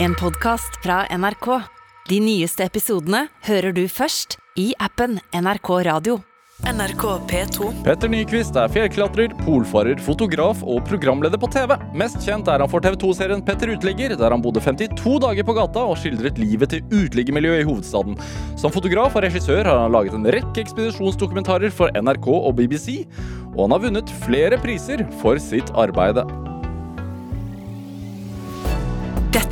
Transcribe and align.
En 0.00 0.14
podkast 0.14 0.76
fra 0.82 1.00
NRK. 1.10 1.46
De 2.06 2.20
nyeste 2.22 2.62
episodene 2.62 3.24
hører 3.48 3.74
du 3.74 3.80
først 3.90 4.36
i 4.54 4.68
appen 4.78 5.16
NRK 5.34 5.70
Radio. 5.88 6.20
NRK 6.70 7.02
P2. 7.26 7.70
Petter 7.82 8.12
Nyquist 8.12 8.54
er 8.62 8.70
fjellklatrer, 8.70 9.34
polfarer, 9.42 9.98
fotograf 10.06 10.62
og 10.62 10.84
programleder 10.86 11.42
på 11.42 11.50
TV. 11.50 11.74
Mest 11.98 12.22
kjent 12.22 12.46
er 12.46 12.62
han 12.62 12.70
for 12.70 12.84
TV2-serien 12.84 13.42
Petter 13.42 13.74
Uteligger, 13.74 14.14
der 14.14 14.34
han 14.36 14.44
bodde 14.44 14.62
52 14.62 15.18
dager 15.26 15.46
på 15.50 15.58
gata 15.58 15.82
og 15.90 15.98
skildret 15.98 16.38
livet 16.38 16.76
til 16.76 16.86
uteliggermiljøet 16.94 17.64
i 17.64 17.66
hovedstaden. 17.66 18.18
Som 18.54 18.74
fotograf 18.74 19.18
og 19.18 19.26
regissør 19.26 19.66
har 19.66 19.82
han 19.82 19.98
laget 19.98 20.14
en 20.14 20.30
rekke 20.30 20.62
ekspedisjonsdokumentarer 20.62 21.74
for 21.74 21.90
NRK 21.98 22.30
og 22.36 22.54
BBC, 22.62 23.00
og 23.56 23.64
han 23.64 23.74
har 23.74 23.88
vunnet 23.88 24.18
flere 24.28 24.62
priser 24.62 25.02
for 25.18 25.42
sitt 25.42 25.74
arbeide. 25.74 26.22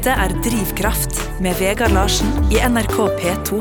Dette 0.07 0.23
er 0.23 0.33
Drivkraft 0.39 1.17
med 1.43 1.57
Vegard 1.59 1.91
Larsen 1.91 2.29
i 2.55 2.61
NRK 2.63 2.93
P2. 3.19 3.57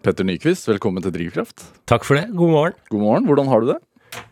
Petter 0.00 0.24
Nyquist, 0.24 0.64
velkommen 0.64 1.04
til 1.04 1.12
Drivkraft. 1.12 1.60
Takk 1.92 2.06
for 2.08 2.16
det. 2.16 2.30
God 2.32 2.54
morgen. 2.54 2.78
God 2.88 3.02
morgen, 3.02 3.26
hvordan 3.28 3.50
har 3.52 3.60
du 3.60 3.68
det? 3.68 3.76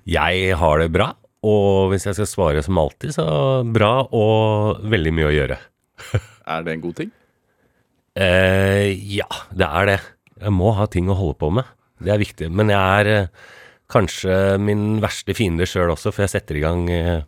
Jeg 0.08 0.56
har 0.56 0.80
det 0.80 0.88
bra. 0.96 1.10
Og 1.44 1.92
hvis 1.92 2.08
jeg 2.08 2.16
skal 2.16 2.30
svare 2.30 2.64
som 2.64 2.80
alltid, 2.80 3.12
så 3.18 3.28
bra 3.68 4.08
og 4.08 4.80
veldig 4.80 5.14
mye 5.18 5.28
å 5.28 5.36
gjøre. 5.36 5.60
Er 6.56 6.64
det 6.64 6.78
en 6.78 6.86
god 6.88 6.98
ting? 7.04 7.12
Eh, 8.16 8.96
ja, 9.12 9.28
det 9.52 9.68
er 9.68 9.92
det. 9.92 10.00
Jeg 10.40 10.56
må 10.56 10.72
ha 10.80 10.88
ting 10.88 11.12
å 11.12 11.20
holde 11.20 11.36
på 11.36 11.52
med. 11.52 11.68
Det 12.00 12.16
er 12.16 12.24
viktig. 12.24 12.48
Men 12.48 12.72
jeg 12.72 13.02
er 13.04 13.16
eh, 13.18 13.48
kanskje 13.92 14.56
min 14.56 15.02
verste 15.04 15.36
fiende 15.36 15.68
sjøl 15.68 15.98
også, 15.98 16.16
for 16.16 16.24
jeg 16.24 16.38
setter 16.38 16.56
i 16.56 16.64
gang 16.64 16.86
eh, 16.88 17.26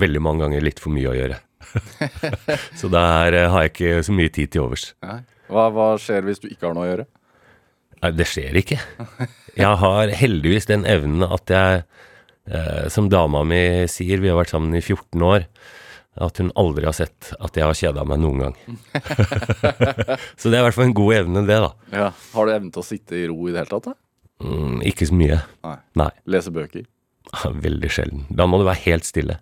veldig 0.00 0.24
mange 0.24 0.48
ganger 0.48 0.64
litt 0.64 0.80
for 0.80 0.96
mye 0.96 1.12
å 1.12 1.20
gjøre. 1.26 1.44
så 2.80 2.90
der 2.92 3.36
eh, 3.38 3.50
har 3.50 3.66
jeg 3.66 3.72
ikke 3.74 4.02
så 4.06 4.14
mye 4.16 4.32
tid 4.34 4.54
til 4.54 4.66
overs. 4.66 4.88
Hva, 5.50 5.68
hva 5.74 5.92
skjer 6.00 6.26
hvis 6.28 6.42
du 6.42 6.48
ikke 6.50 6.68
har 6.68 6.76
noe 6.76 6.86
å 6.86 6.90
gjøre? 6.90 7.06
Nei, 8.04 8.10
det 8.18 8.26
skjer 8.28 8.58
ikke. 8.60 8.80
Jeg 9.56 9.80
har 9.80 10.12
heldigvis 10.20 10.68
den 10.68 10.84
evnen 10.88 11.24
at 11.24 11.50
jeg, 11.52 11.84
eh, 12.50 12.84
som 12.92 13.08
dama 13.12 13.44
mi 13.48 13.62
sier, 13.90 14.20
vi 14.20 14.30
har 14.32 14.38
vært 14.40 14.52
sammen 14.52 14.76
i 14.76 14.82
14 14.82 15.24
år, 15.24 15.46
at 16.24 16.38
hun 16.38 16.52
aldri 16.60 16.86
har 16.86 16.94
sett 16.94 17.32
at 17.42 17.56
jeg 17.58 17.66
har 17.66 17.78
kjeda 17.78 18.04
meg 18.06 18.20
noen 18.22 18.44
gang. 18.44 18.58
så 20.38 20.50
det 20.50 20.58
er 20.58 20.60
i 20.60 20.66
hvert 20.68 20.76
fall 20.76 20.90
en 20.90 20.98
god 21.00 21.14
evne, 21.16 21.44
det, 21.48 21.60
da. 21.64 21.70
Ja. 21.94 22.10
Har 22.36 22.46
du 22.46 22.54
evnen 22.54 22.74
til 22.74 22.84
å 22.84 22.86
sitte 22.86 23.18
i 23.18 23.24
ro 23.30 23.38
i 23.48 23.54
det 23.54 23.64
hele 23.64 23.72
tatt? 23.72 23.88
da? 23.90 23.96
Mm, 24.44 24.82
ikke 24.90 25.08
så 25.08 25.16
mye. 25.16 25.40
Nei. 25.64 25.78
Nei. 25.98 26.10
Lese 26.30 26.52
bøker? 26.54 26.86
Veldig 27.64 27.90
sjelden. 27.90 28.26
Da 28.30 28.46
må 28.46 28.60
du 28.60 28.66
være 28.68 28.82
helt 28.84 29.08
stille. 29.08 29.40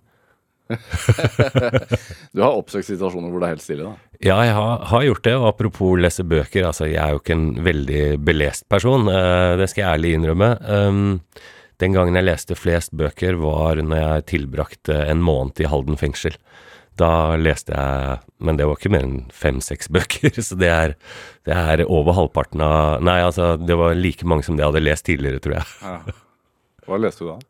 Du 2.34 2.42
har 2.42 2.56
oppsøkt 2.56 2.89
situasjoner 2.89 3.33
hvor 3.33 3.42
det 3.42 3.48
er 3.48 3.55
helt 3.56 3.65
stille, 3.65 3.89
da? 3.91 4.12
Ja, 4.23 4.37
jeg 4.47 4.55
har, 4.55 4.84
har 4.92 5.06
gjort 5.09 5.25
det, 5.27 5.34
og 5.39 5.48
apropos 5.51 5.97
lese 5.98 6.25
bøker, 6.27 6.69
altså 6.69 6.87
jeg 6.87 7.01
er 7.03 7.14
jo 7.14 7.23
ikke 7.23 7.34
en 7.34 7.48
veldig 7.67 8.05
belest 8.23 8.69
person, 8.70 9.09
eh, 9.11 9.55
det 9.59 9.67
skal 9.73 9.83
jeg 9.83 9.98
ærlig 9.98 10.12
innrømme. 10.19 10.51
Um, 10.62 11.17
den 11.83 11.97
gangen 11.97 12.14
jeg 12.19 12.29
leste 12.29 12.55
flest 12.59 12.95
bøker 12.95 13.41
var 13.42 13.81
når 13.83 13.98
jeg 13.98 14.27
tilbrakte 14.37 15.01
en 15.09 15.25
måned 15.25 15.59
i 15.64 15.67
Halden 15.70 15.98
fengsel. 15.98 16.37
Da 17.01 17.34
leste 17.41 17.73
jeg, 17.73 18.19
men 18.45 18.59
det 18.61 18.67
var 18.69 18.79
ikke 18.79 18.92
mer 18.92 19.07
enn 19.07 19.23
fem-seks 19.34 19.91
bøker, 19.97 20.39
så 20.39 20.59
det 20.61 20.70
er, 20.70 20.97
det 21.48 21.57
er 21.57 21.86
over 21.89 22.14
halvparten 22.19 22.62
av 22.62 23.03
Nei, 23.03 23.19
altså, 23.25 23.57
det 23.59 23.79
var 23.81 23.97
like 23.98 24.29
mange 24.29 24.47
som 24.47 24.59
det 24.59 24.62
jeg 24.62 24.75
hadde 24.75 24.84
lest 24.86 25.09
tidligere, 25.09 25.42
tror 25.42 25.59
jeg. 25.59 25.73
Ja. 25.83 26.20
Hva 26.86 26.98
leste 26.98 27.25
du 27.25 27.31
da? 27.33 27.41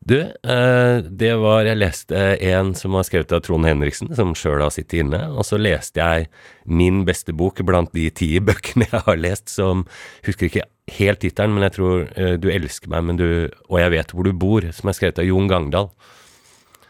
Du, 0.00 0.20
eh, 0.20 0.98
det 1.10 1.34
var 1.36 1.66
Jeg 1.66 1.78
leste 1.78 2.16
en 2.48 2.74
som 2.78 2.94
var 2.96 3.04
skrevet 3.04 3.32
av 3.34 3.42
Trond 3.44 3.66
Henriksen, 3.66 4.10
som 4.16 4.34
sjøl 4.38 4.62
har 4.62 4.72
sittet 4.72 5.02
inne. 5.02 5.20
Og 5.34 5.44
så 5.46 5.58
leste 5.60 6.00
jeg 6.00 6.28
min 6.64 7.02
beste 7.08 7.34
bok 7.36 7.60
blant 7.66 7.92
de 7.96 8.08
ti 8.10 8.30
bøkene 8.48 8.88
jeg 8.88 9.04
har 9.06 9.18
lest, 9.20 9.48
som 9.52 9.86
Husker 10.26 10.48
ikke 10.48 10.68
helt 10.98 11.20
tittelen, 11.22 11.56
men 11.56 11.66
jeg 11.68 11.76
tror 11.78 12.06
eh, 12.16 12.36
Du 12.40 12.48
elsker 12.52 12.92
meg, 12.92 13.04
men 13.04 13.20
du 13.20 13.26
Og 13.68 13.80
jeg 13.82 13.94
vet 13.96 14.14
hvor 14.14 14.28
du 14.28 14.32
bor, 14.32 14.64
som 14.72 14.88
er 14.88 14.96
skrevet 14.96 15.20
av 15.20 15.28
Jon 15.28 15.50
Gangdal. 15.50 15.90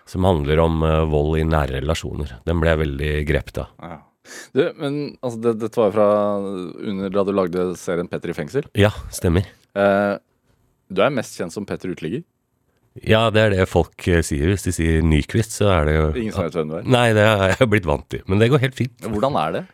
Som 0.08 0.24
handler 0.28 0.62
om 0.64 0.84
eh, 0.86 1.06
vold 1.10 1.40
i 1.40 1.48
nære 1.48 1.80
relasjoner. 1.80 2.38
Den 2.46 2.62
ble 2.62 2.74
jeg 2.74 2.84
veldig 2.84 3.14
grepet 3.28 3.64
av. 3.64 3.74
Ja. 3.82 3.98
Du, 4.52 4.62
men 4.76 5.16
altså, 5.24 5.52
det, 5.56 5.70
var 5.76 5.88
jo 5.88 5.94
fra 5.94 6.08
under 6.90 7.12
da 7.12 7.24
du 7.24 7.30
lagde 7.32 7.68
serien 7.80 8.08
Petter 8.10 8.32
i 8.32 8.36
fengsel. 8.36 8.68
Ja, 8.76 8.90
stemmer. 9.14 9.48
Eh, 9.78 10.14
du 10.88 11.00
er 11.04 11.14
mest 11.14 11.38
kjent 11.38 11.54
som 11.54 11.66
Petter 11.68 11.92
Uteligger. 11.92 12.24
Ja, 13.06 13.28
det 13.34 13.42
er 13.44 13.54
det 13.54 13.68
folk 13.70 14.06
eh, 14.10 14.22
sier. 14.26 14.50
Hvis 14.50 14.66
de 14.66 14.74
sier 14.74 15.04
Nyquist, 15.04 15.58
så 15.60 15.70
er 15.74 15.88
det 15.88 15.96
jo 15.96 16.06
Ingen 16.24 16.34
som 16.34 16.46
vet 16.46 16.58
hvem 16.58 16.72
du 16.72 16.76
er. 16.80 16.90
Nei, 16.98 17.06
det 17.16 17.26
har 17.28 17.54
jeg 17.54 17.70
blitt 17.70 17.88
vant 17.88 18.06
til. 18.10 18.24
Men 18.26 18.42
det 18.42 18.50
går 18.52 18.64
helt 18.66 18.78
fint. 18.78 19.08
Hvordan 19.08 19.38
er 19.40 19.56
det? 19.58 19.64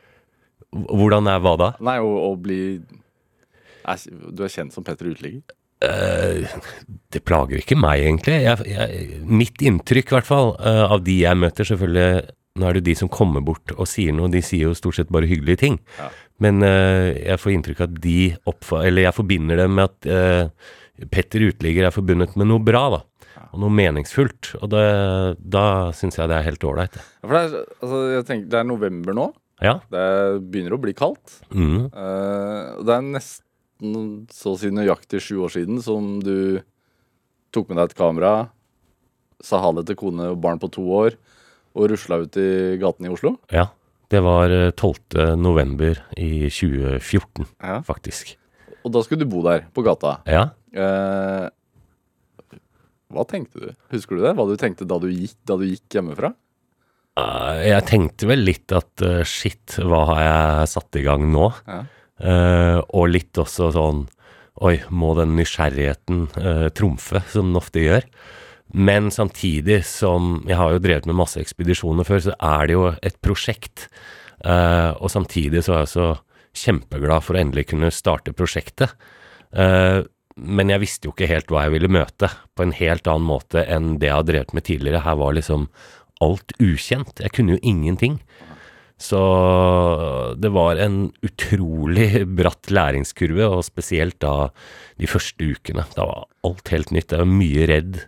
Hvordan 0.74 1.30
er 1.30 1.42
hva 1.42 1.56
da? 1.60 1.72
Nei, 1.86 1.98
å, 2.02 2.14
å 2.28 2.32
bli 2.40 2.60
er, 3.84 4.06
Du 4.34 4.42
er 4.44 4.52
kjent 4.52 4.74
som 4.74 4.86
Petter 4.86 5.10
Uteligger? 5.12 5.44
Uh, 5.84 6.46
det 7.12 7.22
plager 7.26 7.60
ikke 7.60 7.78
meg, 7.78 8.04
egentlig. 8.06 8.38
Jeg, 8.44 8.68
jeg, 8.70 9.18
mitt 9.28 9.64
inntrykk, 9.64 10.10
i 10.10 10.16
hvert 10.16 10.28
fall, 10.28 10.54
uh, 10.62 10.86
av 10.94 11.04
de 11.04 11.18
jeg 11.24 11.40
møter 11.40 11.68
Selvfølgelig, 11.68 12.22
nå 12.54 12.68
er 12.68 12.76
det 12.76 12.82
jo 12.82 12.88
de 12.88 12.94
som 13.02 13.10
kommer 13.12 13.44
bort 13.44 13.74
og 13.74 13.88
sier 13.90 14.14
noe, 14.14 14.30
de 14.32 14.42
sier 14.44 14.68
jo 14.68 14.78
stort 14.78 15.00
sett 15.00 15.12
bare 15.12 15.28
hyggelige 15.28 15.60
ting. 15.64 15.80
Ja. 15.98 16.08
Men 16.44 16.62
uh, 16.64 17.10
jeg 17.12 17.40
får 17.42 17.56
inntrykk 17.56 17.82
av 17.82 17.90
at 17.90 18.00
de 18.02 18.18
oppfatter 18.50 18.88
Eller 18.88 19.06
jeg 19.06 19.14
forbinder 19.14 19.60
det 19.60 19.68
med 19.70 19.84
at 19.86 20.56
Petter 21.10 21.42
Uteligger 21.46 21.88
er 21.88 21.94
forbundet 21.94 22.34
med 22.38 22.48
noe 22.50 22.62
bra, 22.62 22.86
da. 22.94 23.00
Og 23.52 23.60
noe 23.62 23.72
meningsfullt. 23.74 24.52
Og 24.62 24.68
det, 24.72 24.84
da 25.40 25.64
syns 25.96 26.18
jeg 26.18 26.30
det 26.30 26.36
er 26.38 26.46
helt 26.48 26.64
ålreit. 26.66 26.96
Ja, 26.98 27.24
for 27.26 27.34
det 27.36 27.42
er, 27.44 27.72
altså, 27.80 28.00
jeg 28.14 28.26
tenker, 28.28 28.48
det 28.52 28.60
er 28.60 28.68
november 28.68 29.16
nå. 29.16 29.26
Ja. 29.62 29.76
Det 29.92 30.04
begynner 30.50 30.74
å 30.76 30.80
bli 30.82 30.94
kaldt. 30.98 31.38
Mm. 31.54 31.86
Uh, 31.94 32.82
det 32.84 32.96
er 32.96 33.06
nesten 33.06 33.94
så 34.34 34.54
å 34.54 34.58
si 34.60 34.70
nøyaktig 34.74 35.20
sju 35.22 35.38
år 35.46 35.52
siden 35.54 35.80
som 35.84 36.18
du 36.24 36.60
tok 37.54 37.70
med 37.70 37.78
deg 37.78 37.92
et 37.92 37.98
kamera, 37.98 38.32
sa 39.44 39.60
ha 39.62 39.70
det 39.76 39.86
til 39.90 39.98
kone 40.00 40.30
og 40.32 40.40
barn 40.42 40.58
på 40.62 40.70
to 40.74 40.82
år, 40.96 41.14
og 41.74 41.88
rusla 41.90 42.20
ut 42.24 42.36
i 42.40 42.48
gatene 42.82 43.10
i 43.10 43.14
Oslo. 43.16 43.36
ja. 43.54 43.68
Det 44.12 44.20
var 44.22 44.52
eh, 44.52 44.68
12. 44.76 45.34
november 45.40 45.96
i 46.20 46.44
2014, 46.52 47.46
Ja. 47.64 47.78
faktisk. 47.82 48.34
Og 48.84 48.92
da 48.92 49.00
skulle 49.02 49.24
du 49.24 49.30
bo 49.32 49.40
der, 49.42 49.64
på 49.74 49.82
gata. 49.82 50.18
Ja. 50.28 50.42
Eh, 50.76 51.46
hva 53.14 53.24
tenkte 53.28 53.62
du? 53.62 53.68
Husker 53.94 54.18
du 54.18 54.24
det? 54.24 54.34
Hva 54.36 54.46
du 54.48 54.56
tenkte 54.60 54.86
da 54.88 54.98
du 55.02 55.08
gikk, 55.10 55.36
da 55.46 55.56
du 55.60 55.66
gikk 55.68 55.98
hjemmefra? 55.98 56.34
Uh, 57.18 57.62
Jeg 57.62 57.86
tenkte 57.86 58.26
vel 58.26 58.42
litt 58.42 58.74
at 58.74 59.04
uh, 59.06 59.22
shit, 59.26 59.76
hva 59.78 60.02
har 60.10 60.22
jeg 60.24 60.72
satt 60.74 60.98
i 60.98 61.04
gang 61.06 61.28
nå? 61.30 61.50
Ja. 61.68 61.84
Uh, 62.18 62.78
og 62.94 63.08
litt 63.10 63.38
også 63.42 63.72
sånn 63.74 64.04
Oi, 64.62 64.76
må 64.94 65.16
den 65.18 65.32
nysgjerrigheten 65.34 66.28
uh, 66.38 66.68
trumfe, 66.70 67.24
som 67.32 67.48
den 67.50 67.58
ofte 67.58 67.82
gjør? 67.82 68.04
Men 68.70 69.10
samtidig 69.10 69.80
som 69.86 70.44
Jeg 70.46 70.58
har 70.60 70.76
jo 70.76 70.82
drevet 70.82 71.08
med 71.10 71.18
masse 71.18 71.40
ekspedisjoner 71.42 72.06
før, 72.06 72.22
så 72.28 72.36
er 72.38 72.70
det 72.70 72.76
jo 72.76 72.84
et 73.02 73.18
prosjekt. 73.22 73.88
Og 74.44 75.10
samtidig 75.12 75.62
så 75.66 75.74
er 75.74 75.82
jeg 75.84 75.92
så 75.92 76.06
kjempeglad 76.54 77.24
for 77.26 77.36
å 77.36 77.42
endelig 77.42 77.68
kunne 77.70 77.92
starte 77.94 78.34
prosjektet. 78.36 78.94
Eh, 79.54 80.00
men 80.34 80.72
jeg 80.72 80.82
visste 80.82 81.08
jo 81.08 81.14
ikke 81.14 81.30
helt 81.30 81.52
hva 81.52 81.66
jeg 81.66 81.76
ville 81.76 81.90
møte, 81.92 82.30
på 82.56 82.64
en 82.64 82.74
helt 82.74 83.06
annen 83.10 83.28
måte 83.28 83.62
enn 83.70 83.98
det 84.02 84.10
jeg 84.10 84.18
har 84.18 84.26
drevet 84.26 84.56
med 84.56 84.66
tidligere. 84.66 85.04
Her 85.04 85.20
var 85.20 85.36
liksom 85.36 85.68
alt 86.24 86.54
ukjent. 86.62 87.22
Jeg 87.22 87.34
kunne 87.36 87.56
jo 87.56 87.62
ingenting. 87.62 88.18
Så 89.00 89.20
det 90.38 90.50
var 90.54 90.78
en 90.82 91.12
utrolig 91.26 92.24
bratt 92.38 92.70
læringskurve, 92.70 93.46
og 93.46 93.66
spesielt 93.66 94.18
da 94.22 94.50
de 95.00 95.10
første 95.10 95.50
ukene. 95.54 95.86
Da 95.94 96.06
var 96.08 96.26
alt 96.46 96.74
helt 96.74 96.94
nytt. 96.94 97.14
Jeg 97.14 97.22
var 97.22 97.30
mye 97.30 97.70
redd. 97.70 98.02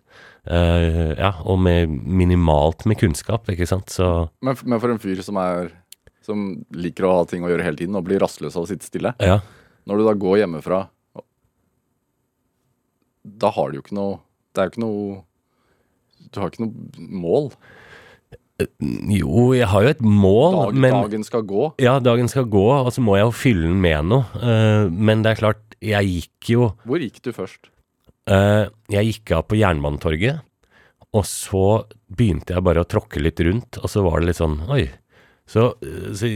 Uh, 0.46 1.10
ja, 1.18 1.32
og 1.42 1.58
med 1.58 1.90
minimalt 1.90 2.84
med 2.86 3.00
kunnskap, 3.00 3.48
ikke 3.50 3.66
sant. 3.66 3.90
Så 3.90 4.28
Men, 4.46 4.54
men 4.62 4.82
for 4.82 4.94
en 4.94 5.02
fyr 5.02 5.18
som 5.26 5.40
er 5.42 5.72
Som 6.22 6.44
liker 6.74 7.06
å 7.06 7.16
ha 7.16 7.24
ting 7.26 7.42
å 7.42 7.50
gjøre 7.50 7.62
hele 7.66 7.78
tiden 7.78 7.98
og 7.98 8.06
blir 8.06 8.18
rastløs 8.22 8.54
av 8.58 8.64
å 8.64 8.70
sitte 8.70 8.86
stille. 8.86 9.14
ja. 9.22 9.40
Når 9.86 10.00
du 10.00 10.02
da 10.02 10.14
går 10.18 10.40
hjemmefra 10.40 10.80
Da 13.26 13.50
har 13.54 13.70
du 13.72 13.78
jo 13.78 13.82
ikke 13.84 13.96
noe 13.98 14.20
Det 14.54 14.62
er 14.62 14.68
jo 14.68 14.72
ikke 14.74 14.84
noe 14.84 15.16
Du 16.30 16.40
har 16.40 16.52
ikke 16.52 16.66
noe 16.66 17.10
mål. 17.26 17.50
Jo, 18.56 19.50
jeg 19.52 19.68
har 19.68 19.84
jo 19.84 19.90
et 19.92 20.00
mål, 20.00 20.54
Dag, 20.56 20.76
men 20.80 20.94
Dagen 20.96 21.24
skal 21.26 21.42
gå. 21.44 21.66
Ja, 21.82 21.98
dagen 22.00 22.30
skal 22.32 22.46
gå, 22.48 22.64
og 22.72 22.88
så 22.94 23.02
må 23.04 23.18
jeg 23.18 23.26
jo 23.26 23.34
fylle 23.36 23.66
den 23.68 23.80
med 23.84 24.08
noe. 24.08 24.24
Eh, 24.40 24.86
men 24.88 25.24
det 25.24 25.34
er 25.34 25.40
klart, 25.42 25.76
jeg 25.84 26.08
gikk 26.08 26.52
jo 26.54 26.70
Hvor 26.88 27.02
gikk 27.04 27.20
du 27.26 27.34
først? 27.36 27.68
Eh, 28.32 28.64
jeg 28.90 29.10
gikk 29.10 29.34
av 29.36 29.44
på 29.50 29.58
Jernbanetorget, 29.60 30.40
og 31.12 31.26
så 31.28 31.66
begynte 32.08 32.56
jeg 32.56 32.64
bare 32.64 32.82
å 32.82 32.88
tråkke 32.88 33.20
litt 33.20 33.42
rundt, 33.44 33.76
og 33.82 33.92
så 33.92 34.02
var 34.06 34.22
det 34.22 34.32
litt 34.32 34.40
sånn 34.40 34.56
Oi. 34.72 34.86
Så, 35.46 35.68
eh, 35.82 36.10
så 36.16 36.30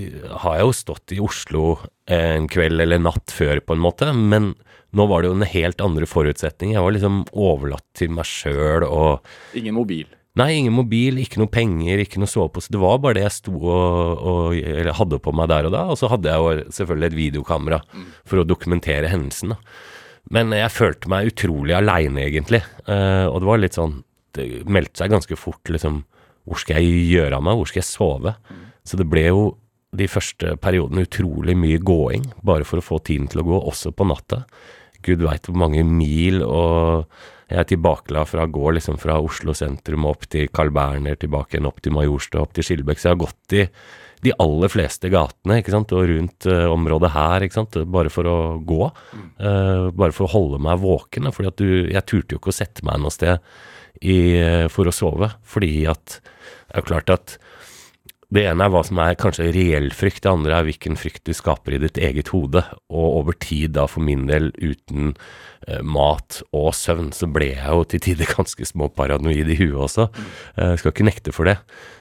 har 0.45 0.59
jeg 0.59 0.69
jo 0.69 0.77
stått 0.77 1.15
i 1.17 1.21
Oslo 1.23 1.65
en 2.11 2.47
kveld 2.51 2.81
eller 2.83 3.03
natt 3.03 3.35
før, 3.35 3.61
på 3.65 3.75
en 3.77 3.83
måte, 3.83 4.13
men 4.15 4.55
nå 4.97 5.07
var 5.07 5.23
det 5.23 5.31
jo 5.31 5.37
en 5.39 5.47
helt 5.47 5.83
andre 5.85 6.07
forutsetninger. 6.11 6.77
Jeg 6.77 6.87
var 6.87 6.97
liksom 6.97 7.21
overlatt 7.31 7.87
til 7.99 8.11
meg 8.15 8.27
sjøl 8.27 8.87
og 8.87 9.27
Ingen 9.59 9.77
mobil. 9.77 10.09
Nei, 10.39 10.53
ingen 10.61 10.75
mobil, 10.75 11.19
ikke 11.19 11.41
noe 11.43 11.51
penger, 11.51 11.99
ikke 12.05 12.21
noe 12.23 12.31
sovepose. 12.31 12.71
Det 12.71 12.79
var 12.79 13.01
bare 13.03 13.19
det 13.19 13.25
jeg 13.25 13.35
sto 13.35 13.55
og, 13.59 14.21
og 14.31 14.59
eller 14.59 14.95
hadde 14.95 15.19
på 15.23 15.33
meg 15.35 15.51
der 15.51 15.67
og 15.67 15.75
da. 15.75 15.83
Og 15.91 15.99
så 15.99 16.11
hadde 16.11 16.31
jeg 16.31 16.39
jo 16.39 16.75
selvfølgelig 16.77 17.09
et 17.11 17.19
videokamera 17.19 17.81
for 18.31 18.41
å 18.41 18.47
dokumentere 18.47 19.11
hendelsen. 19.11 19.57
da. 19.57 19.59
Men 20.31 20.55
jeg 20.55 20.71
følte 20.71 21.11
meg 21.11 21.33
utrolig 21.33 21.75
aleine, 21.75 22.23
egentlig. 22.29 22.63
Eh, 22.87 23.27
og 23.27 23.41
det 23.43 23.51
var 23.51 23.63
litt 23.63 23.79
sånn 23.79 24.01
Det 24.37 24.45
meldte 24.71 25.03
seg 25.03 25.11
ganske 25.11 25.35
fort, 25.35 25.65
liksom 25.67 26.05
Hvor 26.47 26.61
skal 26.63 26.79
jeg 26.79 27.09
gjøre 27.11 27.41
av 27.41 27.43
meg? 27.43 27.59
Hvor 27.59 27.67
skal 27.67 27.83
jeg 27.83 27.91
sove? 27.91 28.35
Så 28.87 28.99
det 29.01 29.09
ble 29.11 29.27
jo 29.29 29.43
de 29.97 30.07
første 30.11 30.55
periodene 30.63 31.05
utrolig 31.07 31.57
mye 31.59 31.81
gåing, 31.83 32.29
bare 32.47 32.67
for 32.67 32.79
å 32.79 32.85
få 32.85 33.01
tiden 33.07 33.27
til 33.31 33.43
å 33.43 33.49
gå, 33.49 33.59
også 33.73 33.93
på 33.97 34.07
natta. 34.07 34.45
Gud 35.07 35.25
veit 35.25 35.49
hvor 35.49 35.59
mange 35.59 35.83
mil, 35.87 36.45
og 36.45 37.09
jeg 37.51 37.59
er 37.59 37.67
tilbakela 37.73 38.23
fra 38.29 38.47
å 38.47 38.75
liksom 38.77 39.01
fra 39.03 39.19
Oslo 39.19 39.55
sentrum 39.57 40.07
opp 40.07 40.29
til 40.31 40.51
Carl 40.55 40.71
Berner, 40.75 41.19
tilbake 41.19 41.57
igjen 41.57 41.67
opp 41.67 41.81
til 41.83 41.97
Majorstua, 41.97 42.45
opp 42.45 42.55
til 42.55 42.67
Skillebekk. 42.67 43.01
Så 43.01 43.09
jeg 43.09 43.17
har 43.17 43.25
gått 43.25 43.57
i 43.59 43.65
de 44.21 44.35
aller 44.45 44.71
fleste 44.71 45.11
gatene, 45.11 45.59
ikke 45.59 45.73
sant, 45.73 45.95
og 45.97 46.07
rundt 46.11 46.47
uh, 46.47 46.69
området 46.71 47.11
her, 47.15 47.47
ikke 47.47 47.57
sant, 47.57 47.81
bare 47.91 48.13
for 48.13 48.29
å 48.29 48.39
gå. 48.63 48.91
Uh, 49.41 49.89
bare 49.97 50.15
for 50.15 50.29
å 50.29 50.33
holde 50.35 50.61
meg 50.63 50.83
våken, 50.83 51.31
For 51.33 51.49
Jeg 51.49 52.05
turte 52.05 52.37
jo 52.37 52.39
ikke 52.39 52.53
å 52.53 52.59
sette 52.61 52.85
meg 52.87 53.01
noe 53.01 53.15
sted 53.15 53.41
i, 54.05 54.37
uh, 54.37 54.67
for 54.71 54.87
å 54.87 54.95
sove, 54.95 55.33
fordi 55.43 55.89
at 55.91 56.21
det 56.21 56.77
er 56.77 56.85
jo 56.85 56.91
klart 56.93 57.11
at 57.11 57.39
det 58.31 58.45
ene 58.47 58.67
er 58.67 58.73
hva 58.73 58.83
som 58.87 59.01
er 59.03 59.19
kanskje 59.19 59.49
reell 59.55 59.89
frykt, 59.97 60.23
det 60.25 60.31
andre 60.31 60.59
er 60.59 60.67
hvilken 60.69 60.99
frykt 60.99 61.25
du 61.27 61.33
skaper 61.35 61.77
i 61.77 61.81
ditt 61.83 61.99
eget 61.99 62.31
hode. 62.35 62.63
Og 62.93 63.07
over 63.21 63.39
tid, 63.39 63.75
da 63.79 63.87
for 63.91 64.05
min 64.07 64.29
del, 64.31 64.53
uten 64.63 65.15
eh, 65.67 65.81
mat 65.83 66.43
og 66.55 66.71
søvn, 66.79 67.11
så 67.17 67.27
ble 67.31 67.53
jeg 67.55 67.75
jo 67.75 67.87
til 67.91 68.05
tider 68.07 68.31
ganske 68.39 68.69
småparanoid 68.71 69.51
i 69.51 69.59
huet 69.63 69.81
også. 69.89 70.11
Jeg 70.57 70.83
skal 70.83 70.95
ikke 70.95 71.09
nekte 71.11 71.35
for 71.35 71.51
det. 71.51 71.59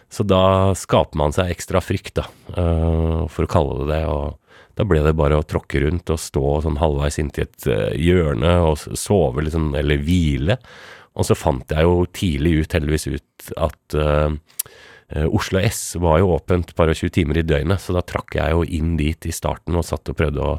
Så 0.10 0.26
da 0.26 0.44
skaper 0.78 1.20
man 1.22 1.34
seg 1.34 1.52
ekstra 1.54 1.82
frykt, 1.86 2.16
da, 2.22 2.30
eh, 2.58 3.26
for 3.30 3.46
å 3.46 3.52
kalle 3.52 3.82
det 3.82 3.90
det. 3.96 4.06
og 4.10 4.38
da 4.80 4.86
ble 4.88 5.02
det 5.04 5.18
bare 5.20 5.36
å 5.36 5.44
tråkke 5.44 5.82
rundt 5.84 6.08
og 6.14 6.22
stå 6.24 6.62
sånn 6.64 6.78
halvveis 6.80 7.20
inntil 7.20 7.50
et 7.50 7.66
eh, 7.68 7.98
hjørne 8.00 8.54
og 8.64 8.80
sove, 8.80 9.44
liksom, 9.44 9.74
eller 9.76 10.00
hvile. 10.06 10.56
Og 11.20 11.28
så 11.28 11.36
fant 11.36 11.74
jeg 11.74 11.84
jo 11.84 12.06
tidlig 12.16 12.54
ut, 12.62 12.76
heldigvis 12.78 13.08
ut, 13.12 13.50
at 13.60 13.98
eh, 14.00 14.30
eh, 14.30 14.49
Oslo 15.10 15.60
S 15.60 15.96
var 15.98 16.20
jo 16.22 16.34
åpent 16.36 16.76
bare 16.78 16.94
20 16.94 17.10
timer 17.16 17.40
i 17.42 17.46
døgnet, 17.46 17.82
så 17.82 17.96
da 17.96 18.04
trakk 18.06 18.36
jeg 18.38 18.54
jo 18.54 18.62
inn 18.64 18.96
dit 19.00 19.26
i 19.26 19.34
starten 19.34 19.78
og 19.80 19.86
satt 19.88 20.12
og 20.12 20.18
prøvde 20.20 20.44
å 20.46 20.58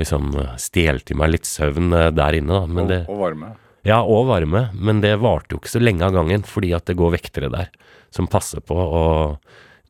liksom 0.00 0.34
eh, 0.36 0.56
stjele 0.60 1.00
til 1.00 1.16
meg 1.20 1.32
litt 1.32 1.48
søvn 1.48 1.94
eh, 1.96 2.10
der 2.14 2.36
inne, 2.36 2.60
da. 2.60 2.66
Men 2.68 2.90
det, 2.90 2.98
og, 3.06 3.16
og 3.16 3.22
varme. 3.24 3.52
ja, 3.88 4.02
og 4.04 4.28
varme, 4.28 4.66
men 4.76 5.00
det 5.04 5.14
varte 5.22 5.56
jo 5.56 5.62
ikke 5.62 5.72
så 5.72 5.82
lenge 5.82 6.04
av 6.04 6.16
gangen, 6.16 6.44
fordi 6.46 6.74
at 6.76 6.88
det 6.90 6.98
går 7.00 7.16
vektere 7.16 7.52
der 7.52 7.72
som 8.14 8.28
passer 8.30 8.60
på, 8.64 8.76
og 8.76 9.38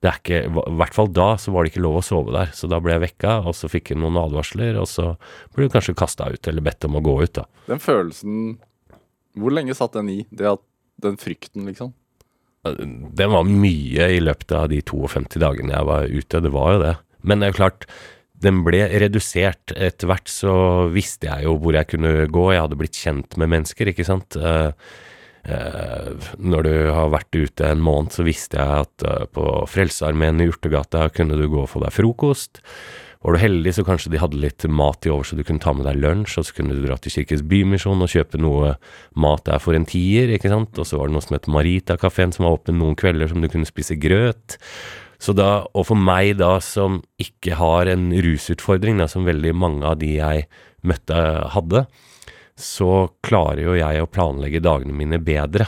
det 0.04 0.10
er 0.12 0.20
ikke, 0.20 0.40
i 0.46 0.78
hvert 0.78 0.94
fall 0.94 1.10
da 1.10 1.28
så 1.40 1.50
var 1.54 1.64
det 1.64 1.72
ikke 1.72 1.82
lov 1.82 1.98
å 1.98 2.04
sove 2.04 2.34
der, 2.34 2.54
så 2.54 2.68
da 2.70 2.78
ble 2.82 2.94
jeg 2.94 3.04
vekka, 3.08 3.40
og 3.48 3.56
så 3.58 3.70
fikk 3.72 3.90
jeg 3.90 4.00
noen 4.00 4.18
advarsler, 4.20 4.78
og 4.78 4.86
så 4.90 5.14
ble 5.56 5.66
du 5.66 5.74
kanskje 5.74 5.96
kasta 5.98 6.28
ut, 6.30 6.46
eller 6.46 6.64
bedt 6.64 6.86
om 6.86 6.98
å 7.00 7.04
gå 7.04 7.16
ut, 7.24 7.34
da. 7.40 7.46
Den 7.66 7.82
følelsen 7.82 8.58
Hvor 9.36 9.52
lenge 9.52 9.74
satt 9.76 9.96
den 9.98 10.08
i? 10.08 10.20
Det 10.30 10.46
at 10.48 10.62
Den 11.02 11.18
frykten, 11.20 11.66
liksom? 11.68 11.90
Den 12.76 13.32
var 13.32 13.48
mye 13.48 14.10
i 14.16 14.20
løpet 14.22 14.52
av 14.56 14.68
de 14.72 14.82
52 14.82 15.40
dagene 15.42 15.74
jeg 15.74 15.88
var 15.88 16.10
ute, 16.10 16.42
det 16.44 16.52
var 16.54 16.74
jo 16.74 16.84
det. 16.84 16.94
Men 17.26 17.40
det 17.40 17.48
er 17.48 17.52
jo 17.54 17.60
klart, 17.60 17.88
den 18.44 18.62
ble 18.66 18.84
redusert. 19.02 19.72
Etter 19.72 20.10
hvert 20.10 20.30
så 20.30 20.54
visste 20.92 21.30
jeg 21.30 21.46
jo 21.46 21.56
hvor 21.60 21.76
jeg 21.76 21.90
kunne 21.92 22.28
gå, 22.32 22.46
jeg 22.52 22.64
hadde 22.64 22.78
blitt 22.80 23.00
kjent 23.00 23.38
med 23.40 23.52
mennesker, 23.54 23.92
ikke 23.92 24.06
sant. 24.06 24.36
Eh, 24.36 24.70
eh, 25.48 26.12
når 26.38 26.68
du 26.68 26.74
har 26.98 27.14
vært 27.14 27.38
ute 27.38 27.70
en 27.70 27.82
måned, 27.84 28.12
så 28.14 28.26
visste 28.26 28.60
jeg 28.60 28.86
at 28.86 29.08
eh, 29.08 29.24
på 29.32 29.48
Frelsesarmeen 29.72 30.44
i 30.44 30.50
Urtegata 30.52 31.08
kunne 31.14 31.38
du 31.40 31.48
gå 31.48 31.64
og 31.64 31.72
få 31.72 31.82
deg 31.86 31.96
frokost. 31.96 32.62
Var 33.26 33.34
du 33.34 33.40
heldig, 33.42 33.72
så 33.74 33.82
kanskje 33.82 34.12
de 34.12 34.20
hadde 34.22 34.38
litt 34.38 34.62
mat 34.70 35.02
i 35.02 35.10
over, 35.10 35.26
så 35.26 35.34
du 35.34 35.42
kunne 35.42 35.58
ta 35.58 35.72
med 35.74 35.82
deg 35.88 35.96
lunsj, 35.98 36.36
og 36.38 36.44
så 36.46 36.54
kunne 36.54 36.76
du 36.76 36.84
dra 36.84 36.94
til 37.02 37.10
Kirkens 37.10 37.40
Bymisjon 37.50 38.04
og 38.04 38.12
kjøpe 38.12 38.38
noe 38.38 38.76
mat 39.18 39.42
der 39.48 39.58
for 39.58 39.74
en 39.74 39.86
tier, 39.88 40.30
ikke 40.30 40.52
sant. 40.52 40.78
Og 40.78 40.86
så 40.86 41.00
var 41.00 41.10
det 41.10 41.16
noe 41.16 41.24
som 41.24 41.34
het 41.34 41.48
Marita-kafeen, 41.50 42.30
som 42.36 42.46
var 42.46 42.60
åpen 42.60 42.78
noen 42.78 42.94
kvelder, 42.94 43.26
som 43.32 43.42
du 43.42 43.48
kunne 43.50 43.66
spise 43.66 43.96
grøt. 43.98 44.60
Så 45.18 45.34
da, 45.34 45.64
og 45.74 45.88
for 45.88 45.98
meg 45.98 46.36
da, 46.38 46.52
som 46.62 47.00
ikke 47.18 47.58
har 47.58 47.90
en 47.90 48.12
rusutfordring, 48.14 49.02
da, 49.02 49.10
som 49.10 49.26
veldig 49.26 49.56
mange 49.58 49.90
av 49.90 49.98
de 49.98 50.12
jeg 50.20 50.46
møtte 50.86 51.26
hadde, 51.56 51.86
så 52.54 52.92
klarer 53.26 53.64
jo 53.64 53.74
jeg 53.74 54.06
å 54.06 54.12
planlegge 54.12 54.62
dagene 54.62 54.94
mine 54.94 55.18
bedre. 55.18 55.66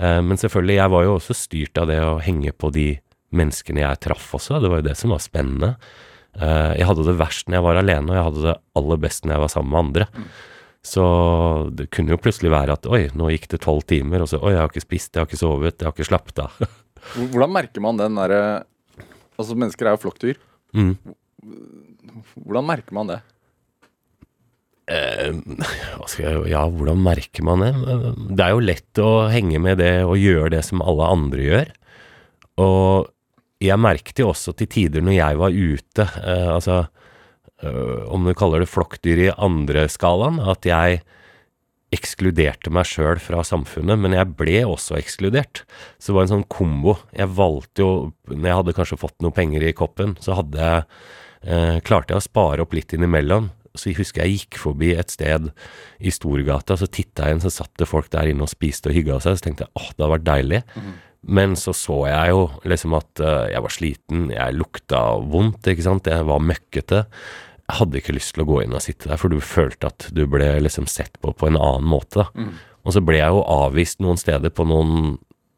Eh, 0.00 0.22
men 0.24 0.40
selvfølgelig, 0.40 0.80
jeg 0.80 0.96
var 0.96 1.04
jo 1.04 1.14
også 1.20 1.36
styrt 1.36 1.84
av 1.84 1.92
det 1.92 2.00
å 2.00 2.16
henge 2.24 2.56
på 2.56 2.72
de 2.72 2.88
menneskene 3.36 3.84
jeg 3.84 4.04
traff 4.08 4.32
også, 4.40 4.64
det 4.64 4.72
var 4.72 4.80
jo 4.80 4.88
det 4.88 4.96
som 4.96 5.12
var 5.12 5.20
spennende. 5.20 5.74
Eh, 6.36 6.72
jeg 6.80 6.88
hadde 6.88 7.06
det 7.06 7.16
verst 7.20 7.48
når 7.48 7.58
jeg 7.58 7.66
var 7.66 7.80
alene, 7.80 8.12
og 8.12 8.18
jeg 8.18 8.26
hadde 8.28 8.44
det 8.44 8.56
aller 8.80 9.02
best 9.06 9.24
når 9.24 9.36
jeg 9.36 9.44
var 9.44 9.52
sammen 9.52 9.72
med 9.72 9.82
andre. 9.84 10.08
Så 10.86 11.04
det 11.74 11.88
kunne 11.94 12.14
jo 12.14 12.20
plutselig 12.22 12.52
være 12.52 12.76
at 12.76 12.86
oi, 12.86 13.06
nå 13.18 13.30
gikk 13.32 13.48
det 13.54 13.62
tolv 13.64 13.86
timer, 13.90 14.22
og 14.22 14.30
så 14.30 14.38
oi, 14.38 14.54
jeg 14.54 14.62
har 14.62 14.70
ikke 14.70 14.84
spist, 14.84 15.14
jeg 15.14 15.24
har 15.24 15.30
ikke 15.30 15.40
sovet, 15.40 15.80
jeg 15.80 15.88
har 15.88 15.96
ikke 15.96 16.10
slappet 16.10 16.42
av. 16.44 16.60
Hvordan 17.32 17.54
merker 17.54 17.84
man 17.84 18.00
den 18.00 18.18
derre 18.18 18.42
Altså, 19.36 19.52
mennesker 19.52 19.84
er 19.84 19.92
jo 19.92 20.00
flokkdyr. 20.00 20.38
Mm. 20.72 20.94
Hvordan 22.40 22.64
merker 22.64 22.94
man 22.96 23.10
det? 23.10 23.18
Eh, 24.86 25.34
jeg, 26.22 26.38
ja, 26.48 26.62
hvordan 26.70 27.02
merker 27.04 27.44
man 27.44 27.60
det? 27.60 27.72
Det 28.32 28.46
er 28.46 28.54
jo 28.54 28.62
lett 28.64 29.02
å 29.02 29.10
henge 29.28 29.60
med 29.60 29.76
det 29.82 30.06
og 30.06 30.16
gjøre 30.16 30.54
det 30.54 30.62
som 30.64 30.80
alle 30.80 31.10
andre 31.18 31.44
gjør. 31.44 31.74
Og 32.64 33.10
jeg 33.62 33.80
merket 33.80 34.20
jo 34.20 34.30
også 34.32 34.54
til 34.56 34.68
tider 34.72 35.04
når 35.04 35.16
jeg 35.16 35.40
var 35.40 35.56
ute, 35.56 36.06
eh, 36.22 36.48
altså 36.52 36.78
øh, 37.64 38.06
om 38.12 38.26
du 38.26 38.34
kaller 38.36 38.62
det 38.62 38.70
flokkdyr 38.70 39.22
i 39.26 39.34
andre 39.36 39.86
skalaen, 39.92 40.40
at 40.44 40.68
jeg 40.68 41.02
ekskluderte 41.94 42.72
meg 42.74 42.88
sjøl 42.88 43.20
fra 43.22 43.44
samfunnet, 43.46 44.00
men 44.02 44.16
jeg 44.16 44.34
ble 44.38 44.64
også 44.66 44.98
ekskludert. 44.98 45.62
Så 45.98 46.10
det 46.10 46.16
var 46.16 46.26
en 46.26 46.32
sånn 46.34 46.48
kombo. 46.50 46.96
Jeg 47.14 47.30
valgte 47.38 47.84
jo, 47.84 47.90
når 48.32 48.48
jeg 48.50 48.58
hadde 48.60 48.74
kanskje 48.80 48.98
fått 49.00 49.16
noe 49.24 49.34
penger 49.34 49.64
i 49.64 49.74
koppen, 49.76 50.16
så 50.20 50.36
hadde 50.40 50.58
jeg, 50.58 50.82
eh, 51.46 51.78
klarte 51.86 52.12
jeg 52.12 52.24
å 52.24 52.26
spare 52.26 52.66
opp 52.66 52.74
litt 52.74 52.92
innimellom. 52.92 53.52
Så 53.76 53.90
jeg 53.90 54.00
husker 54.00 54.24
jeg 54.24 54.40
gikk 54.40 54.58
forbi 54.58 54.94
et 54.96 55.12
sted 55.12 55.50
i 56.00 56.10
Storgata, 56.10 56.76
så 56.80 56.88
titta 56.88 57.28
jeg 57.28 57.36
inn, 57.36 57.44
så 57.44 57.52
satt 57.52 57.74
det 57.78 57.88
folk 57.88 58.08
der 58.10 58.32
inne 58.32 58.42
og 58.42 58.50
spiste 58.50 58.90
og 58.90 58.96
hygga 58.96 59.20
seg. 59.20 59.38
Så 59.38 59.46
tenkte 59.46 59.68
jeg 59.68 59.74
åh, 59.76 59.90
det 59.92 60.02
hadde 60.02 60.14
vært 60.16 60.28
deilig. 60.28 60.62
Men 61.26 61.56
så 61.58 61.74
så 61.74 62.04
jeg 62.06 62.34
jo 62.34 62.46
liksom 62.68 62.94
at 62.98 63.22
eh, 63.22 63.50
jeg 63.54 63.64
var 63.64 63.74
sliten, 63.74 64.28
jeg 64.30 64.56
lukta 64.56 65.02
vondt, 65.26 65.66
ikke 65.72 65.86
sant, 65.86 66.10
jeg 66.10 66.26
var 66.28 66.44
møkkete. 66.44 67.02
Jeg 67.66 67.78
hadde 67.80 67.98
ikke 67.98 68.14
lyst 68.14 68.36
til 68.36 68.44
å 68.44 68.48
gå 68.48 68.60
inn 68.62 68.76
og 68.78 68.84
sitte 68.84 69.10
der, 69.10 69.18
for 69.18 69.32
du 69.32 69.42
følte 69.42 69.90
at 69.90 70.08
du 70.14 70.22
ble 70.30 70.52
liksom 70.62 70.86
sett 70.90 71.18
på 71.22 71.34
på 71.34 71.48
en 71.50 71.58
annen 71.58 71.88
måte. 71.90 72.28
Mm. 72.38 72.52
Og 72.86 72.94
så 72.94 73.02
ble 73.02 73.18
jeg 73.18 73.34
jo 73.34 73.42
avvist 73.42 73.98
noen 74.04 74.20
steder 74.20 74.54
på 74.54 74.68
noen 74.70 75.16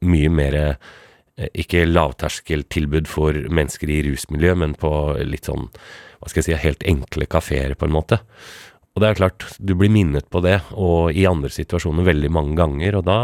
mye 0.09 0.31
mer 0.33 0.57
eh, 0.57 0.79
ikke 1.53 1.85
lavterskeltilbud 1.87 3.11
for 3.11 3.37
mennesker 3.37 3.93
i 3.93 4.01
rusmiljø, 4.09 4.55
men 4.59 4.73
på 4.79 4.91
litt 5.21 5.51
sånn, 5.51 5.69
hva 6.19 6.31
skal 6.31 6.43
jeg 6.43 6.49
si, 6.49 6.63
helt 6.65 6.89
enkle 6.89 7.29
kafeer, 7.31 7.77
på 7.79 7.87
en 7.87 7.95
måte. 7.95 8.23
Og 8.97 9.03
det 9.03 9.11
er 9.11 9.19
klart, 9.21 9.45
du 9.63 9.75
blir 9.79 9.93
minnet 9.95 10.27
på 10.33 10.41
det, 10.43 10.57
og 10.75 11.15
i 11.15 11.27
andre 11.29 11.51
situasjoner 11.55 12.07
veldig 12.09 12.31
mange 12.35 12.57
ganger, 12.59 12.99
og 12.99 13.05
da, 13.07 13.19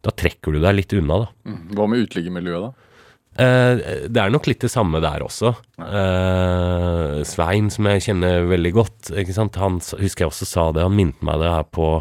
da 0.00 0.14
trekker 0.16 0.54
du 0.54 0.62
deg 0.62 0.78
litt 0.78 0.94
unna, 0.96 1.24
da. 1.24 1.50
Mm. 1.50 1.60
Hva 1.76 1.88
med 1.90 2.06
uteliggermiljøet, 2.06 2.70
da? 2.70 2.88
Eh, 3.32 3.78
det 4.12 4.20
er 4.20 4.32
nok 4.32 4.44
litt 4.50 4.60
det 4.60 4.68
samme 4.72 5.00
der 5.00 5.24
også. 5.24 5.54
Eh, 5.80 7.20
Svein, 7.24 7.70
som 7.72 7.88
jeg 7.88 8.04
kjenner 8.04 8.48
veldig 8.50 8.72
godt, 8.76 9.12
han 9.56 9.80
husker 9.80 10.26
jeg 10.26 10.32
også 10.32 10.48
sa 10.48 10.66
det, 10.72 10.84
han 10.84 10.96
minnet 10.96 11.22
meg 11.24 11.40
det 11.40 11.52
her 11.54 11.64
på 11.72 11.92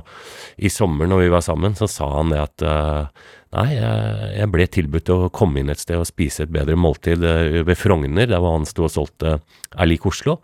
i 0.60 0.72
sommer 0.72 1.08
når 1.08 1.24
vi 1.24 1.30
var 1.32 1.46
sammen, 1.46 1.78
så 1.78 1.88
sa 1.92 2.10
han 2.18 2.34
det 2.36 2.42
at 2.44 2.68
eh, 2.68 3.30
nei, 3.56 3.68
jeg, 3.76 4.28
jeg 4.38 4.50
ble 4.54 4.66
tilbudt 4.72 5.12
å 5.12 5.18
komme 5.34 5.62
inn 5.62 5.72
et 5.74 5.82
sted 5.82 6.00
og 6.00 6.08
spise 6.08 6.46
et 6.46 6.54
bedre 6.54 6.78
måltid 6.80 7.24
eh, 7.28 7.62
ved 7.68 7.80
Frogner, 7.80 8.30
der 8.30 8.42
hvor 8.42 8.56
han 8.56 8.68
sto 8.70 8.86
og 8.88 8.94
solgte 8.94 9.38
Er 9.72 9.88
lik 9.88 10.06
Oslo, 10.08 10.38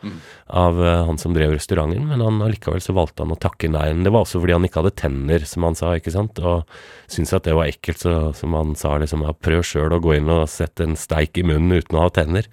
av 0.47 0.81
eh, 0.83 1.03
han 1.07 1.19
som 1.21 1.35
drev 1.35 1.55
restauranten, 1.55 2.05
men 2.09 2.23
han 2.23 2.41
allikevel 2.43 2.83
så 2.83 2.95
valgte 2.97 3.25
han 3.25 3.35
å 3.35 3.39
takke 3.39 3.69
nei. 3.71 3.89
Det 4.03 4.13
var 4.13 4.25
også 4.25 4.41
fordi 4.43 4.55
han 4.57 4.67
ikke 4.67 4.83
hadde 4.83 4.95
tenner, 5.03 5.47
som 5.47 5.67
han 5.67 5.77
sa, 5.79 5.93
ikke 5.99 6.15
sant, 6.15 6.41
og 6.43 6.67
syntes 7.11 7.35
at 7.37 7.47
det 7.47 7.55
var 7.57 7.71
ekkelt, 7.71 8.03
så 8.03 8.17
som 8.37 8.55
han 8.57 8.75
sa 8.79 8.97
liksom, 9.01 9.23
ja, 9.27 9.35
prøv 9.35 9.63
sjøl 9.67 9.95
å 9.95 10.01
gå 10.03 10.17
inn 10.17 10.31
og 10.33 10.47
sette 10.51 10.87
en 10.87 10.97
steik 10.99 11.39
i 11.39 11.45
munnen 11.47 11.79
uten 11.79 11.99
å 11.99 12.07
ha 12.07 12.13
tenner, 12.13 12.49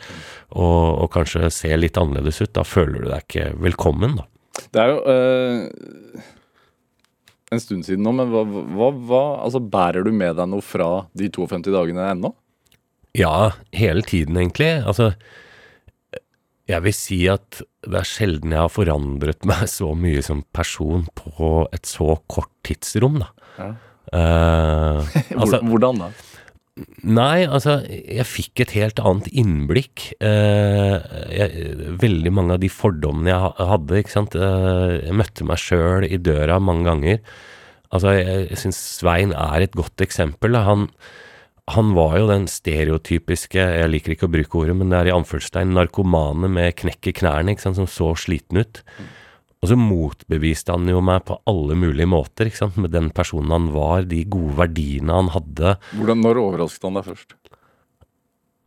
og, 0.55 1.05
og 1.05 1.11
kanskje 1.15 1.51
se 1.55 1.75
litt 1.79 1.99
annerledes 2.01 2.43
ut. 2.45 2.55
Da 2.55 2.67
føler 2.67 3.03
du 3.03 3.11
deg 3.11 3.27
ikke 3.27 3.51
velkommen, 3.63 4.19
da. 4.21 4.29
Det 4.71 4.83
er 4.83 4.93
jo 4.93 4.99
øh, 5.11 6.25
en 7.55 7.63
stund 7.63 7.87
siden 7.87 8.05
nå, 8.07 8.13
men 8.19 8.33
hva, 8.33 8.45
hva, 8.45 8.91
hva 9.09 9.23
Altså, 9.45 9.63
bærer 9.63 10.07
du 10.07 10.13
med 10.15 10.37
deg 10.39 10.51
noe 10.51 10.65
fra 10.65 11.07
de 11.17 11.31
52 11.33 11.73
dagene 11.75 12.11
ennå? 12.13 12.35
Ja, 13.15 13.55
hele 13.75 14.03
tiden 14.07 14.37
egentlig. 14.41 14.73
Altså, 14.83 15.13
jeg 16.71 16.83
vil 16.87 16.97
si 16.97 17.19
at 17.31 17.61
det 17.85 17.99
er 18.01 18.09
sjelden 18.09 18.55
jeg 18.55 18.65
har 18.65 18.73
forandret 18.73 19.47
meg 19.49 19.67
så 19.79 19.93
mye 19.99 20.23
som 20.25 20.45
person 20.57 21.07
på 21.19 21.57
et 21.75 21.89
så 21.89 22.19
kort 22.31 22.53
tidsrom, 22.67 23.21
da. 23.25 23.33
Ja. 23.59 23.73
Uh, 24.15 25.01
altså, 25.35 25.59
Hvordan 25.65 25.97
da? 25.99 26.07
Nei, 27.07 27.45
altså, 27.47 27.77
jeg 27.87 28.27
fikk 28.27 28.65
et 28.65 28.73
helt 28.75 28.99
annet 28.99 29.29
innblikk. 29.31 30.09
Eh, 30.19 30.95
jeg, 31.31 31.67
veldig 32.03 32.33
mange 32.35 32.57
av 32.57 32.63
de 32.65 32.71
fordommene 32.73 33.31
jeg 33.31 33.69
hadde, 33.71 34.01
ikke 34.01 34.15
sant. 34.17 34.35
Eh, 34.35 34.95
jeg 35.05 35.19
møtte 35.21 35.47
meg 35.47 35.63
sjøl 35.63 36.09
i 36.09 36.19
døra 36.19 36.59
mange 36.59 36.89
ganger. 36.89 37.21
Altså, 37.95 38.17
jeg, 38.19 38.49
jeg 38.51 38.63
syns 38.65 38.81
Svein 38.97 39.37
er 39.39 39.69
et 39.69 39.79
godt 39.79 40.03
eksempel. 40.03 40.59
Han, 40.67 40.89
han 41.77 41.95
var 41.95 42.19
jo 42.19 42.27
den 42.33 42.49
stereotypiske, 42.51 43.69
jeg 43.79 43.93
liker 43.93 44.17
ikke 44.17 44.27
å 44.27 44.35
bruke 44.35 44.65
ordet, 44.65 44.75
men 44.81 44.91
det 44.91 44.99
er 44.99 45.13
i 45.13 45.15
anførselstegn, 45.15 45.77
narkomane 45.79 46.51
med 46.59 46.75
knekk 46.83 47.13
i 47.13 47.15
knærne, 47.23 47.55
ikke 47.55 47.69
sant, 47.69 47.79
som 47.79 47.87
så 47.87 48.11
sliten 48.19 48.65
ut. 48.65 48.83
Og 49.65 49.71
så 49.71 49.79
motbeviste 49.81 50.75
han 50.75 50.85
jo 50.91 51.01
meg 51.01 51.23
på 51.25 51.39
alle 51.49 51.73
mulige 51.81 52.09
måter, 52.11 52.51
ikke 52.51 52.61
sant, 52.67 52.77
med 52.77 52.93
den 52.93 53.09
personen 53.17 53.55
han 53.55 53.71
var, 53.73 54.05
de 54.11 54.21
gode 54.29 54.59
verdiene 54.59 55.17
han 55.17 55.31
hadde. 55.33 55.79
Hvordan, 55.97 56.21
Når 56.21 56.41
overrasket 56.43 56.85
han 56.91 56.99
deg 57.01 57.07
først? 57.09 57.33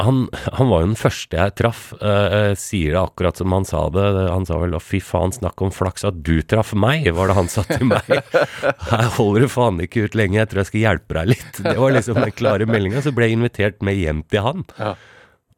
Han, 0.01 0.23
han 0.53 0.69
var 0.69 0.81
jo 0.83 0.87
den 0.91 0.97
første 0.99 1.37
jeg 1.37 1.53
traff. 1.57 1.83
eh, 2.01 2.33
eh, 2.37 2.55
sier 2.57 2.93
det 2.93 2.99
akkurat 3.01 3.37
som 3.37 3.53
han 3.53 3.65
sa 3.65 3.83
det. 3.93 4.05
Han 4.29 4.45
sa 4.45 4.57
vel 4.61 4.73
'å, 4.77 4.81
fy 4.81 4.99
faen, 5.01 5.33
snakk 5.33 5.61
om 5.65 5.73
flaks 5.73 6.05
at 6.05 6.19
du 6.21 6.41
traff 6.45 6.73
meg', 6.77 7.09
var 7.17 7.29
det 7.29 7.37
han 7.37 7.49
sa 7.49 7.63
til 7.65 7.85
meg. 7.89 8.05
Her 8.91 9.09
holder 9.17 9.45
du 9.45 9.49
faen 9.53 9.81
ikke 9.81 10.05
ut 10.05 10.17
lenge, 10.17 10.37
jeg 10.37 10.49
tror 10.49 10.61
jeg 10.61 10.69
skal 10.71 10.83
hjelpe 10.85 11.17
deg 11.17 11.31
litt. 11.33 11.61
Det 11.65 11.77
var 11.77 11.93
liksom 11.97 12.21
den 12.21 12.33
klare 12.37 12.69
meldinga. 12.69 13.01
Så 13.05 13.13
ble 13.13 13.29
jeg 13.29 13.37
invitert 13.37 13.81
med 13.85 13.97
hjem 13.97 14.21
til 14.29 14.45
han. 14.45 14.65
Ja. 14.77 14.95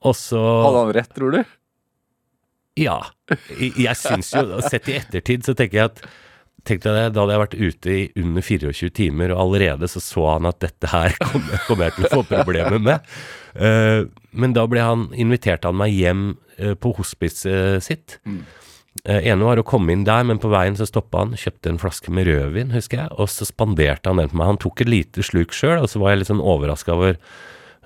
Og 0.08 0.15
så 0.15 0.39
Hadde 0.39 0.84
han 0.86 0.93
rett, 0.96 1.12
tror 1.15 1.36
du? 1.36 1.43
Ja. 2.77 2.99
Jeg, 3.57 3.95
syns 3.97 4.33
jo, 4.35 4.59
sett 4.65 4.89
i 4.91 4.97
ettertid, 4.99 5.45
så 5.47 5.55
tenker 5.57 5.81
jeg 5.81 5.93
at 5.93 6.03
Tenk 6.67 6.81
deg 6.83 6.95
det, 6.95 7.03
Da 7.15 7.23
hadde 7.23 7.35
jeg 7.35 7.41
vært 7.41 7.57
ute 7.57 7.91
i 7.93 7.99
under 8.19 8.43
24 8.43 8.89
timer, 8.97 9.33
og 9.33 9.43
allerede 9.45 9.88
så 9.88 10.01
så 10.03 10.25
han 10.33 10.49
at 10.49 10.59
dette 10.59 10.89
her 10.91 11.15
kommer 11.21 11.61
kom 11.67 11.83
jeg 11.85 11.95
til 11.95 12.07
å 12.09 12.11
få 12.17 12.23
problemer 12.27 12.81
med. 12.83 13.11
Uh, 13.55 14.09
men 14.35 14.53
da 14.53 14.65
ble 14.69 14.83
han, 14.83 15.07
inviterte 15.15 15.71
han 15.71 15.79
meg 15.79 15.95
hjem 15.95 16.25
uh, 16.59 16.73
på 16.75 16.91
hospicet 16.99 17.85
sitt. 17.85 18.19
Mm. 18.27 18.41
Uh, 19.07 19.19
ene 19.21 19.47
var 19.47 19.61
å 19.61 19.65
komme 19.67 19.95
inn 19.95 20.03
der, 20.07 20.25
men 20.27 20.41
på 20.41 20.51
veien 20.51 20.75
så 20.77 20.88
stoppa 20.89 21.23
han, 21.23 21.38
kjøpte 21.39 21.71
en 21.71 21.79
flaske 21.81 22.13
med 22.13 22.27
rødvin, 22.27 22.75
husker 22.75 23.05
jeg, 23.05 23.13
og 23.15 23.31
så 23.31 23.47
spanderte 23.47 24.11
han 24.11 24.19
den 24.21 24.31
på 24.31 24.39
meg. 24.39 24.51
Han 24.51 24.61
tok 24.61 24.83
et 24.83 24.91
lite 24.91 25.25
sluk 25.25 25.55
sjøl, 25.55 25.79
og 25.79 25.89
så 25.91 26.03
var 26.03 26.13
jeg 26.13 26.21
litt 26.21 26.33
sånn 26.33 26.43
overraska 26.43 26.97
over 26.97 27.15
eh, 27.15 27.23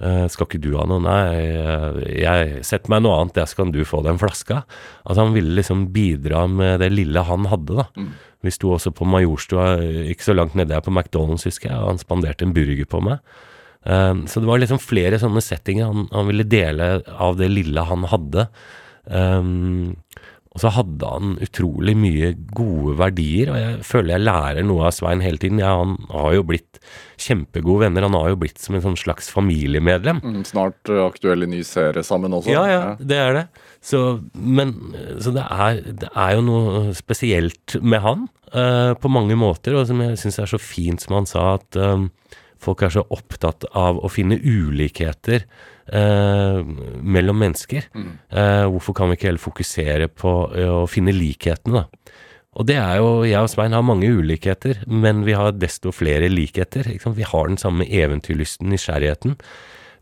skal 0.02 0.48
ikke 0.48 0.60
du 0.64 0.72
ha 0.76 0.84
noe? 0.90 1.00
Nei, 1.04 2.18
jeg, 2.18 2.64
setter 2.66 2.92
meg 2.92 3.04
noe 3.06 3.20
annet, 3.22 3.38
så 3.48 3.62
kan 3.62 3.72
du 3.72 3.84
få 3.88 4.02
den 4.04 4.18
flaska. 4.20 4.64
Altså 5.06 5.28
Han 5.28 5.36
ville 5.36 5.54
liksom 5.60 5.88
bidra 5.96 6.48
med 6.50 6.82
det 6.82 6.90
lille 6.92 7.24
han 7.28 7.46
hadde, 7.52 7.78
da. 7.78 7.86
Mm. 7.96 8.10
Vi 8.44 8.52
sto 8.52 8.74
også 8.76 8.92
på 8.92 9.08
Majorstua, 9.08 9.78
ikke 10.12 10.26
så 10.26 10.36
langt 10.36 10.58
nede 10.60 10.76
her 10.76 10.84
på 10.84 10.92
McDonald's, 10.92 11.46
husker 11.48 11.70
jeg, 11.70 11.80
og 11.80 11.94
han 11.94 12.02
spanderte 12.02 12.44
en 12.44 12.56
burger 12.56 12.90
på 12.90 13.00
meg. 13.06 13.22
Um, 13.84 14.26
så 14.28 14.40
det 14.40 14.48
var 14.48 14.60
liksom 14.60 14.80
flere 14.80 15.20
sånne 15.20 15.44
settinger. 15.44 15.92
Han, 15.92 16.08
han 16.12 16.28
ville 16.30 16.48
dele 16.48 16.90
av 17.08 17.38
det 17.40 17.50
lille 17.52 17.86
han 17.88 18.08
hadde. 18.12 18.48
Um, 19.04 19.96
og 20.54 20.62
så 20.62 20.70
hadde 20.76 21.10
han 21.10 21.32
utrolig 21.42 21.96
mye 21.98 22.28
gode 22.54 22.94
verdier, 23.00 23.50
og 23.50 23.58
jeg 23.58 23.78
føler 23.90 24.14
jeg 24.14 24.26
lærer 24.28 24.68
noe 24.70 24.86
av 24.86 24.94
Svein 24.94 25.24
hele 25.26 25.42
tiden. 25.42 25.62
Ja, 25.64 25.72
han 25.80 25.96
har 26.12 26.36
jo 26.36 26.44
blitt 26.46 26.78
kjempegode 27.18 27.88
venner. 27.88 28.06
Han 28.06 28.18
har 28.20 28.30
jo 28.34 28.40
blitt 28.44 28.62
som 28.62 28.78
en 28.78 28.84
sånn 28.84 29.00
slags 29.02 29.32
familiemedlem. 29.34 30.22
Mm, 30.22 30.44
snart 30.46 30.94
uh, 30.94 31.08
aktuell 31.08 31.48
i 31.48 31.50
ny 31.56 31.64
serie 31.66 32.06
sammen 32.06 32.38
også. 32.38 32.54
Ja, 32.54 32.68
ja, 32.70 32.84
det 33.02 33.18
er 33.18 33.38
det. 33.40 33.44
Så, 33.84 34.04
men, 34.38 34.76
så 35.18 35.34
det, 35.34 35.48
er, 35.50 35.82
det 36.06 36.12
er 36.14 36.38
jo 36.38 36.46
noe 36.46 36.94
spesielt 36.98 37.80
med 37.82 38.06
han 38.06 38.28
uh, 38.54 38.94
på 38.94 39.10
mange 39.10 39.38
måter, 39.40 39.74
og 39.80 39.90
som 39.90 40.06
jeg 40.06 40.22
syns 40.22 40.38
er 40.44 40.54
så 40.54 40.62
fint 40.62 41.02
som 41.02 41.18
han 41.18 41.30
sa, 41.30 41.56
at 41.58 41.82
eh, 41.82 42.06
folk 42.64 42.84
er 42.86 42.94
så 42.96 43.06
opptatt 43.14 43.68
av 43.78 44.00
å 44.00 44.12
finne 44.12 44.40
ulikheter 44.40 45.44
eh, 45.44 46.60
mellom 47.04 47.42
mennesker. 47.44 47.90
Eh, 47.94 48.66
hvorfor 48.72 48.98
kan 48.98 49.12
vi 49.12 49.20
ikke 49.20 49.32
heller 49.32 49.44
fokusere 49.44 50.10
på 50.12 50.34
eh, 50.56 50.76
å 50.84 50.86
finne 50.90 51.16
likhetene, 51.16 51.84
da? 51.84 52.20
Og 52.54 52.68
det 52.70 52.76
er 52.78 53.00
jo, 53.02 53.24
jeg 53.26 53.42
og 53.42 53.50
Svein 53.50 53.74
har 53.74 53.86
mange 53.86 54.10
ulikheter, 54.14 54.84
men 54.86 55.24
vi 55.26 55.34
har 55.34 55.56
desto 55.58 55.90
flere 55.90 56.28
likheter. 56.30 56.86
Vi 56.86 57.26
har 57.26 57.48
den 57.50 57.58
samme 57.58 57.88
eventyrlysten, 57.88 58.70
nysgjerrigheten. 58.70 59.40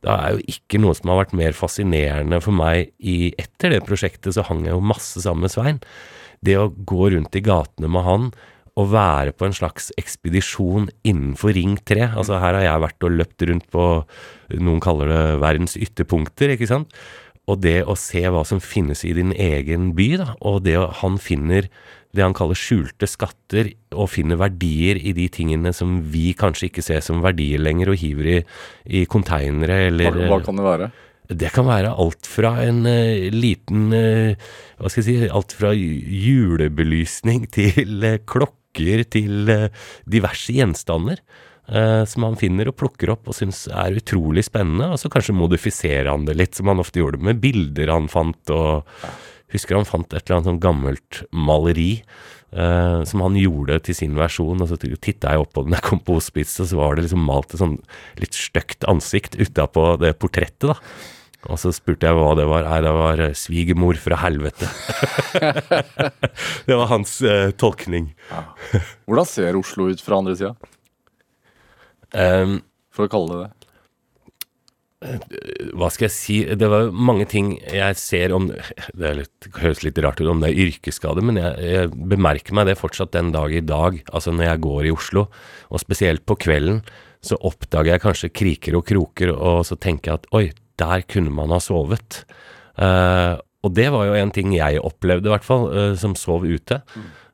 Det 0.02 0.12
er 0.12 0.36
jo 0.36 0.42
ikke 0.52 0.82
noe 0.82 0.98
som 0.98 1.14
har 1.14 1.22
vært 1.22 1.36
mer 1.38 1.56
fascinerende 1.56 2.42
for 2.44 2.58
meg 2.58 2.92
i 2.98 3.32
Etter 3.40 3.76
det 3.76 3.86
prosjektet 3.88 4.36
så 4.36 4.44
hang 4.48 4.66
jeg 4.66 4.76
jo 4.76 4.84
masse 4.84 5.22
sammen 5.24 5.46
med 5.46 5.54
Svein. 5.54 5.80
Det 6.42 6.58
å 6.58 6.72
gå 6.74 7.12
rundt 7.14 7.38
i 7.38 7.44
gatene 7.46 7.92
med 7.92 8.08
han 8.08 8.32
og 8.80 8.92
være 8.94 9.34
på 9.36 9.48
en 9.48 9.56
slags 9.56 9.90
ekspedisjon 10.00 10.90
innenfor 11.08 11.56
Ring 11.58 11.76
3. 11.88 12.14
Altså 12.16 12.40
her 12.40 12.58
har 12.58 12.68
jeg 12.68 12.84
vært 12.86 13.08
og 13.08 13.18
løpt 13.20 13.48
rundt 13.50 13.68
på 13.74 13.88
noen 14.62 14.84
kaller 14.84 15.12
det 15.12 15.24
verdens 15.44 15.76
ytterpunkter, 15.80 16.56
ikke 16.56 16.70
sant. 16.70 16.96
Og 17.50 17.60
det 17.64 17.82
å 17.90 17.98
se 18.00 18.22
hva 18.22 18.46
som 18.48 18.62
finnes 18.64 19.04
i 19.08 19.16
din 19.18 19.34
egen 19.34 19.92
by, 19.98 20.10
da, 20.22 20.30
og 20.48 20.62
det 20.68 20.78
å, 20.80 20.88
han 21.02 21.18
finner 21.22 21.68
det 22.12 22.24
han 22.26 22.36
kaller 22.36 22.60
skjulte 22.60 23.08
skatter, 23.08 23.72
og 23.96 24.10
finner 24.12 24.40
verdier 24.40 25.00
i 25.00 25.14
de 25.16 25.30
tingene 25.32 25.72
som 25.76 26.00
vi 26.12 26.32
kanskje 26.38 26.68
ikke 26.68 26.84
ser 26.84 27.00
som 27.04 27.24
verdier 27.24 27.62
lenger, 27.64 27.94
og 27.94 28.02
hiver 28.02 28.28
i, 28.34 28.42
i 29.00 29.06
konteinere 29.08 29.86
eller 29.88 30.20
Hva, 30.20 30.28
hva 30.36 30.44
kan 30.44 30.60
det 30.60 30.68
være? 30.68 30.92
det 31.32 31.52
kan 31.56 31.68
være 31.68 31.94
alt 32.02 32.28
fra 32.28 32.56
en 32.66 32.84
uh, 32.88 33.30
liten 33.32 33.92
uh, 33.96 34.50
Hva 34.80 34.92
skal 34.92 35.04
jeg 35.04 35.08
si 35.08 35.30
Alt 35.32 35.56
fra 35.56 35.72
julebelysning 35.76 37.48
til 37.56 38.04
eh, 38.08 38.20
klokker 38.72 39.04
til 39.10 39.50
eh, 39.50 39.70
diverse 40.10 40.54
gjenstander. 40.54 41.22
eh, 41.72 42.04
som 42.06 42.24
han 42.24 42.36
finner 42.36 42.68
og 42.68 42.76
plukker 42.76 43.12
opp 43.14 43.28
og 43.28 43.36
syns 43.36 43.68
er 43.68 43.96
utrolig 43.96 44.44
spennende. 44.44 44.92
Og 44.92 45.00
så 45.00 45.10
kanskje 45.10 45.38
modifiserer 45.38 46.10
han 46.12 46.26
det 46.26 46.36
litt, 46.36 46.56
som 46.56 46.68
han 46.68 46.80
ofte 46.80 47.00
gjorde 47.00 47.22
med 47.22 47.40
bilder 47.40 47.88
han 47.94 48.10
fant. 48.12 48.50
og 48.50 48.84
Husker 49.52 49.76
han 49.76 49.86
fant 49.86 50.14
et 50.14 50.24
eller 50.26 50.38
annet 50.38 50.50
sånn 50.50 50.64
gammelt 50.64 51.24
maleri 51.32 52.02
eh, 52.56 53.04
som 53.04 53.22
han 53.22 53.36
gjorde 53.36 53.80
til 53.86 53.96
sin 53.96 54.16
versjon. 54.16 54.62
Og 54.62 54.68
så 54.72 54.80
titta 54.80 55.32
jeg 55.32 55.46
opp 55.46 55.54
på 55.54 55.66
den 55.68 55.78
jeg 55.78 55.88
kom 55.88 56.00
på 56.04 56.20
hospice, 56.20 56.62
og 56.64 56.72
så 56.72 56.82
var 56.82 56.96
det 56.96 57.08
liksom 57.08 57.26
malt 57.28 57.54
et 57.54 57.64
sånn 57.64 57.80
litt 58.20 58.36
stygt 58.36 58.88
ansikt 58.90 59.40
utapå 59.40 59.98
det 60.02 60.16
portrettet. 60.20 60.72
da. 60.72 60.80
Og 61.50 61.58
så 61.58 61.72
spurte 61.74 62.06
jeg 62.06 62.18
hva 62.18 62.36
det 62.38 62.46
var. 62.50 62.68
Nei, 62.68 62.82
det 62.86 62.92
var 62.94 63.24
eh, 63.26 63.38
svigermor 63.38 63.98
fra 64.02 64.20
helvete. 64.22 64.68
det 66.68 66.78
var 66.78 66.92
hans 66.92 67.16
eh, 67.26 67.50
tolkning. 67.58 68.12
Hvordan 69.10 69.30
ser 69.30 69.58
Oslo 69.58 69.90
ut 69.90 70.04
fra 70.06 70.22
andre 70.22 70.38
sida, 70.38 70.54
Um, 72.12 72.58
for 72.92 73.08
å 73.08 73.12
kalle 73.12 73.32
det 73.32 73.44
det? 73.46 73.62
hva 75.74 75.88
skal 75.90 76.06
jeg 76.06 76.14
si 76.14 76.36
Det 76.46 76.68
var 76.70 76.92
mange 76.94 77.26
ting 77.26 77.56
jeg 77.66 77.98
ser 77.98 78.34
om 78.36 78.52
Det 78.52 79.08
er 79.08 79.16
litt, 79.18 79.48
høres 79.58 79.82
litt 79.82 79.98
rart 80.06 80.22
ut 80.22 80.30
om 80.30 80.44
det 80.44 80.52
er 80.52 80.60
yrkesskade, 80.68 81.24
men 81.26 81.40
jeg, 81.42 81.56
jeg 81.66 81.90
bemerker 82.12 82.54
meg 82.54 82.70
det 82.70 82.78
fortsatt 82.78 83.16
den 83.16 83.32
dag 83.34 83.54
i 83.54 83.64
dag. 83.66 83.98
Altså 84.14 84.34
når 84.36 84.46
jeg 84.46 84.64
går 84.68 84.90
i 84.90 84.94
Oslo, 84.94 85.26
og 85.74 85.82
spesielt 85.82 86.22
på 86.30 86.38
kvelden, 86.46 86.84
så 87.26 87.40
oppdager 87.42 87.96
jeg 87.96 88.04
kanskje 88.04 88.34
kriker 88.34 88.78
og 88.78 88.86
kroker, 88.92 89.34
og 89.34 89.64
så 89.66 89.78
tenker 89.82 90.12
jeg 90.12 90.22
at 90.22 90.30
oi, 90.38 90.44
der 90.82 91.06
kunne 91.08 91.34
man 91.34 91.54
ha 91.54 91.62
sovet. 91.64 92.24
Eh, 92.82 93.38
og 93.62 93.74
det 93.78 93.88
var 93.94 94.08
jo 94.10 94.18
en 94.18 94.34
ting 94.34 94.54
jeg 94.56 94.82
opplevde, 94.82 95.30
i 95.30 95.34
hvert 95.36 95.46
fall, 95.46 95.68
eh, 95.70 95.96
som 96.02 96.18
sov 96.18 96.48
ute. 96.50 96.82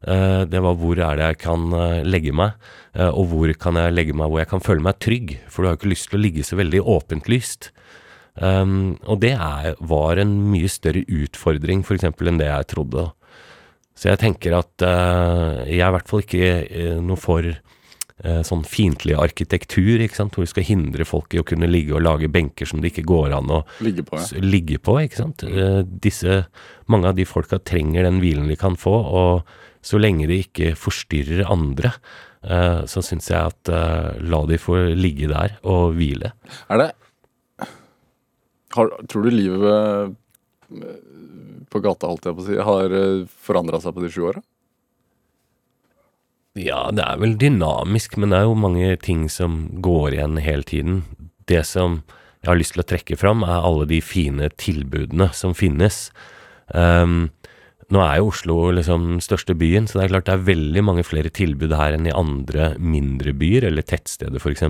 Eh, 0.06 0.44
det 0.46 0.60
var 0.62 0.76
hvor 0.78 1.00
er 1.00 1.18
det 1.18 1.30
jeg 1.32 1.40
kan 1.46 1.72
eh, 1.74 2.04
legge 2.06 2.34
meg, 2.36 2.58
eh, 2.94 3.10
og 3.10 3.32
hvor 3.32 3.54
kan 3.58 3.80
jeg 3.80 3.96
legge 3.96 4.16
meg 4.18 4.30
hvor 4.30 4.44
jeg 4.44 4.52
kan 4.52 4.64
føle 4.64 4.84
meg 4.84 5.00
trygg. 5.04 5.38
For 5.48 5.64
du 5.64 5.70
har 5.70 5.78
jo 5.78 5.82
ikke 5.82 5.94
lyst 5.96 6.12
til 6.12 6.20
å 6.20 6.24
ligge 6.26 6.46
så 6.46 6.60
veldig 6.60 6.84
åpent 6.84 7.32
lyst. 7.32 7.72
Um, 8.38 9.00
og 9.10 9.24
det 9.24 9.32
er, 9.34 9.72
var 9.82 10.20
en 10.22 10.36
mye 10.52 10.70
større 10.70 11.02
utfordring 11.10 11.80
for 11.82 11.98
eksempel 11.98 12.30
enn 12.30 12.38
det 12.38 12.52
jeg 12.52 12.68
trodde. 12.76 13.08
Så 13.98 14.12
jeg 14.12 14.22
tenker 14.22 14.54
at 14.60 14.86
eh, 14.86 15.64
jeg 15.72 15.82
er 15.82 15.88
i 15.88 15.96
hvert 15.96 16.12
fall 16.12 16.22
ikke 16.22 17.00
noe 17.02 17.18
for 17.18 17.48
sånn 18.18 18.64
fiendtlig 18.66 19.14
arkitektur, 19.14 20.02
ikke 20.02 20.18
sant, 20.18 20.34
hvor 20.34 20.48
du 20.48 20.50
skal 20.50 20.66
hindre 20.66 21.06
folk 21.06 21.36
i 21.36 21.42
å 21.42 21.46
kunne 21.46 21.70
ligge 21.70 21.94
og 21.94 22.02
lage 22.02 22.30
benker 22.34 22.66
som 22.66 22.82
det 22.82 22.90
ikke 22.90 23.06
går 23.12 23.36
an 23.38 23.52
å 23.54 23.60
Ligge 23.86 24.06
på, 24.08 24.18
ja. 24.18 24.42
ligge 24.42 24.80
på, 24.82 24.96
ikke 25.06 25.20
sant. 25.20 25.46
Eh, 25.46 25.84
disse, 25.86 26.40
mange 26.90 27.12
av 27.12 27.18
de 27.18 27.28
folka 27.30 27.60
trenger 27.62 28.08
den 28.08 28.18
hvilen 28.24 28.50
de 28.50 28.58
kan 28.60 28.78
få, 28.80 28.96
og 28.98 29.86
så 29.86 30.00
lenge 30.02 30.28
de 30.30 30.42
ikke 30.44 30.74
forstyrrer 30.80 31.46
andre, 31.52 31.94
eh, 32.42 32.82
så 32.90 33.04
syns 33.06 33.30
jeg 33.32 33.54
at 33.54 33.72
eh, 33.74 34.18
la 34.26 34.42
de 34.50 34.60
få 34.62 34.80
ligge 34.98 35.30
der 35.32 35.60
og 35.68 35.94
hvile. 36.00 36.34
Er 36.74 36.84
det 36.84 36.92
har, 38.76 38.92
Tror 39.10 39.24
du 39.24 39.32
livet 39.32 40.18
eh, 40.74 40.98
på 41.70 41.82
gata, 41.84 42.10
holdt 42.10 42.28
jeg 42.28 42.38
på 42.38 42.44
å 42.44 42.48
si, 42.50 42.62
har 42.72 43.00
forandra 43.46 43.80
seg 43.84 43.96
på 43.96 44.04
de 44.04 44.12
sju 44.14 44.24
åra? 44.32 44.44
Ja, 46.58 46.88
det 46.96 47.04
er 47.06 47.20
vel 47.22 47.36
dynamisk, 47.40 48.18
men 48.18 48.34
det 48.34 48.40
er 48.40 48.48
jo 48.48 48.58
mange 48.58 48.96
ting 49.04 49.28
som 49.30 49.68
går 49.84 50.18
igjen 50.18 50.40
hele 50.42 50.66
tiden. 50.66 51.02
Det 51.48 51.64
som 51.70 52.02
jeg 52.42 52.50
har 52.50 52.60
lyst 52.60 52.76
til 52.76 52.84
å 52.84 52.88
trekke 52.88 53.18
fram, 53.20 53.44
er 53.46 53.66
alle 53.66 53.88
de 53.90 54.00
fine 54.02 54.50
tilbudene 54.58 55.30
som 55.38 55.54
finnes. 55.58 56.08
Um, 56.74 57.30
nå 57.94 58.02
er 58.04 58.20
jo 58.20 58.32
Oslo 58.32 58.58
liksom 58.76 59.06
den 59.14 59.24
største 59.24 59.56
byen, 59.58 59.88
så 59.88 60.00
det 60.00 60.08
er 60.08 60.14
klart 60.16 60.30
det 60.30 60.36
er 60.36 60.48
veldig 60.50 60.84
mange 60.84 61.06
flere 61.08 61.32
tilbud 61.34 61.76
her 61.78 61.96
enn 61.96 62.10
i 62.10 62.16
andre 62.16 62.74
mindre 62.82 63.34
byer, 63.38 63.70
eller 63.70 63.86
tettsteder 63.86 64.42
f.eks. 64.42 64.66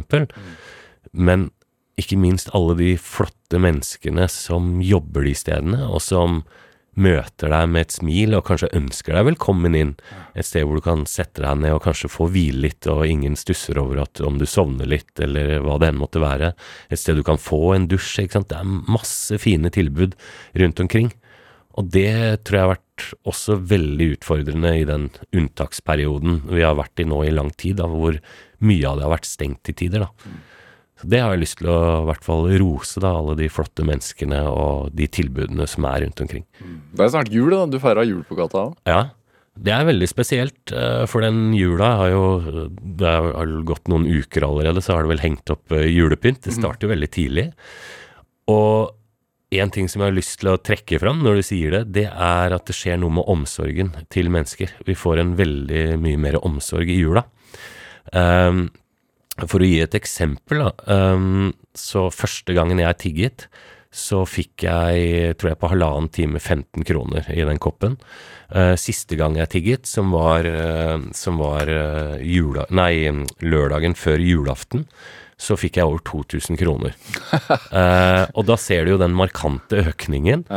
Men 1.18 1.50
ikke 1.98 2.20
minst 2.22 2.52
alle 2.58 2.76
de 2.78 2.92
flotte 3.02 3.58
menneskene 3.62 4.28
som 4.30 4.78
jobber 4.86 5.26
de 5.26 5.34
stedene, 5.38 5.82
og 5.88 6.04
som 6.06 6.44
møter 6.98 7.52
deg 7.54 7.70
med 7.70 7.86
et 7.86 7.94
smil 7.94 8.34
og 8.38 8.46
kanskje 8.48 8.72
ønsker 8.78 9.18
deg 9.18 9.28
velkommen 9.30 9.78
inn. 9.78 9.94
Et 10.34 10.46
sted 10.46 10.66
hvor 10.66 10.80
du 10.80 10.84
kan 10.86 11.06
sette 11.10 11.44
deg 11.44 11.62
ned 11.62 11.76
og 11.76 11.84
kanskje 11.86 12.10
få 12.12 12.30
hvile 12.34 12.66
litt, 12.66 12.90
og 12.90 13.06
ingen 13.06 13.38
stusser 13.38 13.78
over 13.82 14.02
at 14.04 14.22
om 14.26 14.40
du 14.42 14.48
sovner 14.50 14.90
litt, 14.90 15.14
eller 15.22 15.60
hva 15.66 15.78
det 15.82 15.92
enn 15.92 16.02
måtte 16.02 16.24
være. 16.24 16.54
Et 16.90 17.00
sted 17.00 17.20
du 17.20 17.24
kan 17.28 17.42
få 17.42 17.76
en 17.76 17.88
dusj, 17.92 18.24
ikke 18.26 18.40
sant. 18.40 18.50
Det 18.50 18.60
er 18.60 18.92
masse 18.98 19.38
fine 19.42 19.72
tilbud 19.74 20.18
rundt 20.58 20.84
omkring. 20.84 21.14
Og 21.78 21.90
det 21.94 22.42
tror 22.48 22.58
jeg 22.58 22.66
har 22.66 22.74
vært 22.74 23.08
også 23.30 23.60
veldig 23.70 24.12
utfordrende 24.16 24.74
i 24.80 24.86
den 24.90 25.10
unntaksperioden 25.38 26.48
vi 26.50 26.64
har 26.66 26.78
vært 26.80 27.04
i 27.04 27.06
nå 27.06 27.22
i 27.28 27.34
lang 27.36 27.52
tid, 27.54 27.78
da, 27.84 27.86
hvor 27.92 28.18
mye 28.66 28.90
av 28.90 28.98
det 28.98 29.06
har 29.06 29.14
vært 29.14 29.30
stengt 29.30 29.62
til 29.68 29.78
tider, 29.86 30.08
da. 30.08 30.32
Så 30.98 31.10
det 31.14 31.22
har 31.22 31.36
jeg 31.36 31.44
lyst 31.44 31.60
til 31.60 31.70
å 31.70 31.78
i 32.02 32.08
hvert 32.10 32.26
fall 32.26 32.48
rose, 32.62 33.02
da, 33.04 33.12
alle 33.20 33.36
de 33.38 33.50
flotte 33.54 33.86
menneskene 33.86 34.42
og 34.50 34.90
de 34.98 35.06
tilbudene 35.14 35.68
som 35.70 35.86
er 35.90 36.04
rundt 36.06 36.24
omkring. 36.24 36.48
Det 36.58 37.06
er 37.06 37.14
snart 37.14 37.32
jul, 37.34 37.52
da. 37.54 37.66
Du 37.70 37.78
feira 37.84 38.06
jul 38.08 38.24
på 38.28 38.38
gata 38.40 38.66
òg. 38.66 38.76
Ja, 38.90 39.02
det 39.58 39.74
er 39.74 39.88
veldig 39.88 40.08
spesielt, 40.10 40.72
eh, 40.72 41.06
for 41.10 41.26
den 41.26 41.54
jula 41.58 41.96
har 42.02 42.10
jo 42.14 42.26
Det 42.70 43.08
har 43.08 43.54
gått 43.66 43.88
noen 43.88 44.06
uker 44.06 44.46
allerede, 44.46 44.82
så 44.82 44.94
har 44.94 45.04
det 45.04 45.16
vel 45.16 45.26
hengt 45.26 45.50
opp 45.50 45.72
eh, 45.72 45.90
julepynt. 45.90 46.44
Det 46.44 46.54
starter 46.54 46.88
jo 46.88 46.94
veldig 46.94 47.12
tidlig. 47.12 47.48
Og 48.48 48.94
en 49.52 49.72
ting 49.72 49.88
som 49.88 50.02
jeg 50.02 50.12
har 50.12 50.18
lyst 50.18 50.40
til 50.42 50.52
å 50.52 50.60
trekke 50.60 51.00
fram 51.00 51.22
når 51.24 51.40
du 51.40 51.44
sier 51.48 51.72
det, 51.72 51.84
det 51.96 52.08
er 52.12 52.52
at 52.52 52.66
det 52.68 52.76
skjer 52.76 53.00
noe 53.00 53.14
med 53.16 53.28
omsorgen 53.32 53.94
til 54.12 54.30
mennesker. 54.34 54.74
Vi 54.86 54.96
får 54.98 55.22
en 55.22 55.36
veldig 55.40 55.86
mye 56.04 56.20
mer 56.20 56.40
omsorg 56.44 56.90
i 56.92 57.00
jula. 57.00 57.24
Um, 58.12 58.68
for 59.46 59.62
å 59.62 59.68
gi 59.68 59.82
et 59.84 59.98
eksempel, 59.98 60.64
da. 60.66 60.72
Um, 60.90 61.52
så 61.78 62.08
første 62.14 62.56
gangen 62.58 62.82
jeg 62.82 63.02
tigget, 63.04 63.48
så 63.94 64.24
fikk 64.28 64.66
jeg, 64.68 65.36
tror 65.40 65.52
jeg, 65.52 65.60
på 65.62 65.70
halvannen 65.72 66.10
time 66.14 66.42
15 66.42 66.86
kroner 66.88 67.30
i 67.34 67.44
den 67.48 67.62
koppen. 67.62 67.96
Uh, 68.50 68.76
siste 68.80 69.18
gang 69.20 69.38
jeg 69.40 69.52
tigget, 69.54 69.88
som 69.90 70.12
var, 70.16 70.48
uh, 70.48 70.98
som 71.18 71.40
var 71.42 71.70
uh, 71.70 72.18
jula, 72.22 72.68
nei, 72.74 73.08
lørdagen 73.46 73.98
før 73.98 74.24
julaften, 74.24 74.88
så 75.38 75.58
fikk 75.60 75.78
jeg 75.78 75.86
over 75.86 76.02
2000 76.02 76.58
kroner. 76.58 76.96
og 78.38 78.48
da 78.50 78.56
ser 78.58 78.88
du 78.88 78.96
jo 78.96 78.98
den 78.98 79.14
markante 79.14 79.84
økningen. 79.92 80.48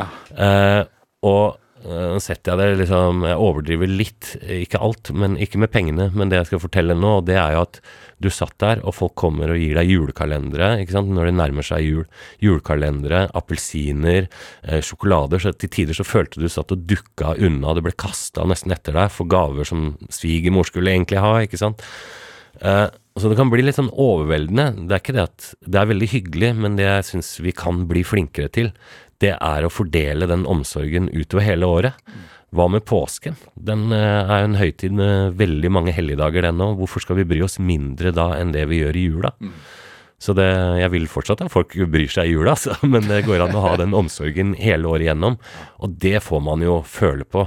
Og 1.29 1.43
nå 1.81 2.19
setter 2.21 2.53
jeg 2.53 2.61
det 2.61 2.81
liksom 2.83 3.23
Jeg 3.25 3.41
overdriver 3.41 3.89
litt, 3.89 4.35
ikke 4.45 4.81
alt, 4.85 5.11
men 5.17 5.39
ikke 5.41 5.61
med 5.63 5.73
pengene. 5.73 6.11
Men 6.13 6.29
det 6.29 6.41
jeg 6.41 6.51
skal 6.51 6.63
fortelle 6.63 6.97
nå, 6.99 7.13
det 7.25 7.39
er 7.41 7.57
jo 7.57 7.65
at 7.65 7.81
du 8.21 8.29
satt 8.29 8.57
der, 8.61 8.83
og 8.85 8.95
folk 8.99 9.15
kommer 9.19 9.53
og 9.55 9.61
gir 9.61 9.79
deg 9.79 9.89
julekalendere 9.89 10.75
ikke 10.83 10.99
sant, 10.99 11.13
når 11.17 11.31
det 11.31 11.37
nærmer 11.39 11.65
seg 11.65 11.87
jul. 11.87 12.05
Julekalendere, 12.45 13.25
appelsiner, 13.39 14.29
eh, 14.63 14.83
sjokolader. 14.85 15.41
Så 15.41 15.55
til 15.57 15.73
tider 15.73 15.97
så 15.97 16.05
følte 16.05 16.43
du 16.43 16.49
satt 16.53 16.75
og 16.77 16.85
dukka 16.91 17.37
unna. 17.41 17.75
Det 17.77 17.87
ble 17.89 17.97
kasta 17.97 18.45
nesten 18.45 18.77
etter 18.77 18.97
deg 19.01 19.13
for 19.15 19.31
gaver 19.31 19.69
som 19.69 19.95
svigermor 20.13 20.69
skulle 20.69 20.93
egentlig 20.93 21.25
ha, 21.25 21.39
ikke 21.47 21.61
sant. 21.61 21.85
Eh, 22.61 22.89
så 23.21 23.29
det 23.29 23.37
kan 23.41 23.51
bli 23.53 23.65
litt 23.65 23.77
sånn 23.77 23.91
overveldende. 23.91 24.87
Det 24.87 24.97
er 24.97 25.03
ikke 25.03 25.17
det 25.17 25.27
at 25.27 25.53
det 25.67 25.81
er 25.81 25.89
veldig 25.91 26.09
hyggelig, 26.13 26.51
men 26.61 26.77
det 26.79 26.87
jeg 26.87 27.09
syns 27.09 27.33
vi 27.43 27.57
kan 27.57 27.87
bli 27.91 28.05
flinkere 28.07 28.53
til, 28.53 28.71
det 29.21 29.35
er 29.37 29.65
å 29.67 29.73
fordele 29.73 30.29
den 30.31 30.47
omsorgen 30.49 31.11
utover 31.13 31.45
hele 31.45 31.69
året. 31.69 32.13
Hva 32.51 32.67
med 32.73 32.83
påsken? 32.89 33.37
Den 33.55 33.93
eh, 33.95 34.27
er 34.27 34.47
en 34.47 34.57
høytid 34.59 34.95
med 34.97 35.37
veldig 35.39 35.71
mange 35.71 35.95
helligdager, 35.95 36.49
den 36.49 36.63
òg. 36.65 36.81
Hvorfor 36.81 37.05
skal 37.05 37.21
vi 37.21 37.29
bry 37.31 37.45
oss 37.47 37.61
mindre 37.63 38.11
da 38.17 38.33
enn 38.41 38.55
det 38.57 38.65
vi 38.71 38.81
gjør 38.81 38.99
i 38.99 39.05
jula? 39.07 39.31
Så 40.21 40.35
det, 40.37 40.49
jeg 40.83 40.93
vil 40.93 41.07
fortsatt 41.09 41.45
at 41.47 41.53
folk 41.53 41.77
bryr 41.93 42.11
seg 42.13 42.29
i 42.29 42.35
jula, 42.35 42.53
altså, 42.57 42.75
men 42.83 43.07
det 43.09 43.23
går 43.29 43.47
an 43.47 43.57
å 43.57 43.65
ha 43.69 43.77
den 43.81 43.97
omsorgen 43.97 44.57
hele 44.59 44.91
året 44.91 45.07
igjennom. 45.07 45.39
Og 45.81 45.95
det 46.03 46.19
får 46.27 46.43
man 46.49 46.65
jo 46.67 46.81
føle 46.87 47.29
på. 47.29 47.47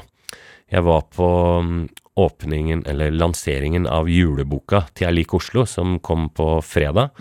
Jeg 0.73 0.85
var 0.87 1.03
på 1.13 1.27
mm, 1.67 1.83
åpningen, 2.23 2.85
eller 2.89 3.13
lanseringen 3.13 3.85
av 3.89 4.09
juleboka 4.09 4.85
til 4.93 5.09
Jeg 5.09 5.17
liker 5.19 5.41
Oslo, 5.41 5.67
som 5.69 5.99
kom 5.99 6.29
på 6.33 6.55
fredag. 6.65 7.11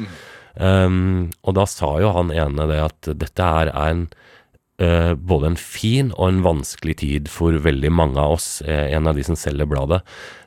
Um, 0.54 1.30
og 1.42 1.56
da 1.56 1.64
sa 1.68 1.94
jo 2.00 2.12
han 2.12 2.30
ene 2.32 2.68
det 2.68 2.80
at 2.84 3.12
dette 3.16 3.52
her 3.54 3.72
er 3.72 3.92
en 3.94 4.06
eh, 4.80 5.12
både 5.14 5.52
en 5.52 5.58
fin 5.58 6.12
og 6.16 6.28
en 6.28 6.42
vanskelig 6.44 6.96
tid 7.02 7.30
for 7.32 7.56
veldig 7.64 7.90
mange 7.92 8.20
av 8.20 8.36
oss, 8.38 8.62
eh, 8.62 8.92
en 8.96 9.06
av 9.06 9.16
de 9.16 9.24
som 9.26 9.36
selger 9.36 9.68
bladet. 9.68 10.02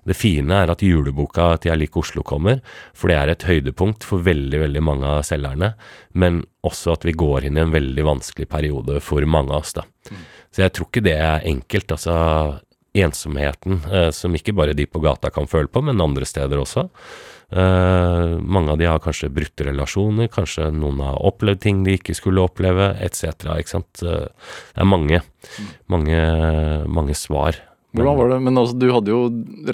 Det 0.05 0.15
fine 0.17 0.51
er 0.51 0.71
at 0.71 0.83
juleboka 0.85 1.57
til 1.59 1.71
Jeg 1.71 1.79
liker 1.79 2.03
Oslo 2.03 2.23
kommer, 2.23 2.61
for 2.93 3.09
det 3.09 3.17
er 3.17 3.29
et 3.29 3.47
høydepunkt 3.47 4.03
for 4.03 4.19
veldig, 4.19 4.59
veldig 4.65 4.83
mange 4.83 5.05
av 5.05 5.23
selgerne, 5.23 5.73
men 6.13 6.43
også 6.63 6.93
at 6.93 7.05
vi 7.05 7.13
går 7.13 7.45
inn 7.45 7.57
i 7.57 7.65
en 7.65 7.73
veldig 7.73 8.05
vanskelig 8.05 8.47
periode 8.49 9.01
for 9.01 9.25
mange 9.25 9.51
av 9.51 9.61
oss, 9.65 9.73
da. 9.73 9.83
Så 10.51 10.63
jeg 10.63 10.71
tror 10.71 10.87
ikke 10.87 11.03
det 11.03 11.17
er 11.19 11.43
enkelt, 11.43 11.91
altså 11.91 12.61
ensomheten, 12.95 13.81
eh, 13.91 14.11
som 14.11 14.35
ikke 14.35 14.55
bare 14.55 14.75
de 14.75 14.85
på 14.87 15.01
gata 15.03 15.29
kan 15.33 15.47
føle 15.47 15.67
på, 15.67 15.83
men 15.83 16.01
andre 16.01 16.25
steder 16.27 16.61
også. 16.61 16.87
Eh, 17.51 18.31
mange 18.41 18.73
av 18.73 18.79
de 18.81 18.87
har 18.89 19.03
kanskje 19.03 19.29
brutte 19.33 19.67
relasjoner, 19.67 20.31
kanskje 20.33 20.71
noen 20.73 21.03
har 21.05 21.21
opplevd 21.29 21.61
ting 21.61 21.83
de 21.85 21.99
ikke 21.99 22.15
skulle 22.17 22.43
oppleve, 22.43 22.89
etc. 23.05 23.29
Ikke 23.53 23.75
sant. 23.75 24.01
Eh, 24.01 24.25
det 24.73 24.81
er 24.81 24.89
mange, 24.89 25.21
mange, 25.91 26.19
mange 26.89 27.17
svar. 27.17 27.61
Hvordan 27.95 28.17
var 28.19 28.33
det? 28.33 28.41
Men 28.43 28.59
altså, 28.59 28.75
du 28.79 28.89
hadde 28.91 29.13
jo 29.13 29.21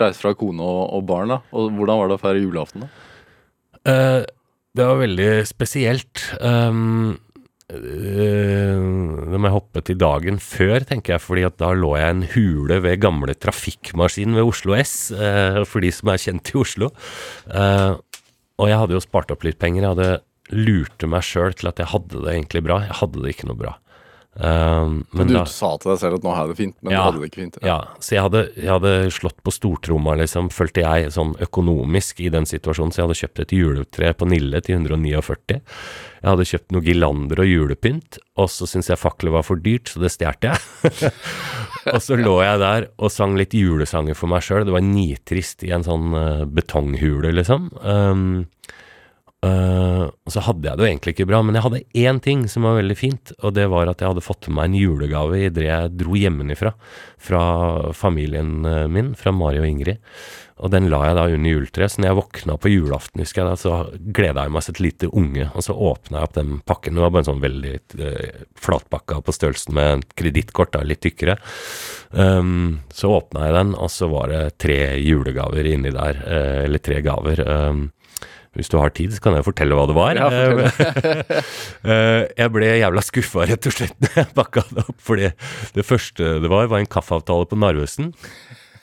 reist 0.01 0.21
fra 0.21 0.35
kone 0.37 0.61
og, 0.61 0.83
og 0.97 1.07
barn, 1.09 1.33
da. 1.33 1.39
Og 1.55 1.71
hvordan 1.79 2.01
var 2.01 2.11
det 2.11 2.19
å 2.19 2.21
feire 2.21 2.43
julaften, 2.43 2.85
da? 2.85 3.07
Uh, 3.81 4.21
det 4.77 4.85
var 4.85 4.99
veldig 5.01 5.29
spesielt. 5.49 6.21
Um, 6.37 7.17
Da 7.71 9.39
må 9.39 9.47
jeg 9.47 9.55
hoppe 9.55 9.83
til 9.87 9.99
dagen 10.01 10.39
før, 10.43 10.83
tenker 10.87 11.15
jeg, 11.15 11.23
fordi 11.23 11.45
at 11.47 11.57
da 11.61 11.71
lå 11.77 11.93
jeg 11.95 12.07
i 12.07 12.15
en 12.15 12.25
hule 12.33 12.79
ved 12.83 13.03
gamle 13.03 13.35
trafikkmaskinen 13.37 14.35
ved 14.35 14.49
Oslo 14.49 14.75
S, 14.75 14.95
eh, 15.15 15.61
for 15.67 15.83
de 15.83 15.91
som 15.95 16.11
er 16.11 16.19
kjent 16.21 16.51
i 16.51 16.57
Oslo. 16.59 16.91
Eh, 17.47 17.93
og 18.61 18.69
jeg 18.69 18.81
hadde 18.81 18.97
jo 18.97 19.03
spart 19.03 19.31
opp 19.33 19.45
litt 19.47 19.59
penger. 19.61 19.85
Jeg 19.85 19.95
hadde 19.95 20.11
lurte 20.51 21.07
meg 21.07 21.23
sjøl 21.25 21.55
til 21.55 21.71
at 21.71 21.79
jeg 21.79 21.91
hadde 21.93 22.25
det 22.25 22.33
egentlig 22.35 22.63
bra. 22.67 22.81
Jeg 22.83 22.99
hadde 22.99 23.23
det 23.23 23.33
ikke 23.35 23.47
noe 23.49 23.61
bra. 23.61 23.77
Um, 24.39 25.01
men 25.11 25.27
du 25.27 25.33
da, 25.35 25.41
sa 25.43 25.73
til 25.75 25.91
deg 25.91 25.97
selv 25.99 26.15
at 26.21 26.23
nå 26.23 26.31
har 26.31 26.45
jeg 26.45 26.53
det 26.53 26.59
fint, 26.61 26.75
men 26.79 26.93
Ja. 26.93 26.99
du 27.01 27.03
hadde 27.03 27.19
det 27.19 27.27
ikke 27.31 27.41
fint. 27.41 27.57
ja, 27.67 27.79
så 27.99 28.13
jeg 28.15 28.21
hadde, 28.23 28.41
jeg 28.55 28.69
hadde 28.71 28.91
slått 29.11 29.41
på 29.43 29.51
stortromma, 29.51 30.13
liksom, 30.21 30.47
følte 30.49 30.85
jeg, 30.85 31.09
sånn 31.11 31.33
økonomisk 31.43 32.21
i 32.23 32.29
den 32.31 32.47
situasjonen. 32.47 32.93
Så 32.95 33.01
jeg 33.01 33.07
hadde 33.09 33.19
kjøpt 33.19 33.41
et 33.43 33.51
juletre 33.57 34.13
på 34.15 34.29
Nille 34.31 34.61
til 34.63 34.77
149. 34.79 35.59
Jeg 36.21 36.29
hadde 36.29 36.47
kjøpt 36.47 36.71
noe 36.71 36.85
girlander 36.85 37.43
og 37.43 37.51
julepynt, 37.51 38.19
og 38.39 38.47
så 38.53 38.69
syntes 38.69 38.93
jeg 38.93 39.01
fakler 39.01 39.35
var 39.35 39.43
for 39.43 39.59
dyrt, 39.59 39.91
så 39.91 39.99
det 39.99 40.13
stjal 40.15 40.39
jeg. 40.47 41.11
og 41.93 41.99
så 41.99 42.15
lå 42.15 42.37
jeg 42.45 42.59
der 42.63 42.87
og 43.01 43.11
sang 43.11 43.35
litt 43.35 43.51
julesanger 43.57 44.15
for 44.15 44.31
meg 44.31 44.45
sjøl. 44.47 44.63
Det 44.63 44.71
var 44.77 44.85
nitrist 44.85 45.65
i 45.67 45.73
en 45.75 45.83
sånn 45.83 46.13
uh, 46.15 46.45
betonghule, 46.47 47.33
liksom. 47.35 47.67
Um, 47.83 48.45
Og 49.41 50.29
så 50.35 50.43
hadde 50.45 50.69
jeg 50.69 50.77
det 50.77 50.85
jo 50.85 50.89
egentlig 50.91 51.13
ikke 51.15 51.25
bra, 51.31 51.39
men 51.41 51.57
jeg 51.57 51.65
hadde 51.65 51.79
én 51.97 52.19
ting 52.21 52.43
som 52.51 52.67
var 52.67 52.77
veldig 52.77 52.97
fint, 52.97 53.31
og 53.41 53.55
det 53.57 53.65
var 53.71 53.89
at 53.89 54.03
jeg 54.03 54.13
hadde 54.13 54.23
fått 54.23 54.47
med 54.47 54.57
meg 54.59 54.69
en 54.69 54.77
julegave 54.77 55.39
i 55.39 55.49
det 55.53 55.65
jeg 55.65 55.95
dro 55.97 56.17
hjemmefra, 56.19 56.75
fra 57.21 57.41
familien 57.97 58.61
eh, 58.69 58.85
min, 58.91 59.11
fra 59.17 59.33
Mari 59.33 59.61
og 59.63 59.67
Ingrid. 59.67 60.01
Og 60.61 60.69
den 60.69 60.91
la 60.93 60.99
jeg 61.07 61.17
da 61.17 61.23
under 61.33 61.55
juletreet, 61.55 61.93
så 61.93 62.01
når 62.01 62.09
jeg 62.11 62.17
våkna 62.19 62.55
på 62.61 62.69
julaften, 62.69 63.23
husker 63.23 63.41
jeg 63.41 63.49
da, 63.49 63.57
så 63.57 63.77
gleda 64.13 64.43
jeg 64.45 64.53
meg 64.53 64.65
som 64.65 64.75
et 64.75 64.81
lite 64.85 65.09
unge, 65.09 65.47
og 65.57 65.65
så 65.65 65.73
åpna 65.89 66.19
jeg 66.19 66.29
opp 66.29 66.35
den 66.35 66.51
pakken. 66.69 66.97
Det 66.97 67.01
var 67.01 67.13
bare 67.15 67.23
en 67.23 67.29
sånn 67.31 67.41
veldig 67.41 67.71
uh, 67.97 68.43
flatpakka 68.61 69.17
på 69.25 69.35
størrelsen 69.35 69.73
med 69.77 70.05
kredittkort, 70.21 70.77
litt 70.85 71.01
tykkere. 71.01 71.39
Um, 72.13 72.83
så 72.93 73.09
åpna 73.17 73.47
jeg 73.47 73.57
den, 73.57 73.73
og 73.73 73.89
så 73.89 74.11
var 74.13 74.29
det 74.29 74.43
tre 74.61 74.77
julegaver 75.01 75.71
inni 75.71 75.95
der, 75.97 76.21
uh, 76.27 76.59
eller 76.67 76.85
tre 76.85 77.01
gaver. 77.09 77.41
Um, 77.41 77.87
hvis 78.57 78.67
du 78.71 78.75
har 78.81 78.91
tid, 78.91 79.13
så 79.15 79.23
kan 79.23 79.37
jeg 79.37 79.45
fortelle 79.47 79.75
hva 79.77 79.85
det 79.87 79.97
var. 79.97 80.19
Ja. 80.19 80.29
Eh, 81.81 82.27
jeg 82.37 82.51
ble 82.53 82.67
jævla 82.77 83.01
skuffa, 83.01 83.45
rett 83.49 83.65
og 83.65 83.73
slett, 83.73 83.95
når 84.03 84.17
jeg 84.19 84.27
pakka 84.37 84.61
det 84.69 84.83
opp. 84.83 84.97
Fordi 85.01 85.29
det 85.73 85.85
første 85.87 86.35
det 86.43 86.51
var, 86.51 86.67
var 86.69 86.83
en 86.83 86.89
kaffeavtale 86.89 87.47
på 87.49 87.57
Narvesen. 87.57 88.11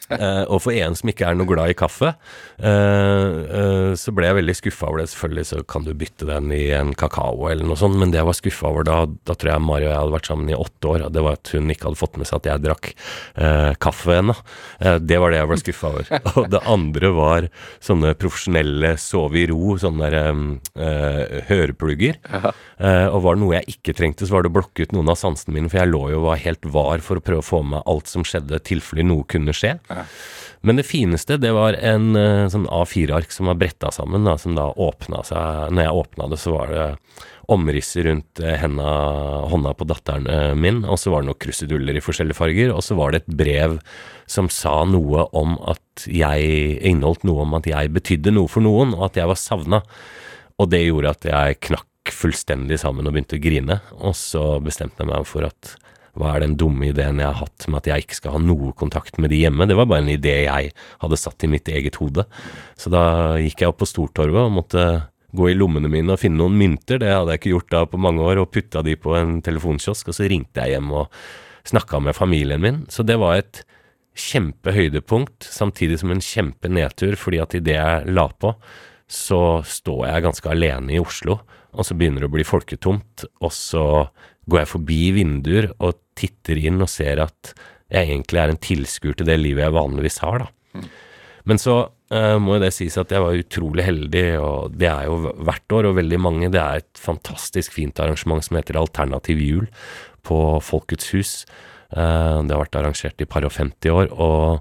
Eh, 0.08 0.44
og 0.48 0.62
for 0.64 0.72
en 0.72 0.96
som 0.96 1.10
ikke 1.10 1.26
er 1.28 1.36
noe 1.36 1.48
glad 1.48 1.72
i 1.72 1.76
kaffe, 1.76 2.14
eh, 2.56 3.34
eh, 3.60 3.90
så 3.98 4.14
ble 4.16 4.28
jeg 4.28 4.38
veldig 4.40 4.56
skuffa 4.56 4.88
over 4.88 5.02
det. 5.02 5.10
Selvfølgelig 5.12 5.46
så 5.50 5.60
kan 5.68 5.84
du 5.84 5.92
bytte 5.98 6.28
den 6.28 6.52
i 6.54 6.70
en 6.76 6.94
kakao 6.98 7.48
eller 7.50 7.68
noe 7.68 7.78
sånt, 7.78 7.98
men 8.00 8.12
det 8.12 8.20
jeg 8.20 8.28
var 8.28 8.38
skuffa 8.38 8.70
over 8.70 8.86
da, 8.88 8.98
da 9.28 9.36
tror 9.36 9.52
jeg 9.52 9.64
Mari 9.64 9.86
og 9.86 9.92
jeg 9.92 10.00
hadde 10.00 10.16
vært 10.16 10.30
sammen 10.30 10.52
i 10.52 10.56
åtte 10.56 10.92
år, 10.92 11.06
det 11.12 11.24
var 11.24 11.38
at 11.38 11.52
hun 11.54 11.74
ikke 11.74 11.90
hadde 11.90 12.00
fått 12.00 12.18
med 12.20 12.30
seg 12.30 12.40
at 12.40 12.48
jeg 12.50 12.64
drakk 12.64 12.90
eh, 12.92 13.72
kaffe 13.84 14.16
ennå. 14.18 14.36
Eh, 14.80 14.98
det 15.02 15.20
var 15.20 15.34
det 15.34 15.42
jeg 15.42 15.52
ble 15.52 15.60
skuffa 15.64 15.92
over. 15.92 16.12
Og 16.38 16.50
det 16.52 16.62
andre 16.68 17.12
var 17.14 17.48
sånne 17.84 18.14
profesjonelle 18.18 18.94
sove 19.00 19.42
i 19.42 19.46
ro, 19.50 19.76
sånne 19.80 20.08
der, 20.08 20.32
eh, 20.78 21.38
høreplugger. 21.48 22.18
Eh, 22.78 23.06
og 23.08 23.22
var 23.24 23.36
det 23.36 23.42
noe 23.42 23.56
jeg 23.56 23.74
ikke 23.74 23.94
trengte, 23.98 24.26
så 24.26 24.36
var 24.36 24.44
det 24.44 24.52
å 24.52 24.56
blokke 24.58 24.86
ut 24.86 24.92
noen 24.94 25.10
av 25.10 25.18
sansene 25.18 25.54
mine, 25.54 25.70
for 25.70 25.80
jeg 25.80 25.90
lå 25.90 26.02
jo 26.12 26.20
og 26.20 26.28
var 26.28 26.42
helt 26.44 26.68
var 26.72 27.02
for 27.04 27.18
å 27.18 27.24
prøve 27.24 27.42
å 27.42 27.46
få 27.46 27.62
med 27.66 27.82
alt 27.90 28.10
som 28.10 28.24
skjedde, 28.26 28.60
tilfelle 28.66 29.06
noe 29.06 29.26
kunne 29.28 29.54
skje. 29.56 29.76
Men 30.60 30.80
det 30.80 30.88
fineste, 30.88 31.36
det 31.38 31.52
var 31.54 31.76
en 31.78 32.16
eh, 32.18 32.46
sånn 32.50 32.66
A4-ark 32.66 33.30
som 33.30 33.50
var 33.50 33.58
bretta 33.60 33.92
sammen, 33.94 34.26
da, 34.26 34.34
som 34.40 34.56
da 34.58 34.66
åpna 34.74 35.22
seg 35.26 35.74
Når 35.74 35.84
jeg 35.84 35.98
åpna 36.00 36.30
det, 36.32 36.38
så 36.42 36.54
var 36.56 36.72
det 36.72 36.86
omrisser 37.48 38.04
rundt 38.04 38.42
eh, 38.42 38.58
henda, 38.60 38.88
hånda 39.48 39.72
på 39.78 39.86
datteren 39.88 40.26
eh, 40.28 40.54
min, 40.58 40.82
og 40.84 40.98
så 41.00 41.14
var 41.14 41.22
det 41.22 41.30
noen 41.30 41.40
kruseduller 41.46 41.96
i 41.96 42.02
forskjellige 42.04 42.36
farger, 42.36 42.74
og 42.74 42.82
så 42.84 42.98
var 42.98 43.14
det 43.14 43.22
et 43.22 43.36
brev 43.40 43.78
som 44.28 44.50
sa 44.52 44.82
noe 44.84 45.28
om 45.38 45.54
at 45.70 46.08
jeg 46.10 46.80
inneholdt 46.90 47.24
noe 47.28 47.46
om 47.46 47.54
at 47.56 47.68
jeg 47.70 47.94
betydde 47.94 48.34
noe 48.34 48.50
for 48.52 48.66
noen, 48.66 48.92
og 48.98 49.08
at 49.08 49.22
jeg 49.22 49.30
var 49.30 49.40
savna. 49.40 49.80
Og 50.58 50.68
det 50.74 50.82
gjorde 50.84 51.14
at 51.14 51.28
jeg 51.30 51.60
knakk 51.70 52.12
fullstendig 52.12 52.80
sammen 52.82 53.06
og 53.06 53.14
begynte 53.14 53.38
å 53.38 53.42
grine, 53.46 53.78
og 53.96 54.16
så 54.18 54.58
bestemte 54.64 55.04
jeg 55.04 55.12
meg 55.12 55.28
for 55.28 55.46
at 55.48 55.76
hva 56.18 56.34
er 56.34 56.42
den 56.44 56.56
dumme 56.58 56.90
ideen 56.90 57.20
jeg 57.22 57.28
har 57.28 57.44
hatt 57.44 57.68
med 57.70 57.80
at 57.80 57.90
jeg 57.92 58.04
ikke 58.04 58.18
skal 58.18 58.34
ha 58.34 58.40
noe 58.42 58.72
kontakt 58.78 59.20
med 59.22 59.30
de 59.32 59.42
hjemme? 59.44 59.68
Det 59.70 59.76
var 59.78 59.88
bare 59.90 60.02
en 60.04 60.12
idé 60.12 60.34
jeg 60.44 60.72
hadde 61.04 61.20
satt 61.20 61.46
i 61.46 61.50
mitt 61.50 61.70
eget 61.70 62.00
hode. 62.02 62.26
Så 62.78 62.90
da 62.92 63.04
gikk 63.40 63.62
jeg 63.62 63.70
opp 63.70 63.80
på 63.82 63.88
Stortorvet 63.88 64.48
og 64.48 64.56
måtte 64.58 64.84
gå 65.36 65.50
i 65.50 65.56
lommene 65.56 65.90
mine 65.92 66.14
og 66.14 66.22
finne 66.22 66.40
noen 66.40 66.56
mynter. 66.58 67.00
Det 67.02 67.12
hadde 67.12 67.34
jeg 67.34 67.42
ikke 67.42 67.54
gjort 67.54 67.72
da 67.74 67.84
på 67.88 68.00
mange 68.00 68.24
år, 68.24 68.42
og 68.42 68.50
putta 68.54 68.82
de 68.84 68.96
på 68.98 69.14
en 69.18 69.38
telefonkiosk. 69.44 70.10
Og 70.10 70.16
så 70.16 70.28
ringte 70.30 70.64
jeg 70.64 70.76
hjem 70.76 70.92
og 71.02 71.12
snakka 71.68 72.00
med 72.02 72.16
familien 72.16 72.64
min. 72.64 72.84
Så 72.92 73.04
det 73.06 73.18
var 73.20 73.38
et 73.38 73.62
kjempehøydepunkt, 74.18 75.46
samtidig 75.46 76.00
som 76.00 76.10
en 76.10 76.24
kjempenedtur, 76.24 77.14
fordi 77.20 77.42
at 77.44 77.54
idet 77.54 77.76
jeg 77.76 78.14
la 78.16 78.26
på, 78.34 78.54
så 79.08 79.60
står 79.64 80.08
jeg 80.08 80.24
ganske 80.26 80.50
alene 80.50 80.96
i 80.96 81.00
Oslo, 81.00 81.38
og 81.72 81.86
så 81.86 81.94
begynner 81.96 82.24
det 82.24 82.28
å 82.28 82.34
bli 82.34 82.46
folketomt, 82.46 83.28
og 83.38 83.52
så 83.54 83.84
går 84.48 84.62
jeg 84.62 84.72
forbi 84.72 85.02
vinduer 85.16 85.70
og 85.78 85.98
titter 86.18 86.60
inn 86.60 86.80
og 86.82 86.90
ser 86.90 87.22
at 87.24 87.52
jeg 87.88 88.08
egentlig 88.08 88.40
er 88.42 88.52
en 88.52 88.60
tilskuer 88.60 89.16
til 89.16 89.28
det 89.28 89.38
livet 89.40 89.64
jeg 89.64 89.76
vanligvis 89.76 90.20
har, 90.24 90.44
da. 90.44 90.82
Men 91.48 91.60
så 91.60 91.76
uh, 91.88 92.36
må 92.42 92.58
jo 92.58 92.64
det 92.66 92.74
sies 92.76 92.98
at 93.00 93.12
jeg 93.14 93.24
var 93.24 93.38
utrolig 93.38 93.86
heldig, 93.86 94.24
og 94.44 94.74
det 94.76 94.90
er 94.90 95.06
jo 95.08 95.32
hvert 95.46 95.76
år, 95.78 95.88
og 95.88 95.96
veldig 95.96 96.18
mange. 96.20 96.50
Det 96.52 96.60
er 96.60 96.82
et 96.82 97.00
fantastisk 97.00 97.72
fint 97.78 98.00
arrangement 98.04 98.44
som 98.44 98.58
heter 98.58 98.76
Alternativ 98.80 99.40
jul 99.40 99.64
på 100.26 100.38
Folkets 100.64 101.14
hus. 101.16 101.32
Uh, 101.88 102.44
det 102.44 102.52
har 102.52 102.60
vært 102.66 102.76
arrangert 102.82 103.24
i 103.24 103.28
par 103.30 103.48
og 103.48 103.54
50 103.56 103.94
år, 103.94 104.12
og 104.12 104.60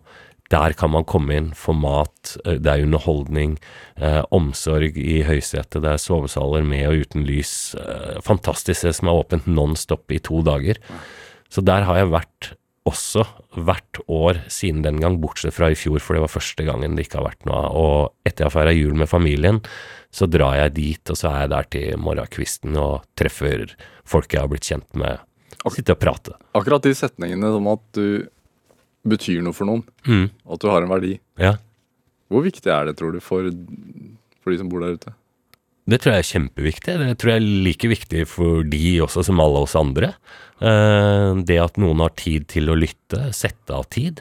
der 0.53 0.75
kan 0.79 0.93
man 0.93 1.05
komme 1.07 1.36
inn, 1.36 1.49
få 1.55 1.75
mat, 1.75 2.38
eh, 2.45 2.60
det 2.62 2.71
er 2.71 2.86
underholdning, 2.86 3.57
eh, 3.97 4.21
omsorg 4.31 4.97
i 4.97 5.23
høysetet, 5.27 5.81
det 5.83 5.91
er 5.91 6.01
sovesaler 6.01 6.63
med 6.63 6.88
og 6.88 7.03
uten 7.03 7.25
lys. 7.27 7.75
Eh, 7.75 8.21
fantastisk 8.23 8.79
sted 8.79 8.95
som 8.95 9.10
er 9.10 9.19
åpent 9.19 9.47
non 9.47 9.75
stop 9.75 10.12
i 10.12 10.19
to 10.19 10.41
dager. 10.41 10.79
Så 11.49 11.63
der 11.63 11.83
har 11.83 11.97
jeg 11.97 12.12
vært 12.12 12.53
også 12.88 13.25
hvert 13.57 13.99
år 14.07 14.39
siden 14.47 14.83
den 14.86 15.01
gang, 15.03 15.19
bortsett 15.19 15.55
fra 15.55 15.69
i 15.71 15.75
fjor, 15.75 15.99
for 15.99 16.15
det 16.15 16.23
var 16.23 16.31
første 16.31 16.63
gangen 16.63 16.95
det 16.95 17.07
ikke 17.07 17.19
har 17.19 17.27
vært 17.27 17.47
noe. 17.49 17.63
Og 17.75 18.13
etter 18.27 18.45
jeg 18.45 18.51
har 18.51 18.55
feira 18.55 18.75
jul 18.75 18.95
med 18.95 19.12
familien, 19.12 19.62
så 20.12 20.29
drar 20.31 20.55
jeg 20.55 20.75
dit, 20.77 21.12
og 21.12 21.19
så 21.19 21.31
er 21.31 21.39
jeg 21.43 21.53
der 21.55 21.69
til 21.75 21.97
morgenkvisten 21.99 22.77
og 22.79 23.03
treffer 23.19 23.67
folk 24.07 24.31
jeg 24.31 24.45
har 24.45 24.51
blitt 24.51 24.69
kjent 24.69 24.88
med. 24.95 25.19
Sitte 25.67 25.97
og 25.97 25.99
prate. 25.99 26.38
Akkurat 26.55 26.86
de 26.86 26.93
setningene 26.95 27.49
om 27.57 27.67
at 27.73 27.83
du 27.97 28.23
betyr 29.09 29.41
noe 29.45 29.53
for 29.55 29.65
noen, 29.69 29.83
Mm. 30.07 30.29
at 30.51 30.59
du 30.63 30.67
har 30.69 30.81
en 30.83 30.89
verdi. 30.91 31.19
Ja. 31.39 31.55
Hvor 32.29 32.43
viktig 32.43 32.67
er 32.71 32.85
det, 32.89 32.97
tror 32.99 33.13
du, 33.15 33.19
for, 33.23 33.47
for 34.43 34.51
de 34.51 34.57
som 34.59 34.69
bor 34.69 34.81
der 34.83 34.97
ute? 34.97 35.13
Det 35.87 36.01
tror 36.03 36.17
jeg 36.17 36.19
er 36.25 36.31
kjempeviktig. 36.33 36.93
Det 36.99 37.13
tror 37.21 37.31
jeg 37.31 37.39
er 37.39 37.63
like 37.63 37.87
viktig 37.87 38.25
for 38.27 38.63
de 38.67 38.97
også 39.05 39.23
som 39.23 39.39
alle 39.39 39.61
oss 39.63 39.75
andre. 39.79 40.09
Eh, 40.59 41.37
det 41.47 41.59
at 41.63 41.77
noen 41.79 42.01
har 42.03 42.11
tid 42.19 42.47
til 42.51 42.67
å 42.67 42.75
lytte, 42.75 43.29
sette 43.31 43.71
av 43.71 43.85
tid. 43.89 44.19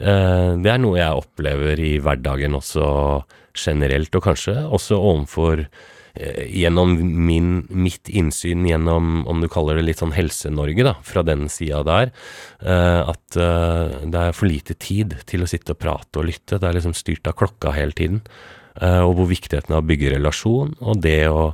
Eh, 0.00 0.56
det 0.58 0.70
er 0.72 0.78
noe 0.82 0.98
jeg 0.98 1.22
opplever 1.22 1.78
i 1.78 1.92
hverdagen 2.02 2.54
også 2.58 3.22
generelt, 3.54 4.10
og 4.14 4.22
kanskje 4.26 4.56
også 4.66 4.98
overfor 4.98 5.64
Gjennom 6.16 6.96
min, 6.98 7.50
mitt 7.68 8.08
innsyn 8.08 8.64
gjennom, 8.66 9.22
om 9.28 9.42
du 9.42 9.48
kaller 9.52 9.78
det 9.78 9.84
litt 9.86 10.00
sånn 10.02 10.14
Helse-Norge, 10.16 10.86
da, 10.86 10.94
fra 11.06 11.22
den 11.26 11.46
sida 11.52 11.84
der, 11.86 12.10
eh, 12.64 13.00
at 13.12 13.38
eh, 13.38 13.98
det 14.08 14.22
er 14.24 14.36
for 14.36 14.50
lite 14.50 14.74
tid 14.80 15.18
til 15.28 15.44
å 15.44 15.50
sitte 15.50 15.76
og 15.76 15.82
prate 15.82 16.18
og 16.18 16.26
lytte. 16.30 16.58
Det 16.58 16.66
er 16.66 16.78
liksom 16.78 16.96
styrt 16.96 17.28
av 17.30 17.36
klokka 17.38 17.74
hele 17.76 17.94
tiden. 17.94 18.22
Eh, 18.80 19.00
og 19.02 19.16
hvor 19.18 19.30
viktigheten 19.30 19.74
av 19.74 19.82
å 19.82 19.88
bygge 19.88 20.14
relasjon, 20.16 20.74
og 20.80 21.02
det 21.02 21.22
å 21.30 21.52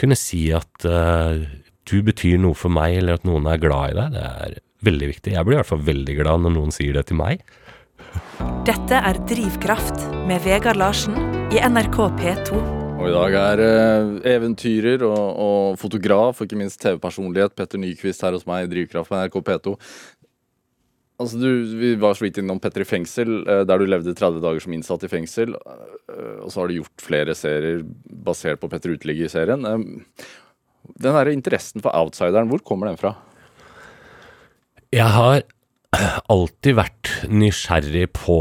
kunne 0.00 0.16
si 0.18 0.46
at 0.56 0.86
eh, 0.88 1.44
du 1.90 1.96
betyr 2.06 2.40
noe 2.40 2.56
for 2.56 2.72
meg, 2.72 2.98
eller 3.00 3.18
at 3.18 3.28
noen 3.28 3.48
er 3.50 3.62
glad 3.62 3.92
i 3.94 3.98
deg, 4.00 4.16
det 4.16 4.26
er 4.26 4.58
veldig 4.86 5.12
viktig. 5.14 5.34
Jeg 5.36 5.46
blir 5.46 5.58
i 5.58 5.60
hvert 5.60 5.72
fall 5.72 5.88
veldig 5.88 6.18
glad 6.20 6.44
når 6.44 6.56
noen 6.56 6.74
sier 6.74 6.96
det 6.96 7.08
til 7.10 7.20
meg. 7.20 7.44
Dette 8.68 9.00
er 9.06 9.20
Drivkraft 9.28 10.08
med 10.28 10.44
Vegard 10.46 10.80
Larsen 10.80 11.16
i 11.54 11.60
NRK 11.60 12.04
P2. 12.20 12.79
Og 13.00 13.08
i 13.08 13.12
dag 13.14 13.34
er 13.38 13.60
eh, 13.64 14.08
eventyrer 14.34 15.02
og, 15.06 15.28
og 15.40 15.78
fotograf 15.80 16.40
og 16.40 16.46
ikke 16.46 16.58
minst 16.60 16.80
TV-personlighet 16.82 17.54
Petter 17.56 17.80
Nyquist 17.80 18.20
her 18.26 18.36
hos 18.36 18.44
meg 18.48 18.66
i 18.66 18.72
Drivkraft 18.74 19.08
på 19.08 19.16
NRK 19.16 19.38
P2. 19.46 19.72
Altså 21.20 21.40
du, 21.40 21.48
Vi 21.80 21.94
var 22.00 22.16
så 22.16 22.26
vidt 22.26 22.40
innom 22.42 22.60
Petter 22.60 22.84
i 22.84 22.88
fengsel, 22.88 23.40
eh, 23.48 23.62
der 23.68 23.80
du 23.80 23.86
levde 23.88 24.12
30 24.16 24.42
dager 24.44 24.60
som 24.64 24.76
innsatt 24.76 25.08
i 25.08 25.12
fengsel. 25.12 25.56
eh, 25.56 26.36
Og 26.44 26.52
så 26.52 26.60
har 26.60 26.68
du 26.68 26.76
gjort 26.76 27.06
flere 27.06 27.36
serier 27.38 27.82
basert 28.28 28.60
på 28.60 28.68
Petter 28.72 28.92
Uteligger-serien. 28.92 29.64
Den 31.00 31.16
der 31.16 31.32
interessen 31.32 31.80
for 31.80 31.96
outsideren, 31.96 32.52
hvor 32.52 32.60
kommer 32.64 32.90
den 32.90 33.00
fra? 33.00 33.14
Jeg 34.92 35.08
har 35.08 35.44
alltid 36.28 36.76
vært 36.76 37.10
nysgjerrig 37.32 38.10
på 38.16 38.40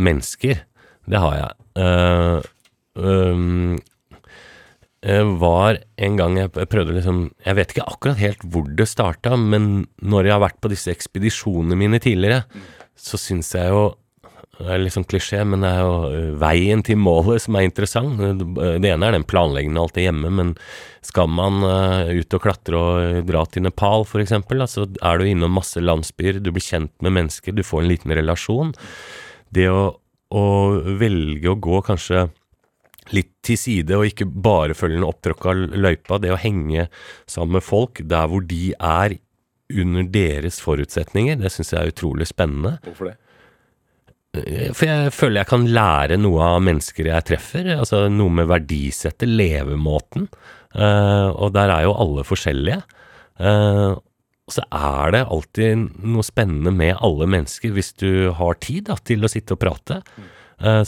mennesker. 0.00 0.64
Det 1.08 1.20
har 1.20 1.34
jeg. 1.42 2.48
Um, 2.98 3.78
var 5.38 5.78
en 5.96 6.16
gang 6.18 6.36
jeg 6.40 6.50
prøvde 6.50 6.96
liksom 6.96 7.20
Jeg 7.44 7.54
vet 7.54 7.70
ikke 7.70 7.86
akkurat 7.86 8.18
helt 8.18 8.42
hvor 8.42 8.66
det 8.66 8.88
starta, 8.90 9.36
men 9.38 9.86
når 10.02 10.26
jeg 10.26 10.34
har 10.34 10.42
vært 10.42 10.58
på 10.60 10.72
disse 10.72 10.90
ekspedisjonene 10.90 11.78
mine 11.78 12.00
tidligere, 12.02 12.42
så 12.98 13.20
syns 13.20 13.54
jeg 13.54 13.70
jo 13.70 13.92
det 14.58 14.72
er 14.74 14.80
litt 14.82 14.94
sånn 14.94 15.06
klisjé, 15.06 15.44
men 15.46 15.62
det 15.62 15.68
er 15.70 15.84
jo 15.86 16.22
veien 16.40 16.80
til 16.82 16.98
målet 16.98 17.44
som 17.44 17.54
er 17.54 17.68
interessant. 17.68 18.18
Det 18.18 18.90
ene 18.90 19.06
er 19.06 19.14
den 19.14 19.26
planleggende 19.28 19.84
alt 19.84 19.94
det 19.94 20.08
hjemme, 20.08 20.32
men 20.34 20.50
skal 21.06 21.30
man 21.30 21.62
ut 21.62 22.34
og 22.34 22.42
klatre 22.42 22.80
og 22.80 23.28
dra 23.28 23.44
til 23.46 23.62
Nepal 23.68 24.02
f.eks., 24.02 24.34
så 24.72 24.88
er 24.88 25.20
du 25.20 25.28
innom 25.28 25.54
masse 25.60 25.78
landsbyer, 25.78 26.40
du 26.42 26.50
blir 26.50 26.64
kjent 26.64 26.90
med 27.06 27.14
mennesker, 27.20 27.54
du 27.54 27.62
får 27.62 27.84
en 27.84 27.90
liten 27.92 28.16
relasjon. 28.18 28.74
Det 29.54 29.68
å, 29.70 29.84
å 30.34 30.44
velge 30.98 31.54
å 31.54 31.60
gå 31.62 31.78
kanskje 31.86 32.26
litt 33.14 33.30
til 33.46 33.58
side 33.60 33.96
og 33.96 34.08
ikke 34.10 34.26
bare 34.28 34.76
følge 34.76 34.98
den 34.98 35.06
opptråkka 35.08 35.54
løypa, 35.76 36.20
det 36.22 36.34
å 36.34 36.40
henge 36.40 36.88
sammen 37.28 37.58
med 37.58 37.66
folk 37.66 38.02
der 38.04 38.28
hvor 38.30 38.44
de 38.46 38.72
er 38.74 39.18
under 39.68 40.06
deres 40.08 40.60
forutsetninger, 40.64 41.40
det 41.40 41.52
syns 41.52 41.74
jeg 41.74 41.80
er 41.80 41.92
utrolig 41.92 42.28
spennende. 42.28 42.78
Hvorfor 42.86 43.10
det? 43.10 43.16
For 44.76 44.84
jeg 44.84 45.12
føler 45.16 45.40
jeg 45.40 45.50
kan 45.50 45.64
lære 45.72 46.18
noe 46.20 46.44
av 46.44 46.60
mennesker 46.62 47.08
jeg 47.08 47.26
treffer. 47.30 47.70
Altså 47.78 48.04
noe 48.12 48.32
med 48.40 48.48
verdisettet, 48.50 49.28
levemåten. 49.28 50.28
Uh, 50.76 51.32
og 51.32 51.54
der 51.56 51.72
er 51.72 51.86
jo 51.86 51.96
alle 51.96 52.24
forskjellige. 52.28 52.82
Uh, 53.40 53.96
så 54.52 54.64
er 54.72 55.14
det 55.14 55.26
alltid 55.28 55.88
noe 56.08 56.24
spennende 56.24 56.72
med 56.72 56.96
alle 57.04 57.28
mennesker 57.28 57.72
hvis 57.74 57.92
du 58.00 58.30
har 58.36 58.58
tid 58.64 58.88
da, 58.88 58.96
til 58.96 59.24
å 59.24 59.30
sitte 59.32 59.56
og 59.56 59.60
prate. 59.60 60.00
Eh, 60.00 60.37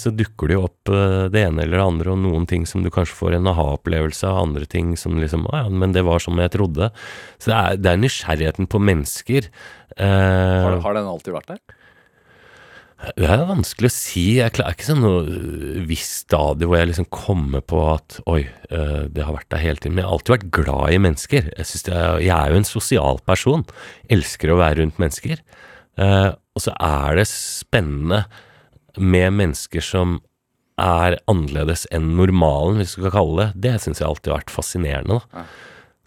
så 0.01 0.11
dukker 0.11 0.51
det 0.51 0.57
jo 0.57 0.65
opp 0.67 0.91
eh, 0.91 1.27
det 1.31 1.45
ene 1.47 1.65
eller 1.65 1.79
det 1.79 1.87
andre, 1.87 2.15
og 2.15 2.23
noen 2.25 2.47
ting 2.51 2.65
som 2.67 2.83
du 2.83 2.91
kanskje 2.91 3.19
får 3.19 3.37
en 3.39 3.51
aha-opplevelse 3.53 4.27
av, 4.27 4.41
andre 4.45 4.67
ting 4.71 4.97
som 4.99 5.19
liksom 5.21 5.45
Å 5.47 5.65
ja, 5.65 5.67
men 5.71 5.95
det 5.95 6.03
var 6.07 6.23
som 6.23 6.39
jeg 6.43 6.53
trodde. 6.57 6.91
Så 7.39 7.53
det 7.53 7.59
er, 7.59 7.83
det 7.83 7.93
er 7.93 8.01
nysgjerrigheten 8.03 8.71
på 8.71 8.81
mennesker. 8.83 9.51
Eh, 9.97 10.65
Har, 10.67 10.81
har 10.87 10.99
den 10.99 11.13
alltid 11.13 11.39
vært 11.39 11.55
der? 11.55 11.63
det 13.17 13.25
er 13.33 13.47
vanskelig 13.49 13.89
å 13.89 13.95
si. 13.95 14.25
Jeg 14.37 14.51
er 14.61 14.75
ikke 14.75 14.85
sånn 14.91 14.99
noe 15.01 15.85
visst 15.89 16.27
stadie 16.27 16.69
hvor 16.69 16.77
jeg 16.77 16.91
liksom 16.91 17.07
kommer 17.09 17.63
på 17.65 17.79
at 17.95 18.19
oi, 18.29 18.43
det 18.69 19.25
har 19.25 19.33
vært 19.39 19.49
der 19.55 19.63
hele 19.63 19.81
tiden. 19.81 19.95
Men 19.97 20.03
jeg 20.03 20.11
har 20.11 20.19
alltid 20.19 20.35
vært 20.35 20.51
glad 20.59 20.93
i 20.93 20.99
mennesker. 21.07 21.49
Jeg, 21.49 21.81
er, 21.89 22.19
jeg 22.21 22.35
er 22.37 22.53
jo 22.53 22.59
en 22.61 22.69
sosial 22.69 23.23
person. 23.25 23.65
Elsker 24.13 24.53
å 24.53 24.59
være 24.61 24.83
rundt 24.83 25.01
mennesker. 25.01 25.41
Eh, 26.01 26.31
og 26.55 26.63
så 26.65 26.75
er 26.77 27.19
det 27.21 27.27
spennende 27.31 28.25
med 28.99 29.37
mennesker 29.39 29.85
som 29.85 30.19
er 30.81 31.19
annerledes 31.29 31.85
enn 31.93 32.15
normalen, 32.17 32.81
hvis 32.81 32.97
vi 32.97 33.05
skal 33.05 33.15
kalle 33.19 33.43
det. 33.43 33.51
Det 33.67 33.75
syns 33.85 34.01
jeg 34.01 34.09
alltid 34.09 34.33
har 34.33 34.41
vært 34.41 34.55
fascinerende. 34.55 35.21
da. 35.21 35.45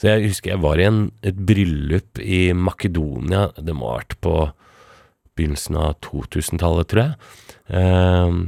Så 0.01 0.09
jeg 0.09 0.31
husker 0.31 0.55
jeg 0.55 0.63
var 0.63 0.81
i 0.81 0.87
en, 0.89 1.03
et 1.23 1.37
bryllup 1.37 2.19
i 2.19 2.47
Makedonia. 2.57 3.47
Det 3.55 3.75
må 3.77 3.91
ha 3.91 4.01
vært 4.01 4.17
på 4.25 4.33
begynnelsen 5.37 5.77
av 5.79 5.95
2000-tallet, 6.05 6.89
tror 6.89 7.03
jeg. 7.03 7.31
Ehm, 7.79 8.41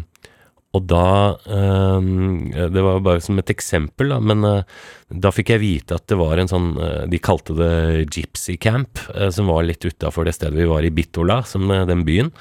og 0.76 0.84
da 0.92 1.38
ehm, 1.48 2.52
Det 2.52 2.82
var 2.84 3.00
bare 3.06 3.24
som 3.24 3.40
et 3.40 3.52
eksempel, 3.54 4.12
da, 4.12 4.20
men 4.20 4.44
eh, 4.44 4.74
da 5.08 5.32
fikk 5.32 5.54
jeg 5.54 5.64
vite 5.64 5.96
at 5.96 6.08
det 6.12 6.18
var 6.20 6.42
en 6.42 6.52
sånn 6.52 6.74
eh, 6.76 7.06
De 7.08 7.22
kalte 7.24 7.56
det 7.56 8.10
Gypsy 8.10 8.58
Camp, 8.60 9.00
eh, 9.16 9.30
som 9.32 9.48
var 9.48 9.64
litt 9.64 9.86
utafor 9.86 10.28
det 10.28 10.36
stedet 10.36 10.60
vi 10.60 10.68
var 10.68 10.84
i 10.84 10.92
Bitola, 10.92 11.40
som 11.48 11.70
eh, 11.72 11.86
den 11.88 12.04
byen. 12.08 12.34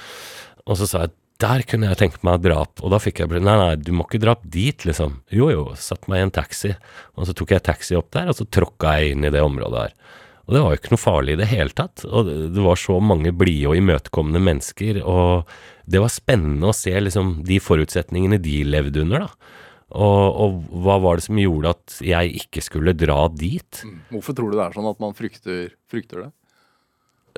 Og 0.67 0.81
så 0.81 0.91
sa 0.91 1.05
jeg 1.05 1.15
der 1.43 1.65
kunne 1.67 1.91
jeg 1.91 1.99
tenke 1.99 2.21
meg 2.27 2.43
drap. 2.45 2.79
Og 2.85 2.93
da 2.95 3.01
fikk 3.03 3.23
jeg 3.23 3.43
Nei, 3.43 3.57
nei, 3.59 3.75
du 3.81 3.91
må 3.97 4.07
ikke 4.07 4.23
dra 4.23 4.37
dit, 4.43 4.85
liksom. 4.87 5.19
Jo, 5.35 5.51
jo. 5.51 5.65
Satt 5.79 6.07
meg 6.11 6.21
i 6.23 6.27
en 6.29 6.35
taxi. 6.35 6.75
Og 7.19 7.27
så 7.29 7.35
tok 7.37 7.57
jeg 7.57 7.67
taxi 7.67 7.99
opp 7.99 8.13
der, 8.15 8.31
og 8.31 8.39
så 8.39 8.47
tråkka 8.47 8.99
jeg 9.01 9.17
inn 9.17 9.27
i 9.27 9.33
det 9.35 9.43
området 9.43 9.89
her. 9.89 9.97
Og 10.45 10.53
det 10.55 10.61
var 10.61 10.75
jo 10.75 10.79
ikke 10.81 10.93
noe 10.93 11.01
farlig 11.01 11.35
i 11.35 11.41
det 11.41 11.49
hele 11.51 11.73
tatt. 11.77 12.05
Og 12.05 12.29
det 12.29 12.37
det 12.55 12.65
var 12.65 12.79
så 12.81 13.01
mange 13.01 13.33
blide 13.35 13.73
og 13.73 13.81
imøtekommende 13.81 14.43
mennesker, 14.45 15.01
og 15.03 15.51
det 15.91 16.01
var 16.01 16.13
spennende 16.13 16.71
å 16.71 16.77
se 16.77 16.93
liksom 17.01 17.39
de 17.49 17.59
forutsetningene 17.61 18.39
de 18.45 18.61
levde 18.69 19.03
under, 19.05 19.27
da. 19.27 19.61
Og, 19.95 20.23
og 20.43 20.79
hva 20.83 20.97
var 21.03 21.19
det 21.19 21.27
som 21.27 21.39
gjorde 21.39 21.75
at 21.75 21.99
jeg 22.03 22.33
ikke 22.41 22.63
skulle 22.65 22.97
dra 22.99 23.27
dit? 23.31 23.83
Hvorfor 24.11 24.37
tror 24.37 24.51
du 24.51 24.59
det 24.59 24.65
er 24.65 24.75
sånn 24.75 24.89
at 24.91 25.03
man 25.03 25.15
frykter, 25.17 25.69
frykter 25.91 26.25
det? 26.25 26.31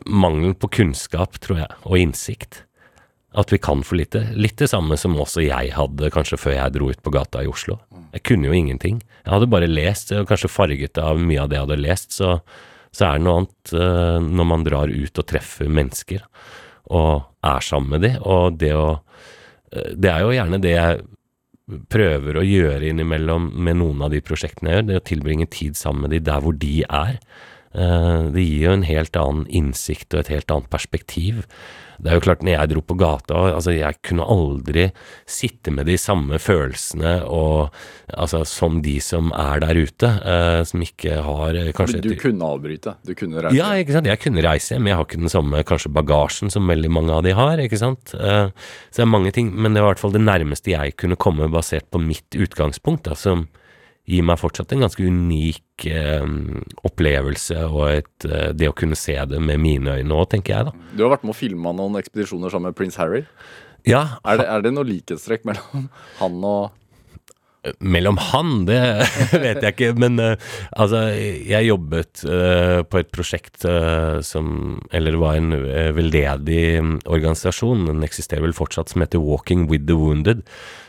Mangelen 0.06 0.54
på 0.56 0.70
kunnskap, 0.78 1.40
tror 1.42 1.64
jeg, 1.64 1.76
og 1.84 1.98
innsikt. 2.00 2.65
At 3.36 3.52
vi 3.52 3.58
kan 3.60 3.82
for 3.84 3.98
lite. 4.00 4.22
Litt 4.32 4.56
det 4.62 4.70
samme 4.72 4.96
som 4.96 5.16
også 5.20 5.44
jeg 5.44 5.74
hadde 5.76 6.12
kanskje 6.14 6.38
før 6.40 6.54
jeg 6.56 6.76
dro 6.76 6.88
ut 6.88 7.02
på 7.04 7.12
gata 7.12 7.42
i 7.44 7.50
Oslo. 7.50 7.78
Jeg 8.14 8.24
kunne 8.24 8.48
jo 8.48 8.56
ingenting. 8.56 9.02
Jeg 9.24 9.32
hadde 9.34 9.50
bare 9.52 9.68
lest, 9.68 10.12
og 10.16 10.28
kanskje 10.30 10.52
farget 10.52 11.00
av 11.02 11.20
mye 11.20 11.42
av 11.42 11.50
det 11.50 11.58
jeg 11.58 11.66
hadde 11.66 11.82
lest, 11.82 12.16
så, 12.16 12.38
så 12.96 13.08
er 13.10 13.18
det 13.18 13.26
noe 13.26 13.42
annet 13.42 13.74
eh, 13.76 14.28
når 14.40 14.48
man 14.52 14.64
drar 14.64 14.92
ut 14.92 15.20
og 15.20 15.28
treffer 15.28 15.68
mennesker 15.68 16.24
og 16.96 17.26
er 17.44 17.66
sammen 17.66 17.96
med 17.96 18.06
dem. 18.06 18.16
Og 18.24 18.56
det 18.60 18.72
å 18.76 18.88
eh, 18.96 19.92
Det 19.92 20.12
er 20.12 20.24
jo 20.24 20.32
gjerne 20.36 20.62
det 20.62 20.72
jeg 20.72 21.04
prøver 21.90 22.38
å 22.38 22.46
gjøre 22.46 22.88
innimellom 22.92 23.50
med 23.66 23.80
noen 23.80 24.06
av 24.06 24.12
de 24.14 24.22
prosjektene 24.22 24.70
jeg 24.70 24.78
gjør, 24.78 24.88
det 24.88 25.00
å 25.00 25.06
tilbringe 25.10 25.48
tid 25.50 25.78
sammen 25.78 26.06
med 26.06 26.14
de 26.14 26.22
der 26.30 26.44
hvor 26.44 26.54
de 26.54 26.76
er. 26.86 27.18
Eh, 27.76 28.30
Det 28.32 28.42
gir 28.46 28.62
jo 28.70 28.76
en 28.76 28.86
helt 28.88 29.16
annen 29.20 29.46
innsikt 29.52 30.14
og 30.14 30.20
et 30.24 30.32
helt 30.32 30.50
annet 30.50 30.70
perspektiv. 30.72 31.44
Det 31.96 32.10
er 32.12 32.18
jo 32.18 32.24
klart, 32.26 32.42
når 32.44 32.52
jeg 32.58 32.68
dro 32.74 32.80
på 32.84 32.94
gata, 33.00 33.38
altså 33.56 33.72
jeg 33.72 33.96
kunne 34.04 34.24
aldri 34.28 34.82
sitte 35.24 35.72
med 35.72 35.86
de 35.88 35.94
samme 35.96 36.36
følelsene 36.36 37.22
og 37.24 37.72
altså 38.12 38.42
som 38.44 38.82
de 38.84 38.98
som 39.00 39.30
er 39.32 39.62
der 39.64 39.80
ute, 39.80 40.10
eh, 40.20 40.60
som 40.68 40.84
ikke 40.84 41.22
har 41.24 41.56
eh, 41.56 41.70
kanskje 41.72 42.02
Du 42.04 42.10
kunne 42.20 42.44
avbryte. 42.52 42.96
Du 43.06 43.14
kunne 43.16 43.40
reise. 43.40 43.56
ja, 43.56 43.70
ikke 43.80 43.96
sant. 43.96 44.06
Jeg 44.12 44.20
kunne 44.20 44.44
reise, 44.44 44.76
men 44.78 44.92
jeg 44.92 44.96
har 45.00 45.08
ikke 45.08 45.22
den 45.24 45.32
samme 45.32 45.64
kanskje 45.64 45.92
bagasjen 45.96 46.52
som 46.52 46.68
veldig 46.68 46.90
mange 46.92 47.16
av 47.16 47.24
de 47.24 47.32
har, 47.32 47.56
ikke 47.64 47.80
sant. 47.80 48.12
Eh, 48.14 48.50
Så 48.92 49.00
det 49.00 49.06
er 49.06 49.14
mange 49.16 49.32
ting, 49.32 49.54
men 49.56 49.72
det 49.72 49.80
var 49.80 49.92
i 49.92 49.94
hvert 49.94 50.04
fall 50.04 50.12
det 50.12 50.24
nærmeste 50.26 50.72
jeg 50.76 50.96
kunne 51.00 51.16
komme 51.16 51.48
basert 51.48 51.88
på 51.90 51.98
mitt 52.00 52.28
utgangspunkt, 52.36 53.04
da, 53.08 53.14
som 53.16 53.48
gir 54.06 54.22
meg 54.26 54.38
fortsatt 54.38 54.72
en 54.74 54.84
ganske 54.86 55.02
unik 55.02 55.86
eh, 55.90 56.26
opplevelse 56.86 57.58
og 57.66 57.84
et, 57.90 58.26
eh, 58.28 58.48
det 58.54 58.70
å 58.70 58.76
kunne 58.76 58.98
se 58.98 59.16
det 59.28 59.40
med 59.42 59.60
mine 59.62 59.98
øyne 59.98 60.16
òg, 60.16 60.28
tenker 60.34 60.54
jeg, 60.54 60.70
da. 60.70 60.88
Du 60.96 61.04
har 61.04 61.16
vært 61.16 61.26
med 61.26 61.34
å 61.34 61.38
filme 61.40 61.74
noen 61.76 61.98
ekspedisjoner 62.00 62.54
sammen 62.54 62.70
med 62.70 62.78
prins 62.78 62.98
Harry. 63.02 63.24
Ja, 63.86 64.18
Er 64.26 64.40
det, 64.40 64.48
er 64.50 64.64
det 64.64 64.74
noe 64.74 64.86
likhetstrekk 64.88 65.46
mellom 65.46 65.88
han 66.22 66.42
og 66.46 66.82
Mellom 67.82 68.14
han, 68.30 68.60
det 68.68 68.78
vet 69.42 69.58
jeg 69.58 69.74
ikke, 69.74 69.88
men 69.98 70.20
eh, 70.22 70.36
altså, 70.78 71.00
jeg 71.10 71.66
jobbet 71.66 72.22
eh, 72.30 72.82
på 72.86 73.00
et 73.00 73.10
prosjekt 73.10 73.66
eh, 73.66 74.20
som 74.22 74.76
Eller 74.94 75.16
det 75.16 75.18
var 75.18 75.34
en 75.40 75.50
eh, 75.56 75.90
veldedig 75.96 76.60
mm, 76.78 76.92
organisasjon, 77.10 77.88
den 77.90 78.06
eksisterer 78.06 78.46
vel 78.46 78.54
fortsatt, 78.54 78.92
som 78.94 79.02
heter 79.02 79.18
Walking 79.18 79.66
with 79.66 79.88
the 79.90 79.98
Wounded. 79.98 80.44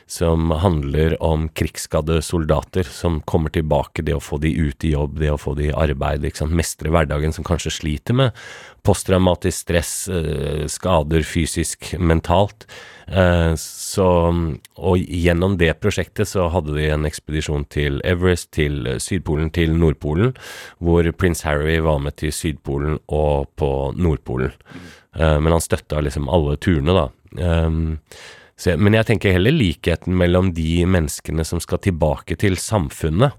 Som 0.07 0.53
handler 0.63 1.17
om 1.23 1.49
krigsskadde 1.51 2.21
soldater 2.23 2.87
som 2.87 3.19
kommer 3.27 3.51
tilbake, 3.51 4.05
det 4.07 4.15
å 4.15 4.23
få 4.23 4.39
de 4.39 4.53
ut 4.55 4.85
i 4.87 4.93
jobb, 4.93 5.19
det 5.19 5.33
å 5.33 5.39
få 5.41 5.51
de 5.57 5.67
i 5.67 5.75
arbeid, 5.75 6.23
mestre 6.47 6.93
hverdagen, 6.93 7.35
som 7.35 7.43
kanskje 7.43 7.73
sliter 7.81 8.15
med 8.15 8.31
posttraumatisk 8.87 9.65
stress, 9.65 10.07
eh, 10.07 10.65
skader 10.67 11.23
fysisk, 11.27 11.93
mentalt. 11.99 12.65
Eh, 13.07 13.53
så, 13.59 14.07
og 14.77 14.97
gjennom 14.97 15.57
det 15.59 15.73
prosjektet 15.81 16.27
så 16.27 16.47
hadde 16.51 16.75
de 16.75 16.87
en 16.91 17.07
ekspedisjon 17.07 17.67
til 17.71 18.01
Everest, 18.07 18.51
til 18.55 18.95
Sydpolen, 18.99 19.51
til 19.51 19.75
Nordpolen, 19.75 20.35
hvor 20.79 21.07
prins 21.19 21.43
Harry 21.47 21.79
var 21.83 21.99
med 22.03 22.17
til 22.19 22.31
Sydpolen 22.31 22.99
og 23.07 23.47
på 23.59 23.71
Nordpolen. 23.95 24.55
Eh, 25.15 25.37
men 25.39 25.51
han 25.55 25.63
støtta 25.63 26.03
liksom 26.03 26.29
alle 26.29 26.57
turene, 26.57 26.95
da. 26.95 27.07
Så, 28.57 28.73
men 28.77 28.97
jeg 28.97 29.05
tenker 29.05 29.35
heller 29.35 29.53
likheten 29.53 30.15
mellom 30.17 30.53
de 30.57 30.81
menneskene 30.89 31.45
som 31.45 31.61
skal 31.61 31.81
tilbake 31.83 32.39
til 32.41 32.57
samfunnet, 32.57 33.35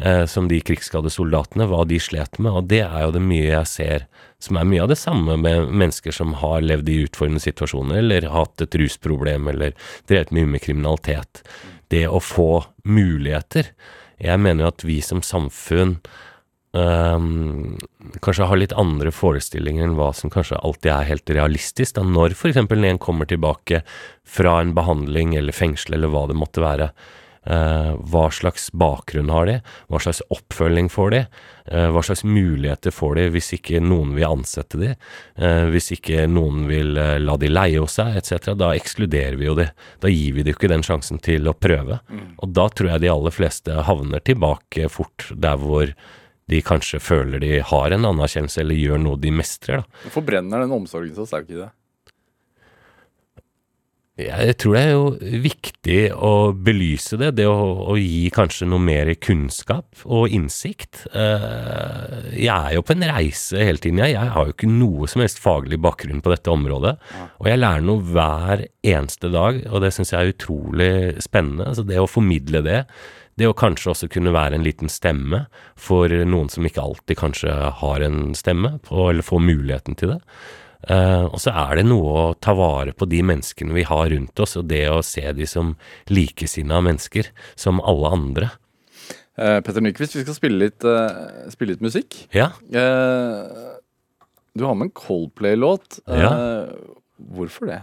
eh, 0.00 0.24
som 0.30 0.48
de 0.48 0.60
krigsskadde 0.64 1.12
soldatene, 1.12 1.66
hva 1.68 1.82
de 1.88 2.00
slet 2.00 2.40
med, 2.40 2.52
og 2.52 2.70
det 2.72 2.80
er 2.86 3.04
jo 3.04 3.12
det 3.16 3.24
mye 3.24 3.50
jeg 3.50 3.70
ser 3.70 4.06
som 4.44 4.58
er 4.60 4.68
mye 4.68 4.82
av 4.84 4.90
det 4.92 5.00
samme 5.00 5.36
med 5.40 5.70
mennesker 5.72 6.12
som 6.12 6.34
har 6.40 6.64
levd 6.64 6.88
i 6.92 6.98
utfordrende 7.06 7.44
situasjoner, 7.44 8.00
eller 8.00 8.28
hatt 8.32 8.64
et 8.64 8.76
rusproblem, 8.80 9.48
eller 9.52 9.76
drevet 10.10 10.32
mye 10.36 10.50
med 10.56 10.64
kriminalitet. 10.64 11.44
Det 11.92 12.06
å 12.08 12.20
få 12.20 12.64
muligheter. 12.88 13.70
Jeg 14.20 14.40
mener 14.40 14.66
jo 14.66 14.72
at 14.72 14.84
vi 14.86 15.00
som 15.04 15.22
samfunn 15.24 15.98
Ehm, 16.74 17.78
kanskje 18.20 18.48
har 18.50 18.58
litt 18.58 18.72
andre 18.74 19.12
forestillinger 19.14 19.86
enn 19.86 19.98
hva 19.98 20.10
som 20.16 20.32
kanskje 20.32 20.58
alltid 20.58 20.90
er 20.90 21.10
helt 21.12 21.34
realistisk. 21.36 21.94
Da. 21.98 22.06
Når 22.06 22.34
f.eks. 22.34 22.58
en 22.58 23.02
kommer 23.02 23.30
tilbake 23.30 23.84
fra 24.26 24.60
en 24.60 24.74
behandling 24.74 25.36
eller 25.38 25.54
fengsel 25.54 25.98
eller 25.98 26.10
hva 26.10 26.26
det 26.30 26.38
måtte 26.38 26.64
være. 26.64 26.90
Uh, 27.44 28.00
hva 28.08 28.30
slags 28.32 28.70
bakgrunn 28.72 29.28
har 29.28 29.44
de? 29.44 29.58
Hva 29.92 29.98
slags 30.00 30.22
oppfølging 30.32 30.86
får 30.88 31.10
de? 31.12 31.18
Uh, 31.68 31.90
hva 31.92 32.00
slags 32.00 32.22
muligheter 32.24 32.94
får 32.94 33.18
de 33.18 33.26
hvis 33.34 33.50
ikke 33.58 33.82
noen 33.84 34.14
vil 34.16 34.30
ansette 34.30 34.80
de? 34.80 34.94
Uh, 35.36 35.68
hvis 35.74 35.90
ikke 35.92 36.24
noen 36.24 36.64
vil 36.70 36.96
eh, 36.96 37.18
la 37.20 37.36
de 37.36 37.52
leie 37.52 37.82
hos 37.84 37.98
seg, 38.00 38.16
etc. 38.16 38.54
Da 38.56 38.72
ekskluderer 38.72 39.36
vi 39.36 39.50
jo 39.50 39.58
de. 39.60 39.68
Da 40.00 40.08
gir 40.08 40.38
vi 40.38 40.46
de 40.46 40.54
jo 40.54 40.56
ikke 40.56 40.72
den 40.72 40.86
sjansen 40.88 41.20
til 41.20 41.44
å 41.44 41.52
prøve. 41.52 42.00
Og 42.40 42.56
da 42.56 42.70
tror 42.72 42.94
jeg 42.94 43.04
de 43.04 43.12
aller 43.12 43.36
fleste 43.36 43.76
havner 43.92 44.24
tilbake 44.24 44.88
fort 44.88 45.28
der 45.36 45.60
hvor 45.60 45.92
de 46.50 46.60
kanskje 46.64 47.00
føler 47.00 47.40
de 47.40 47.54
har 47.64 47.94
en 47.94 48.10
anerkjennelse 48.10 48.60
eller 48.60 48.76
gjør 48.76 49.00
noe 49.00 49.20
de 49.20 49.32
mestrer. 49.32 49.84
Da. 49.84 50.04
Hvorfor 50.04 50.26
brenner 50.26 50.64
den 50.64 50.76
omsorgen 50.76 51.16
så 51.16 51.26
sterkt 51.28 51.54
i 51.54 51.62
det? 51.62 51.70
Jeg 54.14 54.54
tror 54.62 54.76
det 54.76 54.80
er 54.84 54.92
jo 54.92 55.38
viktig 55.42 55.96
å 56.14 56.34
belyse 56.54 57.16
det, 57.18 57.32
det 57.40 57.48
å, 57.50 57.56
å 57.90 57.96
gi 57.98 58.28
kanskje 58.30 58.68
noe 58.70 58.78
mer 58.78 59.08
kunnskap 59.18 60.04
og 60.06 60.30
innsikt. 60.30 61.00
Eh, 61.10 62.28
jeg 62.36 62.52
er 62.54 62.76
jo 62.76 62.84
på 62.86 62.94
en 62.94 63.02
reise 63.10 63.58
hele 63.58 63.82
tiden, 63.82 63.98
jeg. 64.04 64.14
Jeg 64.14 64.30
har 64.36 64.46
jo 64.46 64.54
ikke 64.54 64.70
noe 64.70 65.10
som 65.10 65.24
helst 65.24 65.42
faglig 65.42 65.80
bakgrunn 65.82 66.22
på 66.22 66.30
dette 66.30 66.54
området. 66.54 66.94
Og 67.42 67.50
jeg 67.50 67.58
lærer 67.58 67.82
noe 67.88 68.06
hver 68.14 68.62
eneste 68.86 69.32
dag, 69.34 69.58
og 69.72 69.82
det 69.82 69.90
syns 69.98 70.14
jeg 70.14 70.20
er 70.20 70.36
utrolig 70.36 70.92
spennende. 71.26 71.74
Så 71.74 71.82
det 71.82 71.98
å 71.98 72.06
formidle 72.06 72.62
det. 72.62 72.84
Det 73.34 73.48
å 73.50 73.56
kanskje 73.56 73.90
også 73.92 74.08
kunne 74.12 74.34
være 74.34 74.58
en 74.58 74.66
liten 74.66 74.90
stemme 74.92 75.44
for 75.80 76.12
noen 76.28 76.50
som 76.52 76.66
ikke 76.66 76.82
alltid 76.82 77.18
kanskje 77.18 77.54
har 77.80 78.04
en 78.06 78.34
stemme, 78.38 78.76
på, 78.86 79.08
eller 79.10 79.26
får 79.26 79.42
muligheten 79.42 79.98
til 79.98 80.14
det. 80.14 80.20
Uh, 80.84 81.24
og 81.30 81.38
så 81.40 81.52
er 81.56 81.78
det 81.80 81.86
noe 81.88 82.10
å 82.12 82.24
ta 82.36 82.52
vare 82.56 82.92
på 82.92 83.08
de 83.08 83.22
menneskene 83.24 83.72
vi 83.72 83.86
har 83.88 84.10
rundt 84.12 84.40
oss, 84.44 84.58
og 84.60 84.68
det 84.68 84.84
å 84.92 85.00
se 85.06 85.24
de 85.32 85.46
som 85.48 85.72
likesinna 86.12 86.82
mennesker, 86.84 87.30
som 87.56 87.80
alle 87.80 88.12
andre. 88.18 88.50
Uh, 89.34 89.58
Petter 89.64 89.82
Nyquist, 89.82 90.18
vi 90.18 90.26
skal 90.26 90.36
spille 90.36 90.60
litt, 90.66 90.84
uh, 90.84 91.48
spille 91.52 91.74
litt 91.74 91.84
musikk. 91.84 92.20
Ja, 92.36 92.52
du 94.54 94.62
har 94.62 94.76
med 94.78 94.86
en 94.86 94.94
Coldplay-låt. 94.94 96.04
Ja. 96.06 96.28
Hvorfor 97.34 97.66
det? 97.72 97.80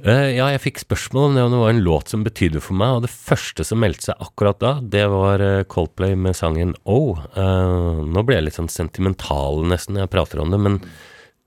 Eh, 0.00 0.30
ja, 0.36 0.46
jeg 0.54 0.62
fikk 0.64 0.80
spørsmål 0.80 1.26
om 1.28 1.34
det, 1.36 1.42
om 1.44 1.54
det 1.54 1.60
var 1.60 1.72
en 1.74 1.82
låt 1.84 2.12
som 2.12 2.22
betydde 2.24 2.62
for 2.64 2.78
meg, 2.78 2.96
og 2.96 3.04
det 3.04 3.12
første 3.12 3.64
som 3.66 3.80
meldte 3.82 4.08
seg 4.08 4.22
akkurat 4.24 4.60
da, 4.62 4.72
det 4.80 5.04
var 5.12 5.42
eh, 5.44 5.64
Coldplay 5.68 6.16
med 6.16 6.36
sangen 6.38 6.72
Oh. 6.88 7.20
Uh, 7.36 8.00
nå 8.06 8.22
ble 8.24 8.38
jeg 8.38 8.46
litt 8.48 8.56
sånn 8.56 8.72
sentimental 8.72 9.60
nesten 9.68 9.96
når 9.96 10.06
jeg 10.06 10.12
prater 10.14 10.40
om 10.40 10.54
det, 10.54 10.60
men 10.62 10.78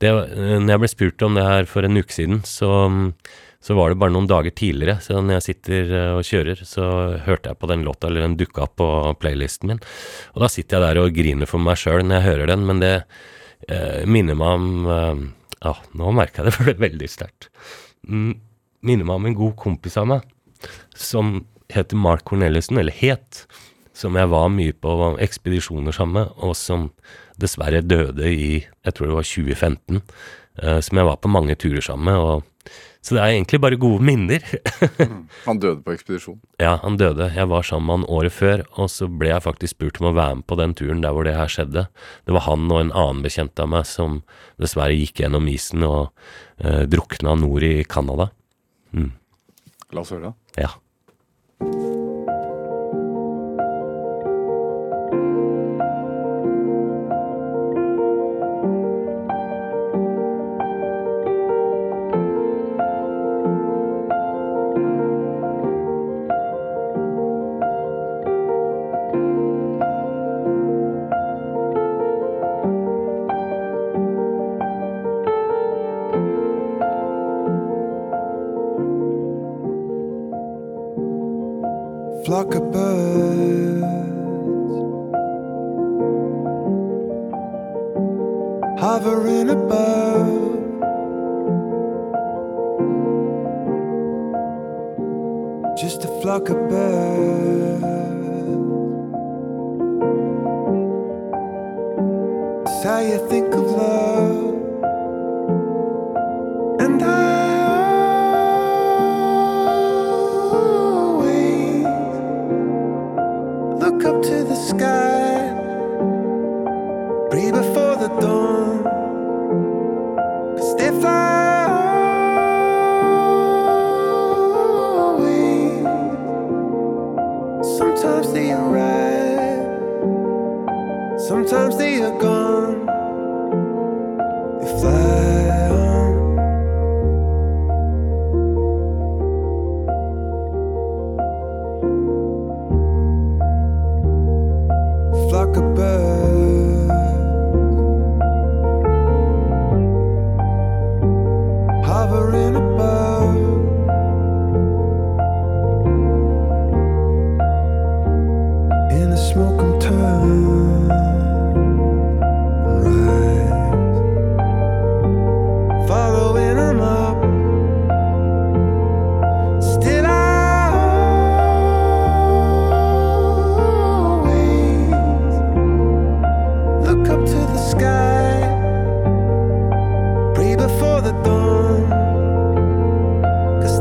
det, 0.04 0.12
eh, 0.12 0.60
når 0.60 0.76
jeg 0.76 0.84
ble 0.84 0.92
spurt 0.92 1.26
om 1.26 1.40
det 1.40 1.48
her 1.48 1.70
for 1.70 1.88
en 1.88 1.98
uke 1.98 2.14
siden, 2.14 2.44
så, 2.46 2.70
så 3.64 3.78
var 3.78 3.92
det 3.92 4.00
bare 4.04 4.14
noen 4.14 4.30
dager 4.30 4.54
tidligere. 4.54 5.00
Så 5.02 5.18
når 5.18 5.40
jeg 5.40 5.46
sitter 5.48 5.94
og 6.18 6.28
kjører, 6.28 6.66
så 6.68 6.90
hørte 7.26 7.54
jeg 7.54 7.62
på 7.62 7.70
den 7.72 7.86
låta, 7.88 8.10
eller 8.10 8.28
den 8.28 8.36
dukka 8.38 8.68
opp 8.68 8.76
på 8.82 8.90
playlisten 9.22 9.72
min. 9.72 9.82
Og 10.36 10.44
da 10.44 10.52
sitter 10.52 10.78
jeg 10.78 10.86
der 10.86 11.02
og 11.02 11.16
griner 11.16 11.50
for 11.50 11.64
meg 11.64 11.80
sjøl 11.80 12.04
når 12.04 12.20
jeg 12.20 12.28
hører 12.28 12.54
den, 12.54 12.68
men 12.68 12.84
det 12.84 12.98
minner 14.12 14.36
meg 14.36 14.60
om 14.60 15.32
Ja, 15.64 15.78
nå 15.96 16.10
merka 16.12 16.42
jeg 16.44 16.50
det, 16.50 16.54
for 16.58 16.68
det 16.68 16.76
er 16.76 16.86
veldig 16.90 17.08
sterkt. 17.08 17.48
Minner 18.08 19.08
meg 19.08 19.16
om 19.16 19.28
en 19.30 19.38
god 19.38 19.56
kompis 19.60 19.98
av 20.00 20.10
meg, 20.10 20.26
som 20.96 21.42
heter 21.74 22.00
Mark 22.00 22.26
Corneliussen, 22.28 22.80
eller 22.82 22.96
het, 22.98 23.46
som 23.96 24.18
jeg 24.18 24.30
var 24.32 24.50
mye 24.52 24.74
på 24.74 24.94
ekspedisjoner 25.24 25.96
sammen 25.96 26.22
med, 26.22 26.34
og 26.44 26.56
som 26.58 26.90
dessverre 27.40 27.82
døde 27.86 28.30
i, 28.30 28.64
jeg 28.64 28.96
tror 28.96 29.10
det 29.10 29.18
var 29.18 29.30
2015, 29.30 30.02
eh, 30.62 30.80
som 30.86 31.00
jeg 31.00 31.10
var 31.10 31.22
på 31.22 31.32
mange 31.32 31.56
turer 31.60 31.86
sammen 31.86 32.12
med, 32.12 32.20
og 32.20 32.53
så 33.04 33.18
det 33.18 33.22
er 33.22 33.34
egentlig 33.34 33.60
bare 33.60 33.78
gode 33.80 34.00
minner. 34.06 34.44
Han 35.48 35.60
døde 35.60 35.82
på 35.84 35.92
ekspedisjon. 35.92 36.40
Ja, 36.64 36.78
han 36.80 36.96
døde. 36.96 37.28
Jeg 37.36 37.50
var 37.52 37.66
sammen 37.68 37.90
med 37.90 37.98
han 37.98 38.16
året 38.16 38.32
før, 38.32 38.64
og 38.80 38.88
så 38.92 39.10
ble 39.12 39.34
jeg 39.34 39.44
faktisk 39.44 39.76
spurt 39.76 40.00
om 40.00 40.08
å 40.12 40.16
være 40.16 40.38
med 40.40 40.48
på 40.48 40.56
den 40.60 40.76
turen 40.80 41.04
der 41.04 41.12
hvor 41.16 41.28
det 41.28 41.36
her 41.36 41.52
skjedde. 41.52 41.86
Det 42.24 42.36
var 42.38 42.46
han 42.48 42.70
og 42.72 42.80
en 42.80 42.94
annen 42.96 43.20
bekjent 43.26 43.60
av 43.60 43.68
meg 43.74 43.90
som 43.90 44.22
dessverre 44.62 44.96
gikk 44.96 45.20
gjennom 45.20 45.50
isen 45.52 45.84
og 45.84 46.14
eh, 46.64 46.86
drukna 46.88 47.36
nord 47.42 47.68
i 47.68 47.76
Canada. 47.84 48.30
Mm. 48.96 49.12
La 49.92 50.06
oss 50.06 50.14
høre 50.16 50.32
det. 50.32 50.64
Ja. 50.64 50.72
Flock 82.26 82.56
of 82.56 82.72
birds 82.72 83.84
hovering 88.80 89.50
above. 89.50 90.28
Just 95.78 96.06
a 96.06 96.08
flock 96.22 96.50
of 96.50 96.58
birds. 96.70 97.84
It's 102.68 102.84
how 102.84 103.00
you 103.00 103.20
think 103.30 103.54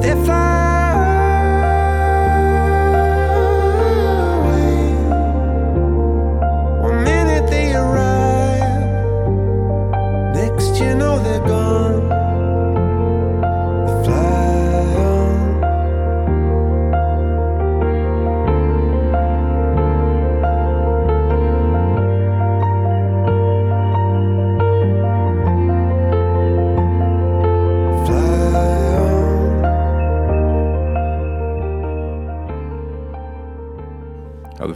if 0.04 0.28
I 0.28 0.61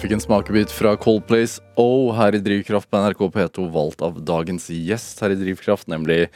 fikk 0.07 0.15
en 0.15 0.23
smakebit 0.23 0.71
fra 0.71 0.93
Coldplays 1.03 1.57
O 1.83 2.13
her 2.15 2.37
i 2.37 2.39
Drivkraft 2.39 2.87
på 2.93 2.99
NRK 3.03 3.25
P2, 3.35 3.65
valgt 3.75 4.05
av 4.07 4.21
dagens 4.23 4.69
gjest 4.71 5.19
her 5.19 5.33
i 5.35 5.39
Drivkraft, 5.41 5.89
nemlig 5.91 6.29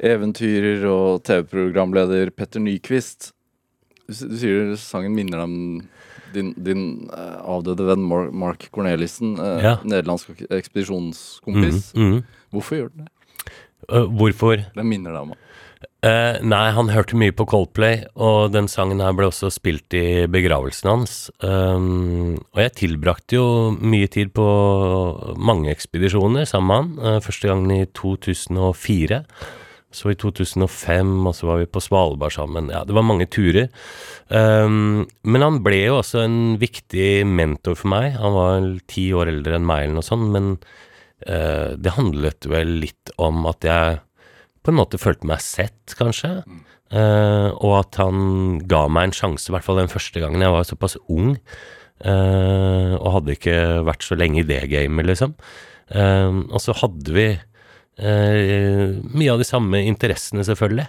eventyrer 0.00 0.86
og 0.88 1.20
TV-programleder 1.28 2.32
Petter 2.32 2.62
Nyquist. 2.64 3.34
Du, 4.08 4.14
du 4.16 4.38
sier 4.40 4.72
sangen 4.80 5.12
minner 5.18 5.42
deg 5.42 5.44
om 5.44 5.58
din, 6.32 6.54
din 6.56 6.86
uh, 7.12 7.42
avdøde 7.52 7.90
venn 7.90 8.08
Mark 8.08 8.70
Cornelissen, 8.72 9.34
uh, 9.36 9.60
Ja. 9.60 9.74
nederlandsk 9.84 10.46
ekspedisjonskompis. 10.48 11.92
Mm, 11.92 12.06
mhm. 12.06 12.22
Hvorfor 12.56 12.80
gjør 12.80 12.94
den 12.94 13.10
det? 13.10 13.52
Uh, 13.90 14.06
hvorfor? 14.08 14.64
Hvem 14.72 14.88
minner 14.88 15.12
deg 15.12 15.26
om 15.26 15.34
han. 15.34 15.44
Eh, 16.02 16.36
nei, 16.42 16.64
han 16.74 16.90
hørte 16.90 17.14
mye 17.14 17.30
på 17.30 17.44
Coldplay, 17.46 18.00
og 18.18 18.50
den 18.50 18.66
sangen 18.70 18.98
her 19.04 19.14
ble 19.14 19.28
også 19.28 19.52
spilt 19.54 19.94
i 19.94 20.26
begravelsen 20.26 20.90
hans. 20.90 21.14
Um, 21.38 22.40
og 22.50 22.62
jeg 22.64 22.74
tilbrakte 22.80 23.38
jo 23.38 23.46
mye 23.78 24.10
tid 24.10 24.32
på 24.34 24.46
mange 25.38 25.70
ekspedisjoner 25.70 26.48
sammen 26.50 26.90
med 26.98 27.06
han. 27.06 27.16
Uh, 27.18 27.22
første 27.22 27.52
gangen 27.52 27.70
i 27.76 27.86
2004. 27.94 29.22
Så 29.94 30.10
i 30.10 30.18
2005, 30.18 31.14
og 31.28 31.36
så 31.38 31.46
var 31.52 31.62
vi 31.62 31.70
på 31.70 31.82
Svalbard 31.84 32.34
sammen. 32.34 32.72
Ja, 32.74 32.82
det 32.88 32.98
var 32.98 33.06
mange 33.06 33.28
turer. 33.30 33.70
Um, 34.26 35.04
men 35.22 35.46
han 35.46 35.62
ble 35.62 35.84
jo 35.84 36.00
også 36.00 36.24
en 36.26 36.38
viktig 36.58 37.28
mentor 37.30 37.78
for 37.78 37.92
meg. 37.94 38.16
Han 38.18 38.40
var 38.40 38.70
ti 38.90 39.12
år 39.14 39.30
eldre 39.36 39.60
enn 39.60 39.68
meg, 39.70 39.86
eller 39.86 40.00
noe 40.00 40.10
sånt, 40.10 40.32
men 40.34 40.56
uh, 41.28 41.78
det 41.78 41.94
handlet 41.94 42.50
vel 42.50 42.80
litt 42.88 43.14
om 43.22 43.46
at 43.52 43.70
jeg 43.70 44.00
på 44.62 44.70
en 44.72 44.78
måte 44.78 45.00
følte 45.00 45.26
meg 45.26 45.42
sett, 45.42 45.94
kanskje. 45.98 46.42
Uh, 46.92 47.50
og 47.64 47.78
at 47.80 47.96
han 48.02 48.58
ga 48.68 48.84
meg 48.92 49.08
en 49.08 49.16
sjanse, 49.16 49.48
i 49.48 49.54
hvert 49.54 49.64
fall 49.64 49.80
den 49.80 49.90
første 49.92 50.20
gangen. 50.22 50.44
Jeg 50.44 50.52
var 50.52 50.66
såpass 50.68 50.98
ung 51.10 51.32
uh, 52.04 52.92
og 52.98 53.08
hadde 53.16 53.36
ikke 53.38 53.56
vært 53.88 54.04
så 54.04 54.18
lenge 54.18 54.42
i 54.42 54.46
det 54.48 54.60
gamet, 54.70 55.08
liksom. 55.08 55.32
Uh, 55.92 56.44
og 56.52 56.60
så 56.62 56.76
hadde 56.82 57.16
vi 57.16 57.30
mye 58.02 59.28
av 59.28 59.36
de 59.38 59.44
samme 59.44 59.82
interessene, 59.84 60.40
selvfølgelig. 60.48 60.86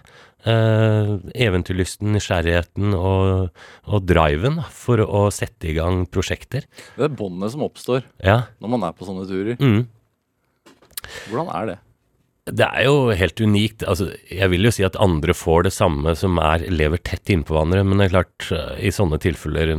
Eventyrlysten, 0.48 2.14
nysgjerrigheten 2.16 2.96
og, 2.96 3.52
og 3.92 4.06
driven 4.08 4.56
da, 4.62 4.64
for 4.72 5.04
å 5.04 5.26
sette 5.36 5.68
i 5.70 5.76
gang 5.76 6.06
prosjekter. 6.10 6.64
Det 6.96 7.06
er 7.06 7.12
båndet 7.20 7.54
som 7.54 7.66
oppstår 7.68 8.08
Ja. 8.24 8.38
når 8.64 8.72
man 8.72 8.88
er 8.88 8.96
på 8.96 9.06
sånne 9.06 9.28
turer. 9.30 9.60
Mm. 9.60 9.84
Hvordan 11.28 11.52
er 11.60 11.70
det? 11.74 11.78
Det 12.44 12.66
er 12.66 12.90
jo 12.90 13.14
helt 13.16 13.40
unikt. 13.40 13.86
Altså, 13.88 14.10
jeg 14.28 14.52
vil 14.52 14.68
jo 14.68 14.72
si 14.76 14.84
at 14.84 14.98
andre 15.00 15.32
får 15.32 15.64
det 15.64 15.72
samme 15.72 16.12
som 16.20 16.36
er 16.44 16.66
lever 16.68 17.00
tett 17.00 17.30
innpå 17.32 17.56
hverandre, 17.56 17.86
men 17.88 18.02
det 18.02 18.10
er 18.10 18.16
klart, 18.18 18.48
eh, 18.52 18.82
i 18.90 18.92
sånne 18.92 19.16
tilfeller 19.24 19.72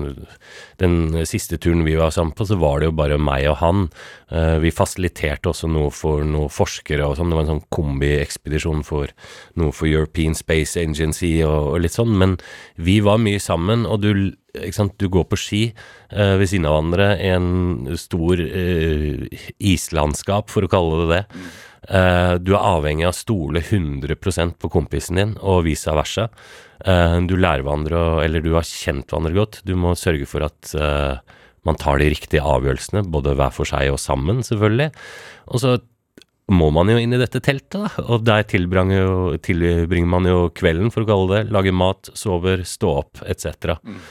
Den 0.81 1.27
siste 1.29 1.59
turen 1.61 1.85
vi 1.85 1.99
var 2.01 2.09
sammen 2.11 2.33
på, 2.33 2.47
så 2.49 2.57
var 2.57 2.81
det 2.81 2.89
jo 2.89 2.97
bare 2.97 3.19
meg 3.21 3.51
og 3.51 3.59
han. 3.61 3.91
Eh, 4.31 4.59
Vi 4.65 4.71
fasiliterte 4.73 5.53
også 5.53 5.69
noe 5.69 5.91
for 5.93 6.25
noen 6.25 6.49
forskere 6.49 7.05
og 7.05 7.19
sånn. 7.19 7.29
Det 7.29 7.37
var 7.37 7.45
en 7.45 7.61
sånn 7.61 7.69
kombiekspedisjon 7.69 8.83
for 8.83 9.13
noe 9.57 9.71
for 9.71 9.87
European 9.87 10.35
Space 10.35 10.81
Agency 10.81 11.43
og, 11.45 11.75
og 11.75 11.81
litt 11.85 11.93
sånn, 11.93 12.17
men 12.17 12.39
vi 12.79 13.01
var 13.01 13.19
mye 13.19 13.41
sammen, 13.41 13.85
og 13.85 14.01
du? 14.01 14.33
Du 14.55 15.09
går 15.11 15.25
på 15.27 15.37
ski 15.37 15.63
eh, 16.15 16.37
ved 16.39 16.47
siden 16.47 16.65
av 16.65 16.79
hverandre 16.79 17.19
i 17.19 17.27
en 17.35 17.97
stor 17.99 18.39
eh, 18.39 19.27
islandskap, 19.59 20.49
for 20.49 20.63
å 20.63 20.71
kalle 20.71 21.01
det 21.03 21.09
det. 21.11 21.41
Eh, 21.89 22.35
du 22.41 22.55
er 22.55 22.65
avhengig 22.65 23.07
av 23.07 23.13
å 23.13 23.19
stole 23.19 23.61
100 23.61 24.55
på 24.61 24.71
kompisen 24.73 25.21
din, 25.21 25.37
og 25.41 25.65
vice 25.69 25.93
versa. 25.93 26.29
Eh, 26.85 27.17
du 27.29 27.37
lærer 27.37 27.65
hverandre, 27.65 28.25
eller 28.25 28.45
du 28.45 28.53
har 28.57 28.67
kjent 28.69 29.11
hverandre 29.11 29.37
godt. 29.37 29.63
Du 29.69 29.75
må 29.77 29.95
sørge 29.99 30.29
for 30.29 30.47
at 30.47 30.75
eh, 30.75 31.17
man 31.65 31.81
tar 31.81 32.01
de 32.01 32.13
riktige 32.13 32.45
avgjørelsene, 32.45 33.05
både 33.13 33.37
hver 33.37 33.53
for 33.55 33.69
seg 33.69 33.93
og 33.93 34.01
sammen, 34.01 34.43
selvfølgelig. 34.45 34.91
Og 35.53 35.61
så 35.61 35.77
må 36.53 36.69
man 36.77 36.91
jo 36.93 36.99
inn 37.01 37.17
i 37.17 37.21
dette 37.21 37.41
teltet, 37.41 37.79
da. 37.79 38.05
Og 38.05 38.25
der 38.25 38.45
tilbringer, 38.49 39.01
jo, 39.01 39.19
tilbringer 39.41 40.11
man 40.13 40.29
jo 40.29 40.49
kvelden, 40.57 40.93
for 40.93 41.05
å 41.05 41.09
kalle 41.09 41.31
det. 41.33 41.53
Lager 41.53 41.77
mat, 41.77 42.13
sover, 42.17 42.65
stå 42.69 42.97
opp, 43.05 43.23
etc. 43.25 43.79
Mm. 43.81 44.03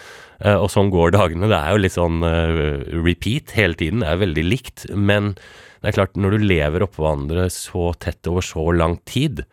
og 0.58 0.66
sånn 0.74 0.90
går 0.94 1.14
dagene. 1.14 1.50
Det 1.50 1.60
er 1.60 1.76
jo 1.76 1.84
litt 1.84 1.94
sånn 1.94 2.26
repeat 3.06 3.54
hele 3.54 3.78
tiden. 3.78 4.02
Det 4.02 4.10
er 4.10 4.24
veldig 4.26 4.46
likt. 4.50 4.88
Men 4.98 5.36
det 5.84 5.92
er 5.92 5.98
klart, 5.98 6.16
når 6.16 6.38
du 6.38 6.46
lever 6.48 6.86
oppå 6.86 7.04
hverandre 7.04 7.50
så 7.52 7.90
tett 8.00 8.24
over 8.32 8.46
så 8.46 8.64
lang 8.72 9.02
tid, 9.04 9.44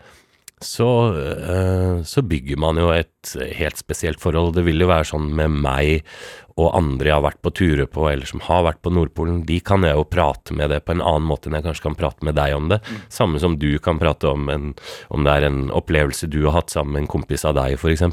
så, 0.63 0.87
eh, 1.17 2.03
så 2.07 2.23
bygger 2.23 2.61
man 2.61 2.79
jo 2.79 2.93
et 2.95 3.33
helt 3.57 3.81
spesielt 3.81 4.21
forhold. 4.23 4.55
Det 4.55 4.63
vil 4.63 4.79
jo 4.85 4.91
være 4.93 5.09
sånn 5.11 5.27
med 5.35 5.57
meg 5.65 6.05
og 6.61 6.75
andre 6.77 7.09
jeg 7.09 7.17
har 7.17 7.25
vært 7.25 7.41
på 7.43 7.53
turer 7.57 7.89
på, 7.91 8.05
eller 8.11 8.29
som 8.29 8.43
har 8.45 8.67
vært 8.67 8.83
på 8.85 8.93
Nordpolen. 8.93 9.43
De 9.49 9.59
kan 9.65 9.83
jeg 9.87 9.97
jo 9.97 10.07
prate 10.07 10.55
med 10.55 10.71
det 10.71 10.83
på 10.85 10.95
en 10.95 11.03
annen 11.03 11.27
måte 11.27 11.49
enn 11.49 11.57
jeg 11.59 11.67
kanskje 11.67 11.87
kan 11.89 11.99
prate 11.99 12.27
med 12.27 12.37
deg 12.39 12.55
om 12.55 12.69
det. 12.71 12.83
Samme 13.13 13.41
som 13.43 13.57
du 13.59 13.73
kan 13.83 13.99
prate 13.99 14.29
om 14.31 14.51
en, 14.53 14.75
om 15.09 15.25
det 15.27 15.37
er 15.37 15.49
en 15.49 15.63
opplevelse 15.75 16.29
du 16.31 16.43
har 16.45 16.61
hatt 16.61 16.75
sammen 16.75 16.95
med 16.95 17.07
en 17.07 17.13
kompis 17.17 17.47
av 17.49 17.57
deg, 17.59 17.81
f.eks. 17.81 18.05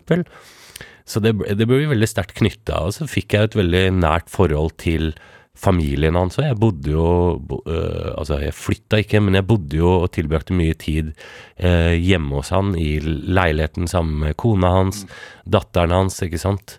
Så 1.07 1.24
det, 1.24 1.36
det 1.59 1.68
ble 1.68 1.86
veldig 1.91 2.09
sterkt 2.09 2.38
knytta, 2.39 2.82
og 2.88 2.95
så 2.95 3.07
fikk 3.07 3.36
jeg 3.36 3.51
et 3.51 3.59
veldig 3.59 3.84
nært 3.99 4.32
forhold 4.32 4.74
til 4.82 5.13
familien 5.58 6.18
hans. 6.18 6.38
Og 6.39 6.47
jeg 6.47 6.60
bodde 6.62 6.93
jo 6.93 7.10
bo, 7.39 7.62
øh, 7.66 8.14
Altså, 8.18 8.39
jeg 8.41 8.55
flytta 8.55 9.01
ikke, 9.03 9.22
men 9.24 9.36
jeg 9.36 9.47
bodde 9.47 9.78
jo 9.78 9.91
og 10.03 10.12
tilbrakte 10.16 10.55
mye 10.58 10.74
tid 10.74 11.14
øh, 11.60 11.93
hjemme 11.93 12.39
hos 12.39 12.49
han, 12.55 12.76
i 12.78 12.97
leiligheten 12.99 13.88
sammen 13.88 14.20
med 14.26 14.38
kona 14.38 14.74
hans, 14.80 15.05
datteren 15.45 15.95
hans, 15.95 16.22
ikke 16.22 16.41
sant. 16.41 16.78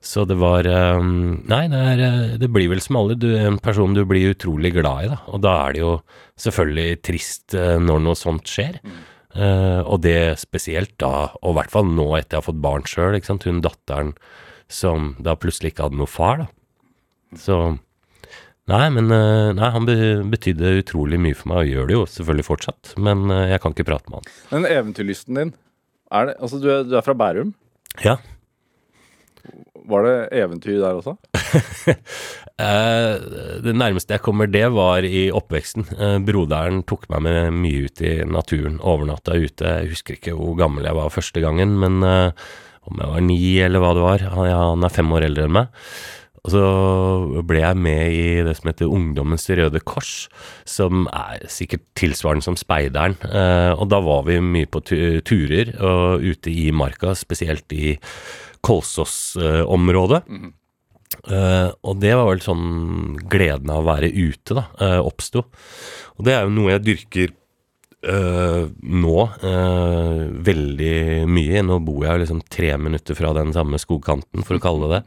Så 0.00 0.24
det 0.28 0.38
var 0.38 0.66
øh, 0.66 1.02
Nei, 1.02 1.64
det, 1.72 1.84
er, 1.92 2.38
det 2.38 2.50
blir 2.54 2.70
vel 2.70 2.82
som 2.84 3.00
alle, 3.00 3.18
du, 3.18 3.30
en 3.34 3.58
person 3.58 3.94
du 3.94 4.04
blir 4.06 4.34
utrolig 4.34 4.72
glad 4.76 5.06
i, 5.06 5.12
da. 5.14 5.20
Og 5.32 5.42
da 5.42 5.54
er 5.66 5.76
det 5.76 5.84
jo 5.84 5.94
selvfølgelig 6.38 6.98
trist 7.02 7.56
når 7.56 8.04
noe 8.04 8.18
sånt 8.18 8.46
skjer. 8.50 8.82
Uh, 9.38 9.84
og 9.84 10.00
det 10.02 10.38
spesielt 10.40 10.94
da, 10.98 11.28
og 11.44 11.52
i 11.52 11.56
hvert 11.58 11.70
fall 11.70 11.84
nå 11.86 12.06
etter 12.16 12.38
jeg 12.38 12.40
har 12.40 12.46
fått 12.46 12.62
barn 12.64 12.86
sjøl. 12.88 13.18
Hun 13.44 13.60
datteren 13.62 14.14
som 14.68 15.12
da 15.22 15.36
plutselig 15.38 15.72
ikke 15.72 15.88
hadde 15.88 16.00
noe 16.00 16.10
far, 16.10 16.42
da. 16.42 16.48
Så 17.36 17.58
Nei, 18.68 18.86
men 18.92 19.08
eh, 19.14 19.50
nei, 19.56 19.68
han 19.72 19.86
betydde 20.28 20.74
utrolig 20.82 21.18
mye 21.22 21.36
for 21.36 21.52
meg, 21.52 21.62
og 21.62 21.70
gjør 21.72 21.86
det 21.88 21.94
jo 21.96 22.08
selvfølgelig 22.12 22.48
fortsatt. 22.50 22.90
Men 23.00 23.30
eh, 23.32 23.46
jeg 23.54 23.62
kan 23.64 23.74
ikke 23.74 23.86
prate 23.88 24.12
med 24.12 24.20
han. 24.20 24.34
Men 24.52 24.68
eventyrlysten 24.68 25.40
din 25.40 25.54
er 26.12 26.28
det, 26.28 26.34
altså 26.36 26.60
du, 26.60 26.68
er, 26.72 26.84
du 26.88 26.98
er 26.98 27.06
fra 27.06 27.16
Bærum. 27.16 27.54
Ja. 28.04 28.18
Var 29.88 30.04
det 30.04 30.16
eventyr 30.42 30.82
der 30.82 31.00
også? 31.00 31.16
Eh, 32.58 33.26
det 33.62 33.70
nærmeste 33.78 34.16
jeg 34.16 34.22
kommer 34.26 34.48
det, 34.50 34.64
var 34.74 35.04
i 35.06 35.28
oppveksten. 35.30 35.84
Broderen 36.26 36.80
tok 36.90 37.04
meg 37.12 37.22
med 37.22 37.52
mye 37.54 37.84
ut 37.86 38.02
i 38.02 38.16
naturen, 38.26 38.80
overnatta 38.82 39.36
ute. 39.38 39.62
Jeg 39.62 39.92
husker 39.92 40.16
ikke 40.16 40.34
hvor 40.34 40.56
gammel 40.58 40.88
jeg 40.88 40.98
var 40.98 41.14
første 41.14 41.38
gangen, 41.44 41.76
men 41.78 42.02
om 42.02 42.98
jeg 42.98 43.12
var 43.12 43.22
ni 43.22 43.38
eller 43.62 43.84
hva 43.84 43.92
det 43.94 44.02
var. 44.02 44.24
Han, 44.34 44.48
ja, 44.50 44.58
han 44.72 44.88
er 44.88 44.96
fem 44.96 45.14
år 45.14 45.28
eldre 45.28 45.46
enn 45.46 45.54
meg. 45.54 45.70
Og 46.44 46.52
så 46.54 47.42
ble 47.48 47.62
jeg 47.62 47.80
med 47.82 48.14
i 48.14 48.26
det 48.46 48.54
som 48.58 48.70
heter 48.70 48.92
Ungdommens 48.92 49.48
Røde 49.50 49.80
Kors, 49.82 50.28
som 50.68 51.08
er 51.10 51.46
sikkert 51.50 51.84
tilsvarende 51.98 52.46
som 52.46 52.58
Speideren. 52.58 53.16
Eh, 53.26 53.72
og 53.74 53.88
da 53.92 54.00
var 54.04 54.24
vi 54.28 54.38
mye 54.44 54.70
på 54.70 54.82
turer 54.84 55.74
og 55.78 56.24
ute 56.24 56.52
i 56.52 56.68
marka, 56.74 57.14
spesielt 57.18 57.74
i 57.74 57.96
Kolsås-området. 58.64 60.22
Eh, 61.28 61.68
og 61.82 62.00
det 62.02 62.14
var 62.14 62.30
vel 62.30 62.42
sånn 62.44 63.18
gleden 63.30 63.72
av 63.72 63.82
å 63.82 63.88
være 63.88 64.12
ute, 64.12 64.54
da, 64.56 64.68
uh, 64.80 65.00
oppsto. 65.02 65.44
Og 66.18 66.26
det 66.26 66.34
er 66.34 66.46
jo 66.46 66.54
noe 66.54 66.74
jeg 66.74 66.84
dyrker 66.86 67.34
eh, 68.02 68.64
nå 68.80 69.22
uh, 69.42 70.20
veldig 70.48 71.26
mye. 71.30 71.62
Nå 71.66 71.78
bor 71.86 72.04
jeg 72.06 72.22
liksom 72.22 72.42
tre 72.52 72.70
minutter 72.80 73.18
fra 73.18 73.32
den 73.36 73.52
samme 73.56 73.80
skogkanten, 73.80 74.44
for 74.46 74.58
å 74.58 74.62
kalle 74.62 74.88
det 74.88 74.98
det. 74.98 75.00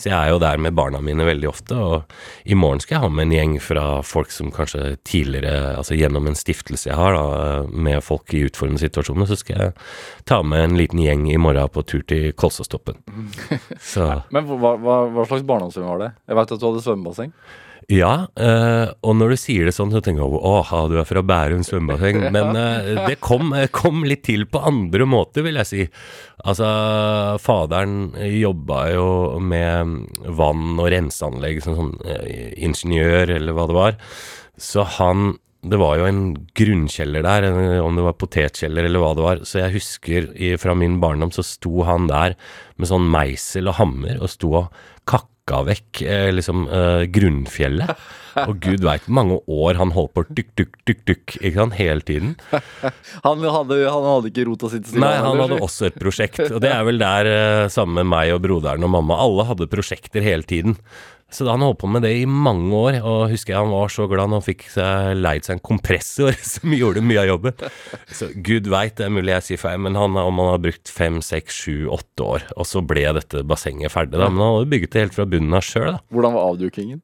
Så 0.00 0.10
jeg 0.10 0.16
er 0.16 0.32
jo 0.32 0.40
der 0.42 0.62
med 0.62 0.76
barna 0.78 1.00
mine 1.04 1.26
veldig 1.28 1.50
ofte. 1.50 1.76
Og 1.76 2.48
i 2.48 2.56
morgen 2.58 2.82
skal 2.84 2.98
jeg 2.98 3.04
ha 3.06 3.12
med 3.12 3.28
en 3.28 3.36
gjeng 3.36 3.54
fra 3.62 3.86
folk 4.06 4.32
som 4.34 4.52
kanskje 4.54 4.96
tidligere, 5.08 5.76
altså 5.78 5.98
gjennom 5.98 6.30
en 6.30 6.38
stiftelse 6.38 6.90
jeg 6.90 6.98
har, 6.98 7.16
da, 7.16 7.62
med 7.68 8.02
folk 8.04 8.34
i 8.34 8.44
utfordrende 8.48 8.82
situasjoner, 8.82 9.28
så 9.28 9.38
skal 9.38 9.62
jeg 9.62 9.76
ta 10.28 10.42
med 10.46 10.64
en 10.64 10.78
liten 10.80 11.02
gjeng 11.02 11.28
i 11.30 11.38
morgen 11.40 11.72
på 11.72 11.84
tur 11.88 12.04
til 12.08 12.32
Kolsåstoppen. 12.38 13.00
Så 13.92 14.04
Men 14.34 14.46
hva, 14.48 14.74
hva, 14.80 14.98
hva 15.12 15.24
slags 15.28 15.46
barndomshjem 15.46 15.86
var 15.88 16.02
det? 16.02 16.12
Jeg 16.28 16.38
vet 16.38 16.52
at 16.54 16.60
du 16.60 16.66
hadde 16.68 16.84
svømmebasseng. 16.84 17.32
Ja, 17.88 18.28
eh, 18.36 18.90
og 19.00 19.14
når 19.16 19.30
du 19.32 19.38
sier 19.40 19.64
det 19.64 19.72
sånn, 19.72 19.88
så 19.94 20.02
tenker 20.04 20.20
jeg 20.20 20.40
åh, 20.44 20.72
du 20.92 20.98
er 21.00 21.06
fra 21.08 21.22
Bærum 21.24 21.62
svømmebasseng. 21.64 22.20
Men 22.36 22.58
eh, 22.60 22.90
det 23.08 23.16
kom, 23.24 23.54
eh, 23.56 23.70
kom 23.72 24.02
litt 24.04 24.26
til 24.28 24.44
på 24.44 24.60
andre 24.68 25.06
måter, 25.08 25.46
vil 25.46 25.56
jeg 25.62 25.70
si. 25.70 25.86
Altså, 26.44 26.68
faderen 27.40 28.12
jobba 28.28 28.82
jo 28.92 29.08
med 29.40 30.04
vann- 30.36 30.76
og 30.76 30.90
renseanlegg 30.92 31.62
som 31.64 31.78
sånn 31.78 31.94
eh, 32.04 32.52
ingeniør, 32.60 33.32
eller 33.38 33.56
hva 33.56 33.68
det 33.70 33.78
var. 33.78 34.00
Så 34.60 34.84
han 34.98 35.38
det 35.68 35.74
var 35.80 35.96
jo 35.98 36.04
en 36.06 36.20
grunnkjeller 36.54 37.24
der, 37.26 37.44
om 37.82 37.96
det 37.98 38.04
var 38.04 38.14
potetkjeller 38.14 38.86
eller 38.86 39.02
hva 39.02 39.08
det 39.16 39.24
var. 39.24 39.40
Så 39.48 39.58
jeg 39.58 39.74
husker 39.74 40.28
i, 40.38 40.52
fra 40.60 40.76
min 40.78 41.00
barndom 41.02 41.32
så 41.34 41.42
sto 41.42 41.82
han 41.88 42.06
der 42.08 42.36
med 42.78 42.92
sånn 42.92 43.08
meisel 43.10 43.72
og 43.72 43.80
hammer 43.80 44.20
og 44.22 44.30
sto 44.30 44.52
og 44.60 44.78
kakka 45.08 45.34
vekk 45.68 46.02
eh, 46.04 46.28
liksom 46.34 46.66
eh, 46.68 47.04
grunnfjellet. 47.12 47.92
Og 48.44 48.54
gud 48.62 48.84
veit 48.86 49.02
hvor 49.06 49.16
mange 49.18 49.38
år 49.50 49.78
han 49.80 49.90
holdt 49.96 50.12
på 50.14 50.22
dykk, 50.28 50.50
dykk, 50.60 50.76
dykk, 50.86 51.00
dykk, 51.10 51.36
ikke 51.40 51.58
sant, 51.58 51.74
hele 51.78 52.04
tiden. 52.06 52.36
Han 53.26 53.42
hadde, 53.42 53.78
han 53.90 54.04
hadde 54.06 54.30
ikke 54.30 54.44
rota 54.46 54.68
sitt 54.70 54.92
Nei, 54.94 55.16
han 55.18 55.40
hadde 55.42 55.58
også 55.64 55.88
et 55.88 55.96
prosjekt, 55.98 56.38
og 56.46 56.60
det 56.62 56.70
er 56.70 56.84
vel 56.86 57.00
der 57.00 57.30
eh, 57.32 57.64
sammen 57.72 57.98
med 57.98 58.12
meg 58.12 58.34
og 58.36 58.44
broderen 58.44 58.86
og 58.86 58.92
mamma. 58.94 59.18
Alle 59.24 59.48
hadde 59.48 59.66
prosjekter 59.72 60.22
hele 60.22 60.46
tiden. 60.46 60.76
Så 61.28 61.44
da 61.44 61.52
han 61.52 61.60
holdt 61.60 61.82
på 61.82 61.90
med 61.92 62.06
det 62.06 62.14
i 62.22 62.24
mange 62.24 62.72
år, 62.72 62.98
og 63.04 63.26
husker 63.32 63.52
jeg 63.52 63.60
han 63.60 63.72
var 63.74 63.90
så 63.92 64.06
glad 64.08 64.30
når 64.30 64.40
han 64.40 64.46
fikk 64.46 64.62
seg 64.72 65.10
leid 65.18 65.44
seg 65.44 65.58
en 65.58 65.64
kompressor 65.70 66.38
som 66.54 66.72
gjorde 66.72 67.04
mye 67.04 67.20
av 67.20 67.28
jobben. 67.34 67.66
Så 68.08 68.30
gud 68.32 68.70
veit, 68.72 68.96
det 68.96 69.08
er 69.08 69.12
mulig 69.12 69.34
jeg 69.34 69.46
sier 69.50 69.60
feil, 69.60 69.82
men 69.84 69.98
han, 69.98 70.16
om 70.16 70.40
han 70.40 70.52
har 70.54 70.62
brukt 70.64 70.88
fem, 70.92 71.20
seks, 71.24 71.60
sju, 71.66 71.76
åtte 71.92 72.24
år, 72.24 72.48
og 72.56 72.68
så 72.68 72.80
ble 72.80 73.04
dette 73.18 73.44
bassenget 73.48 73.92
ferdig, 73.92 74.16
da. 74.16 74.30
Men 74.32 74.40
han 74.40 74.56
hadde 74.56 74.72
bygget 74.72 74.94
det 74.94 75.04
helt 75.04 75.18
fra 75.18 75.28
bunnen 75.28 75.58
av 75.60 75.68
sjøl, 75.68 75.90
da. 75.98 76.02
Hvordan 76.16 76.38
var 76.38 76.54
avdukingen? 76.54 77.02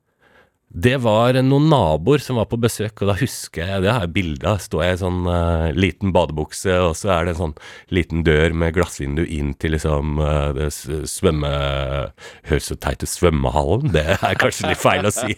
Det 0.75 0.97
var 1.05 1.37
noen 1.47 1.69
naboer 1.71 2.23
som 2.23 2.41
var 2.41 2.49
på 2.51 2.59
besøk, 2.59 2.99
og 3.03 3.11
da 3.13 3.15
husker 3.21 3.63
jeg 3.63 3.85
Det 3.85 3.93
har 3.95 4.07
jeg 4.07 4.15
bilde 4.17 4.49
av. 4.51 4.59
Står 4.63 4.83
jeg 4.83 4.97
i 4.97 5.01
sånn 5.05 5.21
uh, 5.29 5.71
liten 5.77 6.11
badebukse, 6.15 6.75
og 6.83 6.97
så 6.99 7.13
er 7.15 7.29
det 7.29 7.35
en 7.35 7.41
sånn 7.41 7.55
liten 7.95 8.25
dør 8.27 8.57
med 8.59 8.75
glassvindu 8.75 9.23
inn 9.23 9.55
til 9.55 9.77
liksom 9.77 10.19
uh, 10.23 10.51
det 10.57 10.71
svømme... 10.75 11.53
Høres 12.49 12.71
så 12.71 12.77
teit 12.81 13.05
ut, 13.05 13.11
svømmehallen. 13.11 13.93
Det 13.95 14.05
er 14.17 14.39
kanskje 14.41 14.73
litt 14.73 14.83
feil 14.83 15.07
å 15.07 15.13
si. 15.15 15.37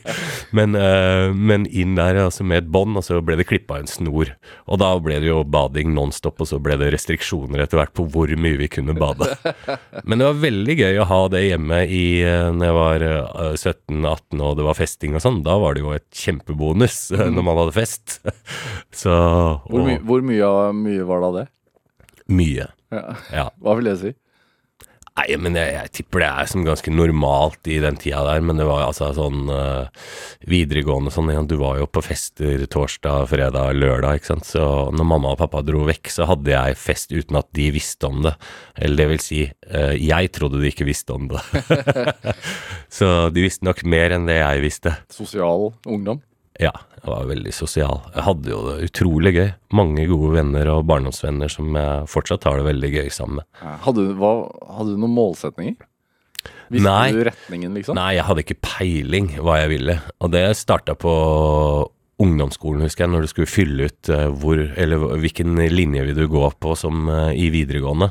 Men, 0.56 0.76
uh, 0.78 1.28
men 1.36 1.66
inn 1.68 1.98
der 1.98 2.22
altså 2.24 2.46
med 2.46 2.64
et 2.64 2.72
bånd, 2.72 2.96
og 2.96 3.04
så 3.04 3.20
ble 3.24 3.36
det 3.38 3.48
klippa 3.48 3.80
en 3.82 3.90
snor. 3.90 4.32
Og 4.66 4.80
da 4.80 4.94
ble 5.02 5.20
det 5.20 5.30
jo 5.30 5.42
bading 5.44 5.92
nonstop, 5.96 6.40
og 6.40 6.48
så 6.48 6.60
ble 6.62 6.78
det 6.80 6.90
restriksjoner 6.94 7.66
etter 7.66 7.82
hvert 7.82 7.94
på 7.96 8.08
hvor 8.12 8.32
mye 8.40 8.60
vi 8.62 8.70
kunne 8.72 8.96
bade. 8.96 9.34
Men 10.08 10.18
det 10.20 10.30
var 10.30 10.42
veldig 10.46 10.78
gøy 10.80 11.00
å 11.02 11.08
ha 11.12 11.22
det 11.32 11.44
hjemme 11.46 11.84
i 11.84 12.06
når 12.56 12.66
jeg 12.66 12.76
var 12.76 13.04
eh, 13.06 13.54
17-18 13.56 14.42
og 14.42 14.56
det 14.58 14.66
var 14.66 14.78
festing 14.78 15.16
og 15.16 15.22
sånn. 15.22 15.25
Da 15.46 15.56
var 15.62 15.76
det 15.76 15.82
jo 15.84 15.92
et 15.96 16.06
kjempebonus 16.14 17.10
mm. 17.14 17.26
når 17.36 17.46
man 17.46 17.60
hadde 17.62 17.76
fest. 17.76 18.18
Så 19.02 19.12
Hvor, 19.66 19.82
my 19.86 19.98
hvor 20.06 20.24
mye, 20.24 20.50
mye 20.76 21.06
var 21.08 21.24
da 21.26 21.32
det? 21.40 21.46
mye. 22.26 22.66
Ja. 22.90 23.02
Ja. 23.30 23.44
Hva 23.62 23.76
vil 23.78 23.86
det 23.90 23.96
si? 24.00 24.10
Nei, 25.16 25.30
men 25.40 25.54
jeg, 25.56 25.70
jeg 25.72 25.92
tipper 25.96 26.20
det 26.20 26.28
er 26.28 26.48
som 26.50 26.64
ganske 26.66 26.92
normalt 26.92 27.68
i 27.72 27.78
den 27.80 27.96
tida 27.96 28.20
der, 28.26 28.42
men 28.44 28.58
det 28.60 28.66
var 28.68 28.84
altså 28.84 29.08
sånn 29.16 29.48
uh, 29.48 29.88
videregående 30.44 31.12
sånn, 31.14 31.32
ja, 31.32 31.40
du 31.40 31.56
var 31.60 31.78
jo 31.80 31.86
på 31.88 32.02
fester 32.04 32.66
torsdag, 32.68 33.24
fredag, 33.30 33.72
lørdag, 33.80 34.20
ikke 34.20 34.34
sant, 34.34 34.48
så 34.50 34.66
når 34.92 35.08
mamma 35.08 35.32
og 35.32 35.40
pappa 35.40 35.64
dro 35.64 35.86
vekk, 35.88 36.12
så 36.12 36.28
hadde 36.28 36.52
jeg 36.52 36.76
fest 36.80 37.16
uten 37.16 37.40
at 37.40 37.48
de 37.56 37.70
visste 37.72 38.10
om 38.10 38.20
det, 38.28 38.34
eller 38.76 39.00
det 39.00 39.08
vil 39.14 39.24
si, 39.24 39.42
uh, 39.72 39.94
jeg 39.96 40.32
trodde 40.36 40.60
de 40.60 40.68
ikke 40.68 40.88
visste 40.88 41.16
om 41.16 41.30
det. 41.32 41.40
så 42.98 43.30
de 43.32 43.48
visste 43.48 43.64
nok 43.64 43.86
mer 43.88 44.18
enn 44.18 44.28
det 44.28 44.42
jeg 44.42 44.64
visste. 44.68 44.98
Sosial 45.16 45.70
ungdom? 45.88 46.20
Ja, 46.60 46.76
jeg 47.06 47.12
var 47.14 47.28
veldig 47.30 47.52
sosial. 47.54 48.00
Jeg 48.14 48.26
hadde 48.26 48.52
jo 48.52 48.60
det 48.66 48.90
utrolig 48.90 49.32
gøy. 49.36 49.50
Mange 49.78 50.06
gode 50.10 50.32
venner 50.36 50.70
og 50.74 50.86
barndomsvenner 50.90 51.52
som 51.52 51.76
jeg 51.78 52.08
fortsatt 52.12 52.46
har 52.48 52.60
det 52.60 52.68
veldig 52.68 52.90
gøy 52.98 53.10
sammen 53.14 53.40
med. 53.40 53.50
Hadde, 53.86 54.08
hva, 54.18 54.32
hadde 54.78 54.96
du 54.96 55.04
noen 55.04 55.14
målsetninger? 55.16 55.76
Visste 56.70 56.90
Nei. 56.90 57.10
du 57.14 57.22
retningen, 57.26 57.74
liksom? 57.78 57.98
Nei, 57.98 58.16
jeg 58.18 58.26
hadde 58.26 58.42
ikke 58.42 58.58
peiling 58.62 59.30
hva 59.38 59.60
jeg 59.62 59.72
ville. 59.76 59.98
Og 60.22 60.32
det 60.34 60.44
starta 60.58 60.96
på 60.98 61.14
ungdomsskolen, 62.22 62.84
husker 62.86 63.04
jeg, 63.04 63.12
når 63.12 63.26
du 63.26 63.30
skulle 63.30 63.50
fylle 63.50 63.88
ut 63.90 64.10
eh, 64.12 64.28
hvor, 64.40 64.60
eller 64.80 65.02
hvilken 65.20 65.58
linje 65.68 66.04
vil 66.06 66.16
du 66.16 66.24
gå 66.32 66.48
på 66.62 66.72
som 66.78 67.10
eh, 67.12 67.34
i 67.36 67.50
videregående. 67.52 68.08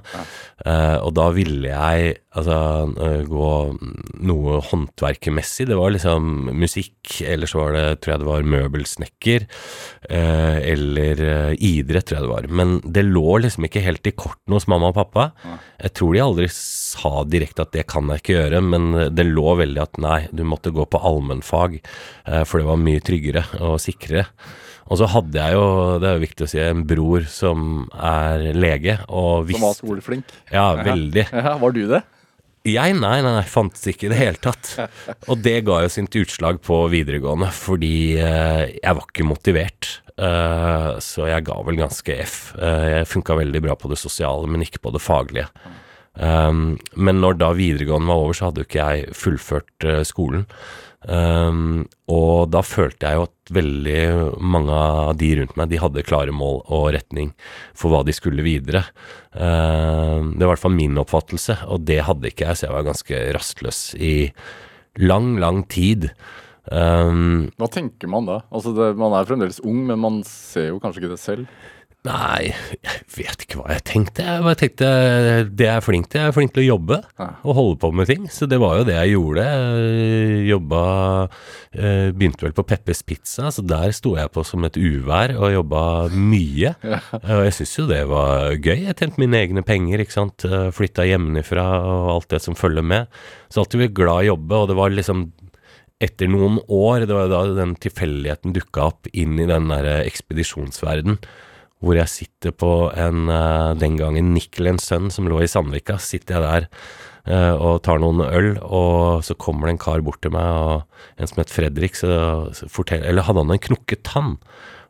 Eh, 0.61 0.97
og 1.01 1.15
da 1.17 1.31
ville 1.33 1.71
jeg 1.71 2.13
altså 2.35 2.57
gå 3.25 3.49
noe 4.27 4.59
håndverkermessig. 4.69 5.69
Det 5.69 5.77
var 5.79 5.93
liksom 5.95 6.51
musikk, 6.51 7.15
eller 7.23 7.49
så 7.49 7.61
var 7.63 7.75
det, 7.75 7.85
tror 8.03 8.13
jeg 8.13 8.21
det 8.21 8.27
var 8.27 8.49
møbelsnekker, 8.55 9.45
uh, 10.09 10.57
eller 10.59 11.21
idrett, 11.55 12.09
tror 12.09 12.17
jeg 12.17 12.25
det 12.25 12.33
var. 12.33 12.49
Men 12.59 12.73
det 12.83 13.05
lå 13.07 13.37
liksom 13.45 13.69
ikke 13.69 13.85
helt 13.85 14.11
i 14.11 14.15
kortene 14.19 14.59
hos 14.59 14.67
mamma 14.67 14.91
og 14.91 14.97
pappa. 14.97 15.29
Jeg 15.79 15.95
tror 15.95 16.11
de 16.11 16.23
aldri 16.25 16.49
sa 16.51 17.23
direkte 17.23 17.63
at 17.63 17.71
det 17.77 17.85
kan 17.87 18.11
jeg 18.11 18.23
ikke 18.23 18.35
gjøre, 18.35 18.61
men 18.67 18.91
det 19.15 19.27
lå 19.29 19.55
veldig 19.61 19.83
at 19.85 20.01
nei, 20.03 20.19
du 20.35 20.43
måtte 20.43 20.75
gå 20.75 20.83
på 20.91 21.03
allmennfag, 21.07 21.79
uh, 22.27 22.43
for 22.43 22.59
det 22.59 22.67
var 22.67 22.83
mye 22.83 23.05
tryggere 23.05 23.47
og 23.61 23.79
sikrere. 23.79 23.94
Og 24.85 24.99
så 25.01 25.07
hadde 25.09 25.41
jeg 25.41 25.55
jo, 25.57 25.69
det 26.01 26.09
er 26.09 26.19
jo 26.19 26.25
viktig 26.25 26.45
å 26.45 26.49
si, 26.51 26.59
en 26.61 26.83
bror 26.85 27.23
som 27.31 27.87
er 27.97 28.51
lege, 28.53 28.99
og 29.09 29.49
Som 29.55 29.65
var 29.65 29.79
skoleflink. 29.79 30.35
Ja, 30.53 30.67
veldig. 30.77 31.25
Ja, 31.33 31.55
var 31.61 31.73
du 31.73 31.87
det? 31.89 32.03
Jeg, 32.65 32.95
nei, 32.97 33.19
nei, 33.21 33.31
nei, 33.35 33.43
fantes 33.45 33.83
ikke 33.91 34.07
i 34.07 34.09
det 34.09 34.17
hele 34.17 34.39
tatt. 34.41 34.71
Og 35.29 35.37
det 35.45 35.59
ga 35.67 35.83
jo 35.83 35.89
sitt 35.93 36.15
utslag 36.17 36.57
på 36.65 36.79
videregående, 36.89 37.51
fordi 37.53 38.17
eh, 38.17 38.61
jeg 38.79 38.97
var 38.97 39.05
ikke 39.05 39.27
motivert. 39.29 39.89
Eh, 40.17 40.87
så 41.03 41.27
jeg 41.29 41.45
ga 41.45 41.59
vel 41.67 41.77
ganske 41.77 42.15
F. 42.23 42.39
Eh, 42.57 42.85
jeg 42.95 43.11
funka 43.11 43.37
veldig 43.37 43.61
bra 43.67 43.77
på 43.77 43.91
det 43.91 43.99
sosiale, 44.01 44.49
men 44.49 44.65
ikke 44.65 44.81
på 44.81 44.95
det 44.95 45.03
faglige. 45.05 45.49
Men 46.15 47.17
når 47.19 47.35
da 47.35 47.49
videregående 47.51 48.07
var 48.07 48.21
over, 48.23 48.37
så 48.37 48.47
hadde 48.47 48.61
jo 48.63 48.67
ikke 48.69 48.83
jeg 48.87 49.15
fullført 49.19 49.85
skolen. 50.07 50.45
Um, 51.05 51.83
og 52.09 52.49
da 52.49 52.63
følte 52.65 53.05
jeg 53.05 53.19
jo 53.19 53.25
at 53.27 53.51
veldig 53.53 53.99
mange 54.41 54.73
av 54.73 55.11
de 55.19 55.29
rundt 55.39 55.53
meg, 55.59 55.69
de 55.69 55.81
hadde 55.81 56.05
klare 56.07 56.33
mål 56.33 56.63
og 56.63 56.87
retning 56.95 57.33
for 57.77 57.93
hva 57.93 58.01
de 58.07 58.15
skulle 58.15 58.45
videre. 58.45 58.85
Um, 59.31 60.33
det 60.33 60.41
var 60.41 60.49
i 60.49 60.53
hvert 60.55 60.63
fall 60.63 60.77
min 60.77 60.97
oppfattelse, 61.01 61.59
og 61.69 61.85
det 61.85 62.01
hadde 62.07 62.31
ikke 62.31 62.49
jeg, 62.49 62.57
så 62.57 62.67
jeg 62.67 62.77
var 62.77 62.89
ganske 62.89 63.21
rastløs 63.37 63.83
i 64.01 64.15
lang, 65.03 65.35
lang 65.41 65.61
tid. 65.69 66.09
Um, 66.71 67.51
Hva 67.61 67.69
tenker 67.69 68.09
man 68.09 68.25
da? 68.25 68.39
Altså, 68.49 68.73
det, 68.73 68.95
Man 68.97 69.13
er 69.13 69.27
fremdeles 69.29 69.61
ung, 69.61 69.83
men 69.85 70.01
man 70.01 70.23
ser 70.25 70.71
jo 70.71 70.81
kanskje 70.81 71.03
ikke 71.03 71.13
det 71.13 71.21
selv. 71.21 71.45
Nei, 72.05 72.51
jeg 72.85 72.99
vet 73.15 73.43
ikke 73.45 73.57
hva 73.63 73.71
jeg 73.73 73.81
tenkte. 73.89 74.21
Jeg 74.27 74.43
bare 74.45 74.57
tenkte 74.59 74.89
det 75.57 75.65
jeg 75.65 75.71
er 75.73 75.81
flink 75.85 76.09
til. 76.11 76.19
Jeg 76.21 76.29
er 76.29 76.35
flink 76.35 76.51
til 76.53 76.61
å 76.61 76.67
jobbe 76.67 76.97
Ja. 77.17 77.27
og 77.41 77.55
holde 77.57 77.77
på 77.81 77.89
med 77.97 78.09
ting. 78.11 78.27
Så 78.29 78.45
det 78.51 78.59
var 78.61 78.77
jo 78.77 78.83
det 78.85 78.93
jeg 78.99 79.15
gjorde. 79.15 79.45
Jeg 79.45 80.43
jobba 80.51 80.81
eh, 81.73 82.11
Begynte 82.13 82.45
vel 82.45 82.53
på 82.57 82.65
Peppers 82.69 83.01
Pizza, 83.07 83.49
så 83.51 83.63
der 83.65 83.89
sto 83.97 84.13
jeg 84.19 84.29
på 84.35 84.43
som 84.45 84.63
et 84.67 84.77
uvær 84.77 85.33
og 85.39 85.53
jobba 85.55 85.81
mye. 86.13 86.75
Og 87.35 87.41
jeg 87.47 87.55
syns 87.57 87.73
jo 87.79 87.87
det 87.89 88.03
var 88.11 88.53
gøy. 88.59 88.85
Jeg 88.85 88.97
tjente 88.99 89.21
mine 89.23 89.39
egne 89.41 89.63
penger, 89.65 90.03
ikke 90.05 90.17
sant. 90.19 90.45
Eh, 90.45 90.69
Flytta 90.75 91.07
hjemmefra 91.09 91.65
og 91.81 92.11
alt 92.19 92.29
det 92.35 92.43
som 92.45 92.57
følger 92.59 92.85
med. 92.85 93.09
Så 93.49 93.63
alltid 93.63 93.87
vært 93.87 93.97
glad 93.97 94.21
i 94.21 94.29
å 94.29 94.35
jobbe, 94.35 94.61
og 94.61 94.69
det 94.69 94.77
var 94.77 94.93
liksom 94.93 95.25
etter 96.03 96.27
noen 96.27 96.57
år, 96.67 97.05
det 97.07 97.15
var 97.15 97.29
da 97.31 97.39
den 97.55 97.71
tilfeldigheten 97.79 98.51
dukka 98.53 98.89
opp 98.91 99.07
inn 99.15 99.37
i 99.39 99.45
den 99.47 99.69
der 99.71 99.85
ekspedisjonsverden, 100.03 101.15
hvor 101.85 101.97
jeg 101.99 102.11
sitter 102.11 102.53
på 102.55 102.71
en 102.97 103.29
eh, 103.31 103.73
den 103.79 103.97
gangen 103.99 104.33
Nickel 104.33 104.71
Sønn 104.81 105.11
som 105.13 105.29
lå 105.29 105.43
i 105.43 105.49
Sandvika, 105.49 105.99
sitter 106.01 106.37
jeg 106.37 106.45
der 106.45 106.67
eh, 107.29 107.53
og 107.53 107.83
tar 107.85 108.01
noen 108.01 108.23
øl, 108.25 108.55
og 108.65 109.21
så 109.25 109.37
kommer 109.37 109.69
det 109.69 109.75
en 109.75 109.83
kar 109.85 110.05
bort 110.05 110.23
til 110.25 110.33
meg, 110.35 110.49
og 110.49 111.21
en 111.21 111.31
som 111.31 111.43
het 111.43 111.53
Fredrik, 111.53 111.97
så, 111.99 112.15
forteller, 112.65 113.07
eller 113.11 113.27
hadde 113.27 113.45
han 113.45 113.53
en 113.53 113.67
knukket 113.69 114.05
tann? 114.07 114.35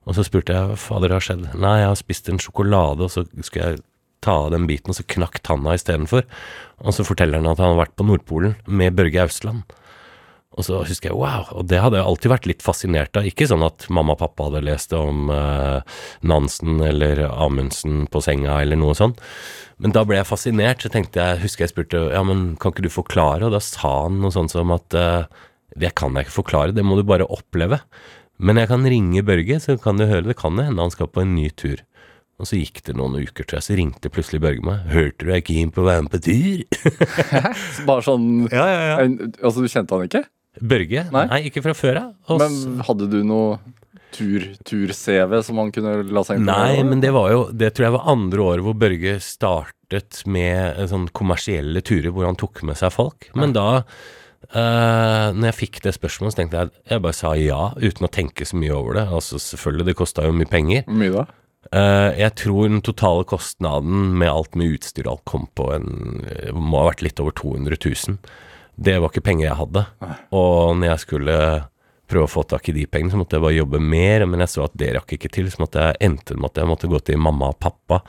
Og 0.06 0.18
så 0.18 0.26
spurte 0.26 0.54
jeg 0.54 0.70
hva 0.70 0.78
fader 0.80 1.16
har 1.16 1.24
skjedd? 1.24 1.48
Nei, 1.58 1.80
jeg 1.82 1.92
har 1.92 2.00
spist 2.00 2.30
en 2.30 2.42
sjokolade, 2.42 3.08
og 3.08 3.12
så 3.12 3.26
skulle 3.42 3.72
jeg 3.72 3.84
ta 4.26 4.36
av 4.46 4.52
den 4.54 4.68
biten, 4.70 4.94
og 4.94 4.98
så 4.98 5.06
knakk 5.16 5.42
tanna 5.46 5.76
istedenfor. 5.78 6.26
Og 6.86 6.96
så 6.96 7.06
forteller 7.08 7.42
han 7.42 7.50
at 7.50 7.62
han 7.62 7.74
har 7.74 7.84
vært 7.84 7.98
på 7.98 8.06
Nordpolen 8.08 8.56
med 8.66 8.96
Børge 8.98 9.26
Ausland. 9.26 9.66
Og 10.56 10.64
så 10.64 10.80
husker 10.88 11.12
jeg 11.12 11.20
wow, 11.20 11.50
og 11.52 11.66
det 11.68 11.82
hadde 11.84 12.00
jeg 12.00 12.08
alltid 12.08 12.32
vært 12.32 12.46
litt 12.48 12.64
fascinert 12.64 13.18
av. 13.20 13.28
Ikke 13.28 13.48
sånn 13.50 13.66
at 13.66 13.88
mamma 13.92 14.16
og 14.16 14.22
pappa 14.22 14.48
hadde 14.48 14.64
lest 14.64 14.94
om 14.96 15.28
eh, 15.34 15.98
Nansen 16.24 16.80
eller 16.86 17.26
Amundsen 17.28 18.06
på 18.12 18.22
senga 18.24 18.62
eller 18.64 18.80
noe 18.80 18.96
sånt. 18.96 19.20
Men 19.84 19.92
da 19.96 20.06
ble 20.08 20.22
jeg 20.22 20.30
fascinert, 20.30 20.86
så 20.86 20.92
tenkte 20.94 21.20
jeg, 21.20 21.42
husker 21.44 21.66
jeg 21.66 21.74
spurte 21.74 22.06
ja, 22.14 22.22
men 22.24 22.54
kan 22.62 22.72
ikke 22.72 22.86
du 22.86 22.94
forklare? 22.94 23.44
Og 23.44 23.52
da 23.52 23.60
sa 23.64 24.06
han 24.06 24.22
noe 24.24 24.32
sånt 24.32 24.56
som 24.56 24.72
at 24.76 24.96
eh, 24.96 25.26
det 25.76 25.92
kan 26.00 26.16
jeg 26.16 26.30
ikke 26.30 26.40
forklare, 26.40 26.76
det 26.76 26.86
må 26.88 26.96
du 26.96 27.04
bare 27.08 27.28
oppleve. 27.28 27.82
Men 28.40 28.60
jeg 28.60 28.72
kan 28.72 28.88
ringe 28.88 29.24
Børge, 29.28 29.60
så 29.64 29.76
kan 29.80 30.00
du 30.00 30.08
høre 30.08 30.28
det 30.30 30.40
kan 30.40 30.56
det 30.56 30.70
hende 30.70 30.88
han 30.88 30.94
skal 30.94 31.12
på 31.12 31.24
en 31.24 31.36
ny 31.36 31.50
tur. 31.56 31.84
Og 32.40 32.50
så 32.50 32.60
gikk 32.60 32.82
det 32.84 32.98
noen 33.00 33.16
uker, 33.16 33.48
tror 33.48 33.62
jeg, 33.62 33.66
så 33.68 33.76
ringte 33.80 34.12
plutselig 34.12 34.42
Børge 34.44 34.64
meg. 34.64 34.88
'Hørte 34.92 35.24
du 35.24 35.30
jeg 35.32 35.44
er 35.44 35.46
keen 35.48 35.72
på 35.72 35.84
å 35.84 35.88
være 35.88 36.04
med 36.04 36.12
på 36.16 36.24
tur?' 36.26 37.86
Bare 37.88 38.04
sånn 38.04 38.26
ja, 38.52 38.66
ja, 38.68 38.82
ja. 38.92 38.98
Altså, 39.40 39.64
du 39.64 39.72
kjente 39.72 39.96
han 39.96 40.08
ikke? 40.10 40.26
Børge? 40.62 41.08
Nei. 41.12 41.26
Nei, 41.32 41.40
ikke 41.50 41.64
fra 41.66 41.74
før 41.78 42.02
av. 42.02 42.38
Men 42.42 42.84
hadde 42.88 43.10
du 43.12 43.20
noe 43.28 43.60
tur- 44.16 44.52
tur-CV 44.64 45.40
som 45.44 45.60
han 45.60 45.72
kunne 45.76 45.98
la 46.08 46.24
seg 46.24 46.44
Nei, 46.44 46.84
men 46.88 47.02
det 47.04 47.12
var 47.16 47.32
jo 47.34 47.42
Det 47.52 47.74
tror 47.76 47.90
jeg 47.90 47.96
var 47.98 48.12
andre 48.14 48.46
året 48.50 48.66
hvor 48.68 48.78
Børge 48.80 49.18
startet 49.24 50.22
med 50.26 50.80
eh, 50.80 50.86
sånn 50.92 51.10
kommersielle 51.16 51.84
turer 51.86 52.14
hvor 52.16 52.30
han 52.30 52.40
tok 52.40 52.64
med 52.68 52.80
seg 52.80 52.94
folk. 52.96 53.32
Men 53.38 53.56
da 53.58 53.84
Uh, 54.54 55.34
når 55.34 55.48
jeg 55.50 55.58
fikk 55.58 55.80
det 55.82 55.96
spørsmålet, 55.96 56.36
så 56.36 56.38
tenkte 56.38 56.60
jeg 56.60 56.70
Jeg 56.92 57.02
bare 57.02 57.18
sa 57.18 57.32
ja, 57.34 57.62
uten 57.82 58.06
å 58.06 58.12
tenke 58.14 58.46
så 58.46 58.60
mye 58.62 58.76
over 58.76 59.00
det. 59.00 59.06
Altså 59.18 59.40
Selvfølgelig, 59.42 59.88
det 59.90 59.96
kosta 59.98 60.26
jo 60.28 60.36
mye 60.38 60.52
penger. 60.52 60.84
Hvor 60.86 61.00
mye 61.00 61.14
da? 61.16 61.24
Uh, 61.74 62.12
jeg 62.14 62.36
tror 62.44 62.68
den 62.70 62.84
totale 62.86 63.26
kostnaden 63.26 64.12
med 64.22 64.30
alt 64.30 64.54
med 64.54 64.76
utstyr 64.76 65.08
og 65.08 65.16
alt 65.16 65.26
kom 65.26 65.48
på 65.58 65.72
en 65.74 65.88
Må 66.54 66.84
ha 66.84 66.92
vært 66.92 67.02
litt 67.08 67.24
over 67.24 67.34
200 67.34 67.80
000. 67.82 68.20
Det 68.76 68.98
var 69.00 69.12
ikke 69.12 69.26
penger 69.26 69.50
jeg 69.50 69.60
hadde. 69.62 69.86
Og 70.36 70.76
når 70.80 70.94
jeg 70.94 71.04
skulle 71.06 71.38
prøve 72.10 72.28
å 72.28 72.30
få 72.30 72.44
tak 72.46 72.68
i 72.70 72.76
de 72.76 72.86
pengene, 72.90 73.14
så 73.14 73.20
måtte 73.20 73.38
jeg 73.38 73.44
bare 73.46 73.58
jobbe 73.58 73.80
mer. 73.82 74.26
Men 74.30 74.44
jeg 74.44 74.54
så 74.54 74.66
at 74.68 74.76
det 74.78 74.92
rakk 74.98 75.16
ikke 75.18 75.32
til, 75.34 75.48
så 75.52 75.64
måtte 75.64 75.82
jeg 75.82 76.00
endte 76.06 76.38
med 76.38 76.52
at 76.52 76.62
jeg 76.62 76.70
måtte 76.70 76.90
gå 76.92 77.00
til 77.08 77.22
mamma 77.22 77.50
og 77.54 77.60
pappa 77.62 78.02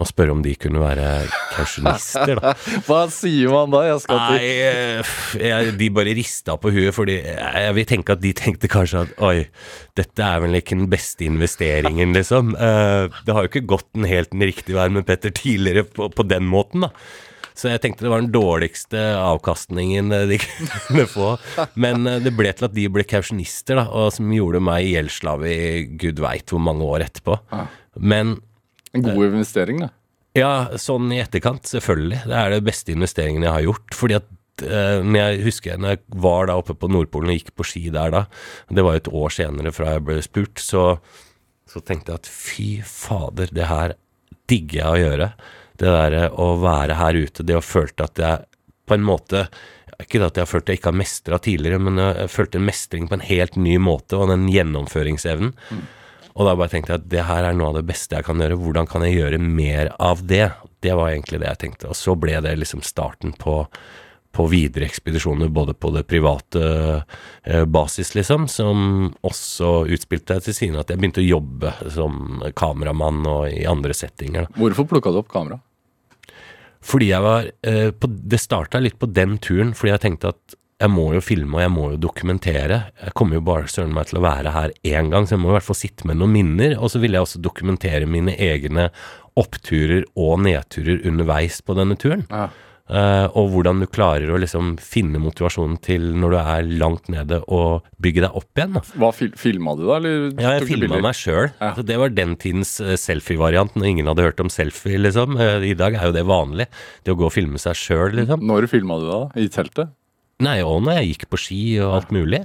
og 0.00 0.08
spørre 0.08 0.32
om 0.32 0.40
de 0.44 0.54
kunne 0.56 0.80
være 0.80 1.06
kausjonister, 1.52 2.38
da. 2.40 2.52
Hva 2.86 3.00
sier 3.12 3.50
man 3.52 3.74
da? 3.74 3.82
Jeg 3.90 3.98
skal 4.04 4.22
til 4.22 4.38
Nei, 4.38 4.52
eh, 4.64 5.10
jeg, 5.42 5.74
de 5.78 5.88
bare 5.94 6.14
rista 6.16 6.56
på 6.60 6.72
huet, 6.72 6.94
fordi 6.96 7.18
jeg 7.18 7.66
jeg 7.66 7.76
vil 7.76 7.88
tenke 7.90 8.16
at 8.16 8.22
de 8.22 8.32
tenkte 8.36 8.70
kanskje 8.72 9.02
at 9.04 9.12
oi, 9.22 9.34
dette 9.98 10.24
er 10.24 10.40
vel 10.42 10.56
ikke 10.58 10.78
den 10.78 10.88
beste 10.92 11.26
investeringen, 11.28 12.16
liksom. 12.16 12.54
Eh, 12.56 13.20
det 13.26 13.36
har 13.36 13.44
jo 13.44 13.52
ikke 13.52 13.66
gått 13.74 13.90
den 13.92 14.08
helt 14.08 14.32
den 14.32 14.46
riktige 14.48 14.78
veien 14.78 14.96
med 14.96 15.06
Petter 15.08 15.34
tidligere 15.36 15.84
på, 15.86 16.08
på 16.08 16.26
den 16.26 16.48
måten, 16.48 16.88
da. 16.88 16.92
Så 17.58 17.68
jeg 17.70 17.82
tenkte 17.82 18.06
det 18.06 18.12
var 18.12 18.22
den 18.22 18.32
dårligste 18.34 19.00
avkastningen 19.20 20.12
eh, 20.14 20.26
de 20.30 20.38
kunne 20.88 21.06
få. 21.10 21.30
Men 21.74 22.06
eh, 22.08 22.20
det 22.24 22.34
ble 22.36 22.52
til 22.56 22.68
at 22.68 22.76
de 22.76 22.86
ble 22.92 23.04
kausjonister, 23.08 23.78
da, 23.80 23.86
og 23.90 24.12
som 24.16 24.30
gjorde 24.32 24.62
meg 24.64 24.88
gjeldsslave 24.88 25.50
i 25.52 25.72
gud 26.00 26.22
veit 26.22 26.52
hvor 26.52 26.62
mange 26.64 26.86
år 26.86 27.06
etterpå. 27.08 27.38
Men 28.00 28.38
En 28.92 29.04
god 29.04 29.24
investering, 29.30 29.82
da. 29.86 29.90
ja, 30.36 30.52
sånn 30.80 31.12
i 31.12 31.20
etterkant, 31.22 31.64
selvfølgelig. 31.68 32.22
Det 32.28 32.38
er 32.38 32.54
det 32.56 32.62
beste 32.66 32.92
investeringen 32.94 33.44
jeg 33.46 33.54
har 33.56 33.66
gjort. 33.68 33.96
Fordi 33.96 34.18
at 34.20 34.30
men 34.62 35.16
jeg 35.16 35.38
husker 35.46 35.78
når 35.80 35.94
jeg 35.94 36.00
var 36.22 36.46
da 36.46 36.54
oppe 36.60 36.74
på 36.78 36.86
Nordpolen 36.92 37.32
og 37.32 37.38
gikk 37.38 37.54
på 37.56 37.64
ski 37.66 37.80
der 37.90 38.12
da, 38.12 38.20
det 38.68 38.84
var 38.84 38.94
jo 38.94 39.00
et 39.00 39.08
år 39.22 39.32
senere 39.34 39.72
fra 39.74 39.94
jeg 39.94 40.02
ble 40.06 40.18
spurt, 40.22 40.60
så, 40.60 40.82
så 41.66 41.80
tenkte 41.82 42.12
jeg 42.12 42.20
at 42.20 42.28
fy 42.30 42.66
fader, 42.84 43.48
det 43.56 43.66
her 43.70 43.94
digger 44.52 44.76
jeg 44.82 44.92
å 44.92 45.00
gjøre. 45.00 45.28
Det 45.82 45.90
derre 45.90 46.28
å 46.38 46.52
være 46.62 46.96
her 47.00 47.18
ute, 47.18 47.46
det 47.46 47.58
å 47.58 47.64
følte 47.64 48.06
at 48.06 48.22
jeg 48.22 48.44
på 48.86 48.94
en 48.94 49.06
måte 49.06 49.46
ikke 50.02 50.22
at 50.24 50.38
jeg 50.38 50.44
har 50.44 50.50
følt 50.50 50.70
jeg 50.70 50.80
ikke 50.80 50.90
har 50.90 50.98
mestra 50.98 51.38
tidligere, 51.42 51.80
men 51.82 52.00
jeg 52.00 52.30
følte 52.32 52.58
en 52.58 52.66
mestring 52.66 53.08
på 53.08 53.18
en 53.18 53.26
helt 53.26 53.58
ny 53.60 53.76
måte, 53.82 54.18
og 54.18 54.30
den 54.32 54.48
gjennomføringsevnen. 54.50 55.52
Og 56.32 56.46
da 56.48 56.54
bare 56.56 56.72
tenkte 56.72 56.94
jeg 56.94 57.02
at 57.02 57.10
det 57.12 57.24
her 57.28 57.44
er 57.44 57.56
noe 57.56 57.72
av 57.72 57.80
det 57.80 57.88
beste 57.90 58.16
jeg 58.16 58.24
kan 58.24 58.40
gjøre. 58.40 58.56
Hvordan 58.60 58.88
kan 58.88 59.04
jeg 59.04 59.18
gjøre 59.18 59.40
mer 59.42 59.92
av 60.00 60.22
det? 60.24 60.46
Det 60.82 60.94
var 60.96 61.12
egentlig 61.12 61.42
det 61.42 61.50
jeg 61.50 61.60
tenkte. 61.66 61.90
Og 61.92 61.98
så 61.98 62.14
ble 62.18 62.38
det 62.44 62.54
liksom 62.56 62.80
starten 62.86 63.34
på, 63.38 63.58
på 64.32 64.46
videre 64.48 64.88
ekspedisjoner, 64.88 65.52
både 65.52 65.76
på 65.76 65.92
det 65.92 66.06
private 66.08 66.62
eh, 67.44 67.66
basis, 67.68 68.14
liksom, 68.16 68.48
som 68.48 69.10
også 69.20 69.82
utspilte 69.92 70.38
seg 70.38 70.48
til 70.48 70.56
siden 70.56 70.80
at 70.80 70.88
jeg 70.88 71.02
begynte 71.02 71.20
å 71.20 71.28
jobbe 71.28 71.74
som 71.92 72.40
kameramann 72.56 73.20
og 73.28 73.44
i 73.52 73.66
andre 73.68 73.96
settinger. 73.96 74.48
Da. 74.48 74.62
Hvorfor 74.62 74.88
plukka 74.94 75.12
du 75.12 75.20
opp 75.20 75.30
kamera? 75.36 75.60
Fordi 76.82 77.12
jeg 77.12 77.22
var 77.22 77.46
eh, 77.68 77.90
på, 77.94 78.10
Det 78.10 78.40
starta 78.42 78.80
litt 78.82 78.98
på 78.98 79.08
den 79.10 79.38
turen, 79.42 79.72
fordi 79.78 79.94
jeg 79.94 80.04
tenkte 80.06 80.34
at 80.34 80.58
jeg 80.82 80.90
må 80.90 81.12
jo 81.14 81.22
filme 81.22 81.54
og 81.54 81.62
jeg 81.62 81.70
må 81.70 81.84
jo 81.92 82.00
dokumentere. 82.08 82.78
Jeg 82.98 83.14
kommer 83.18 83.38
jo 83.38 83.44
bare 83.46 83.70
søren 83.70 83.92
meg 83.94 84.08
til 84.10 84.18
å 84.18 84.24
være 84.24 84.54
her 84.54 84.72
én 84.82 85.12
gang, 85.12 85.28
så 85.28 85.36
jeg 85.36 85.42
må 85.44 85.52
i 85.52 85.54
hvert 85.54 85.68
fall 85.68 85.78
sitte 85.78 86.08
med 86.10 86.18
noen 86.18 86.34
minner. 86.34 86.74
Og 86.74 86.90
så 86.90 86.98
ville 86.98 87.18
jeg 87.18 87.28
også 87.28 87.42
dokumentere 87.44 88.08
mine 88.10 88.34
egne 88.34 88.88
oppturer 89.38 90.02
og 90.18 90.42
nedturer 90.42 91.04
underveis 91.06 91.60
på 91.62 91.76
denne 91.78 91.94
turen. 92.00 92.26
Ja. 92.32 92.48
Eh, 92.90 93.26
og 93.38 93.52
hvordan 93.54 93.78
du 93.80 93.86
klarer 93.86 94.32
å 94.34 94.38
liksom 94.42 94.74
finne 94.82 95.20
motivasjonen 95.22 95.78
til 95.84 96.08
når 96.18 96.34
du 96.34 96.38
er 96.40 96.66
langt 96.82 97.08
nede, 97.12 97.38
og 97.46 97.86
bygge 98.02 98.24
deg 98.26 98.36
opp 98.40 98.58
igjen. 98.58 98.74
da. 98.76 98.82
Hva 99.00 99.12
fil 99.16 99.30
Filma 99.38 99.76
du 99.78 99.86
da, 99.86 99.96
eller 100.00 100.26
Ja, 100.42 100.56
jeg 100.58 100.68
filma 100.68 100.98
meg 101.04 101.16
sjøl. 101.16 101.48
Ja. 101.62 101.72
Det 101.78 101.98
var 102.02 102.12
den 102.12 102.36
tidens 102.42 102.74
eh, 102.82 102.98
selfie-variant, 103.00 103.78
når 103.78 103.90
ingen 103.92 104.10
hadde 104.10 104.26
hørt 104.26 104.42
om 104.42 104.52
selfie, 104.52 105.00
liksom. 105.00 105.38
Uh, 105.40 105.62
I 105.64 105.76
dag 105.78 105.96
er 105.96 106.10
jo 106.10 106.16
det 106.16 106.26
vanlig. 106.28 106.68
Det 107.06 107.14
å 107.14 107.18
gå 107.18 107.28
og 107.30 107.34
filme 107.34 107.60
seg 107.62 107.78
sjøl, 107.78 108.18
liksom. 108.18 108.44
Når 108.44 108.68
filma 108.72 108.98
du 109.00 109.08
da? 109.08 109.22
I 109.40 109.48
teltet? 109.52 109.94
Nei, 110.42 110.58
og 110.66 110.82
når 110.82 111.00
jeg 111.00 111.12
gikk 111.12 111.28
på 111.30 111.40
ski 111.40 111.62
og 111.84 111.96
alt 112.00 112.14
mulig. 112.14 112.42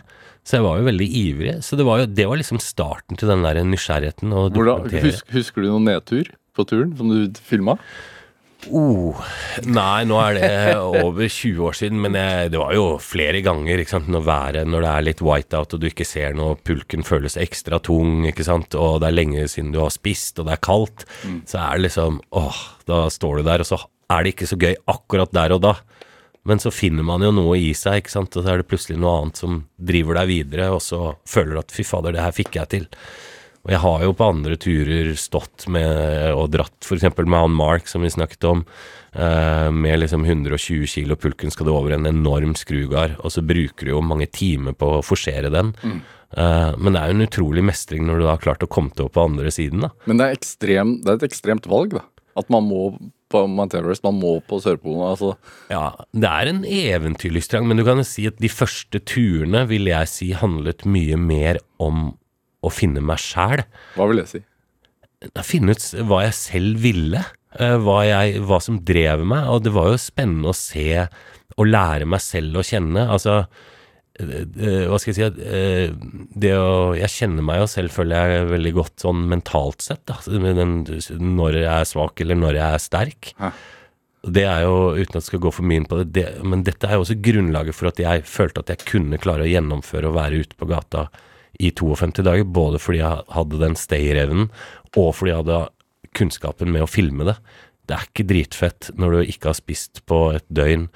Så 0.47 0.59
jeg 0.59 0.63
var 0.63 0.77
jo 0.79 0.87
veldig 0.87 1.07
ivrig. 1.19 1.55
Så 1.65 1.75
det 1.75 1.85
var 1.87 2.03
jo 2.03 2.07
det 2.07 2.27
var 2.29 2.39
liksom 2.39 2.61
starten 2.63 3.19
til 3.19 3.27
den 3.33 3.43
der 3.43 3.57
nysgjerrigheten. 3.67 4.31
Og 4.31 4.53
Hvordan, 4.55 4.85
husker, 5.03 5.33
husker 5.35 5.65
du 5.65 5.73
noen 5.73 5.89
nedtur 5.89 6.29
på 6.55 6.65
turen 6.69 6.93
som 6.95 7.11
du 7.11 7.41
filma? 7.43 7.75
Oh, 8.75 9.15
nei, 9.65 10.03
nå 10.09 10.17
er 10.21 10.37
det 10.37 10.49
over 10.77 11.27
20 11.27 11.61
år 11.69 11.75
siden, 11.77 11.99
men 12.03 12.17
jeg, 12.17 12.51
det 12.53 12.59
var 12.61 12.73
jo 12.75 12.85
flere 13.01 13.41
ganger. 13.45 13.79
ikke 13.79 13.93
sant, 13.95 14.09
Når 14.11 14.25
været, 14.27 14.67
når 14.67 14.83
det 14.83 14.91
er 14.91 15.05
litt 15.07 15.23
whiteout 15.23 15.75
og 15.75 15.81
du 15.81 15.87
ikke 15.89 16.07
ser 16.07 16.35
noe, 16.37 16.57
pulken 16.67 17.05
føles 17.07 17.37
ekstra 17.39 17.79
tung, 17.83 18.25
ikke 18.27 18.45
sant, 18.47 18.75
og 18.75 18.99
det 19.01 19.09
er 19.11 19.17
lenge 19.17 19.47
siden 19.51 19.71
du 19.75 19.79
har 19.83 19.93
spist, 19.93 20.39
og 20.39 20.49
det 20.49 20.57
er 20.57 20.65
kaldt, 20.67 21.05
så 21.47 21.61
er 21.63 21.77
det 21.77 21.87
liksom 21.89 22.21
åh, 22.35 22.63
da 22.89 23.05
står 23.13 23.39
du 23.39 23.47
der, 23.47 23.63
og 23.63 23.69
så 23.71 23.79
er 24.11 24.23
det 24.23 24.35
ikke 24.35 24.49
så 24.49 24.59
gøy 24.59 24.75
akkurat 24.87 25.33
der 25.35 25.55
og 25.55 25.63
da. 25.63 25.75
Men 26.47 26.61
så 26.63 26.71
finner 26.71 27.03
man 27.03 27.23
jo 27.25 27.33
noe 27.35 27.57
i 27.59 27.73
seg, 27.75 28.01
ikke 28.01 28.13
sant, 28.13 28.35
og 28.39 28.45
så 28.45 28.53
er 28.53 28.61
det 28.61 28.69
plutselig 28.71 28.99
noe 28.99 29.17
annet 29.21 29.39
som 29.41 29.57
driver 29.75 30.21
deg 30.21 30.29
videre, 30.31 30.69
og 30.71 30.79
så 30.83 31.15
føler 31.27 31.57
du 31.57 31.59
at 31.59 31.73
fy 31.75 31.83
fader, 31.83 32.15
det 32.15 32.23
her 32.23 32.35
fikk 32.35 32.55
jeg 32.55 32.71
til. 32.71 32.85
Og 33.65 33.73
jeg 33.73 33.81
har 33.83 34.03
jo 34.05 34.13
på 34.15 34.27
andre 34.31 34.57
turer 34.59 35.09
stått 35.19 35.65
med 35.73 36.31
og 36.33 36.51
dratt 36.53 36.87
f.eks. 36.87 37.07
med 37.17 37.35
han 37.35 37.55
Mark, 37.57 37.89
som 37.91 38.05
vi 38.05 38.11
snakket 38.13 38.47
om, 38.47 38.61
eh, 39.13 39.69
med 39.71 39.99
liksom 40.03 40.23
120 40.25 40.87
kilo 40.87 41.17
pulken 41.19 41.51
skal 41.51 41.67
du 41.67 41.73
over 41.73 41.95
en 41.95 42.07
enorm 42.07 42.55
skrugard, 42.55 43.17
og 43.19 43.33
så 43.33 43.43
bruker 43.43 43.87
du 43.87 43.91
jo 43.95 44.03
mange 44.05 44.29
timer 44.31 44.77
på 44.77 44.97
å 44.97 45.03
forsere 45.05 45.51
den. 45.53 45.73
Eh, 46.35 46.71
men 46.77 46.93
det 46.93 47.01
er 47.01 47.11
jo 47.11 47.17
en 47.17 47.27
utrolig 47.27 47.65
mestring 47.67 48.07
når 48.07 48.19
du 48.19 48.25
da 48.27 48.33
har 48.35 48.43
klart 48.43 48.63
å 48.63 48.71
komme 48.71 48.95
til 48.95 49.07
opp 49.07 49.15
på 49.17 49.27
andre 49.27 49.51
siden, 49.53 49.83
da. 49.87 49.91
Men 50.07 50.19
det 50.19 50.27
er, 50.27 50.39
ekstrem, 50.39 50.97
det 51.03 51.11
er 51.11 51.19
et 51.21 51.29
ekstremt 51.29 51.67
valg, 51.71 51.97
da. 51.99 52.05
At 52.37 52.51
man 52.53 52.67
må 52.69 52.91
på 53.31 53.41
Mount 53.51 53.75
Everest, 53.75 54.05
man 54.05 54.19
må 54.21 54.37
på 54.47 54.59
Sørpolen. 54.63 55.03
Altså, 55.09 55.33
Ja, 55.71 55.89
det 56.15 56.29
er 56.29 56.51
en 56.51 56.63
eventyrlystrang, 56.63 57.67
men 57.67 57.79
du 57.79 57.83
kan 57.87 57.99
jo 57.99 58.07
si 58.07 58.27
at 58.29 58.39
de 58.39 58.51
første 58.51 59.01
turene 59.03 59.65
vil 59.67 59.89
jeg 59.89 60.11
si 60.11 60.29
handlet 60.37 60.85
mye 60.87 61.17
mer 61.19 61.59
om 61.83 62.13
å 62.65 62.71
finne 62.73 63.03
meg 63.05 63.21
sjæl. 63.21 63.65
hva 63.95 64.07
vil 64.09 64.23
det 64.23 64.29
si? 64.31 64.43
finne 65.45 65.73
ut 65.73 65.85
hva 66.07 66.21
jeg 66.27 66.35
selv 66.37 66.83
ville, 66.83 67.23
eh, 67.57 67.77
hva, 67.81 68.01
jeg, 68.05 68.43
hva 68.45 68.59
som 68.63 68.81
drev 68.85 69.25
meg, 69.25 69.47
og 69.49 69.63
det 69.65 69.73
var 69.75 69.91
jo 69.91 70.01
spennende 70.01 70.51
å 70.51 70.57
se 70.57 71.07
og 71.57 71.65
lære 71.65 72.05
meg 72.09 72.21
selv 72.21 72.59
å 72.59 72.65
kjenne. 72.65 73.07
Altså, 73.09 73.39
eh, 74.19 74.43
eh, 74.45 74.83
hva 74.91 74.99
skal 75.01 75.13
jeg 75.13 75.17
si 75.17 76.35
det 76.37 76.53
å, 76.57 76.93
Jeg 76.97 77.13
kjenner 77.13 77.45
meg 77.45 77.63
jo 77.63 77.71
selv, 77.71 77.95
føler 77.95 78.35
jeg, 78.35 78.51
veldig 78.51 78.73
godt 78.77 79.07
sånn 79.07 79.25
mentalt 79.31 79.81
sett, 79.81 80.05
da, 80.05 80.19
den, 80.27 80.83
når 81.37 81.63
jeg 81.63 81.73
er 81.73 81.89
svak 81.89 82.21
eller 82.21 82.37
når 82.37 82.61
jeg 82.61 82.67
er 82.67 82.85
sterk. 82.85 83.33
Hæ? 83.41 83.51
Det 84.27 84.43
er 84.43 84.65
jo, 84.65 84.91
uten 84.97 85.15
at 85.15 85.21
jeg 85.21 85.29
skal 85.29 85.41
gå 85.45 85.51
for 85.53 85.63
mye 85.63 85.79
inn 85.79 85.87
på 85.87 86.01
det, 86.01 86.07
det, 86.11 86.25
men 86.43 86.63
dette 86.67 86.87
er 86.89 86.97
jo 86.97 87.05
også 87.05 87.15
grunnlaget 87.23 87.77
for 87.77 87.87
at 87.87 88.01
jeg 88.01 88.25
følte 88.27 88.59
at 88.59 88.73
jeg 88.73 88.87
kunne 88.89 89.19
klare 89.21 89.45
å 89.45 89.49
gjennomføre 89.49 90.09
og 90.09 90.17
være 90.17 90.41
ute 90.43 90.57
på 90.57 90.67
gata 90.67 91.05
i 91.59 91.71
52 91.71 92.25
dager, 92.25 92.45
både 92.45 92.81
fordi 92.81 93.01
jeg 93.01 93.25
hadde 93.33 93.61
den 93.61 93.77
stay-evnen, 93.79 94.49
og 94.95 95.13
fordi 95.17 95.33
jeg 95.33 95.41
hadde 95.43 95.61
kunnskapen 96.17 96.71
med 96.73 96.85
å 96.85 96.89
filme 96.89 97.27
det. 97.27 97.37
Det 97.87 97.95
er 97.95 98.07
ikke 98.09 98.27
dritfett 98.29 98.89
når 98.99 99.13
du 99.13 99.33
ikke 99.33 99.51
har 99.51 99.59
spist 99.59 100.03
på 100.09 100.21
et 100.37 100.47
døgn, 100.53 100.87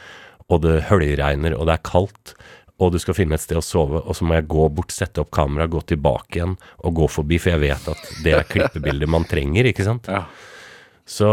og 0.51 0.65
det 0.65 0.81
høljregner, 0.89 1.55
og 1.55 1.69
det 1.69 1.77
er 1.77 1.85
kaldt, 1.87 2.33
og 2.81 2.95
du 2.95 2.97
skal 3.01 3.15
finne 3.15 3.37
et 3.37 3.43
sted 3.43 3.59
å 3.59 3.63
sove, 3.63 4.01
og 4.01 4.17
så 4.17 4.25
må 4.25 4.35
jeg 4.39 4.49
gå 4.51 4.65
bort, 4.73 4.93
sette 4.93 5.21
opp 5.21 5.29
kamera, 5.33 5.69
gå 5.69 5.83
tilbake 5.93 6.39
igjen, 6.39 6.57
og 6.81 6.97
gå 6.97 7.07
forbi, 7.13 7.37
for 7.41 7.53
jeg 7.53 7.63
vet 7.63 7.91
at 7.93 8.09
det 8.25 8.35
er 8.35 8.49
klippebilder 8.49 9.11
man 9.11 9.27
trenger, 9.29 9.69
ikke 9.69 9.85
sant? 9.87 10.09
Ja. 10.11 10.25
Så 11.05 11.29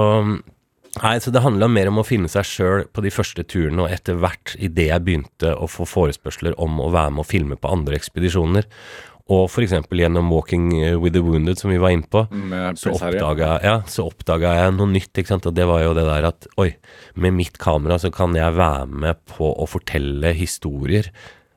Nei, 0.98 1.18
så 1.22 1.30
det 1.30 1.44
handla 1.44 1.68
mer 1.70 1.90
om 1.90 2.00
å 2.00 2.06
finne 2.06 2.30
seg 2.32 2.46
sjøl 2.48 2.86
på 2.90 3.02
de 3.04 3.10
første 3.12 3.44
turene, 3.46 3.84
og 3.84 3.92
etter 3.92 4.16
hvert, 4.18 4.54
idet 4.58 4.88
jeg 4.88 5.04
begynte 5.04 5.52
å 5.54 5.68
få 5.70 5.84
forespørsler 5.86 6.56
om 6.58 6.80
å 6.82 6.88
være 6.90 7.12
med 7.14 7.22
og 7.22 7.28
filme 7.28 7.58
på 7.60 7.70
andre 7.70 7.98
ekspedisjoner, 8.00 8.66
og 9.28 9.44
f.eks. 9.50 9.74
gjennom 9.92 10.30
Walking 10.32 10.70
with 11.02 11.12
the 11.12 11.20
Wounded, 11.20 11.58
som 11.60 11.72
vi 11.72 11.80
var 11.80 11.92
inne 11.92 12.08
på, 12.08 12.24
Med 12.32 12.78
så 12.80 12.94
oppdaga, 12.96 13.58
ja, 13.64 13.74
så 13.88 14.06
oppdaga 14.08 14.54
jeg 14.56 14.76
noe 14.78 14.88
nytt, 14.94 15.12
ikke 15.12 15.34
sant, 15.34 15.48
og 15.50 15.56
det 15.56 15.66
var 15.68 15.82
jo 15.84 15.92
det 15.98 16.06
der 16.08 16.28
at 16.30 16.48
oi, 16.60 16.70
med 17.20 17.36
mitt 17.36 17.60
kamera 17.60 17.98
så 18.00 18.10
kan 18.14 18.36
jeg 18.38 18.56
være 18.56 18.88
med 18.88 19.20
på 19.28 19.50
å 19.52 19.68
fortelle 19.68 20.32
historier 20.38 21.10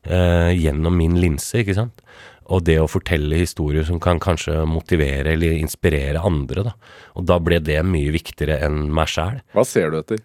eh, 0.04 0.52
gjennom 0.58 1.00
min 1.00 1.16
linse, 1.22 1.62
ikke 1.64 1.78
sant. 1.80 2.04
Og 2.52 2.66
det 2.68 2.76
å 2.84 2.90
fortelle 2.92 3.40
historier 3.40 3.86
som 3.88 4.02
kan 4.04 4.20
kanskje 4.20 4.66
motivere 4.68 5.32
eller 5.38 5.56
inspirere 5.56 6.20
andre, 6.28 6.66
da. 6.68 6.76
Og 7.16 7.24
da 7.30 7.40
ble 7.40 7.62
det 7.64 7.80
mye 7.88 8.12
viktigere 8.12 8.60
enn 8.66 8.90
meg 8.92 9.14
sjæl. 9.14 9.40
Hva 9.56 9.64
ser 9.68 9.94
du 9.94 10.02
etter 10.02 10.20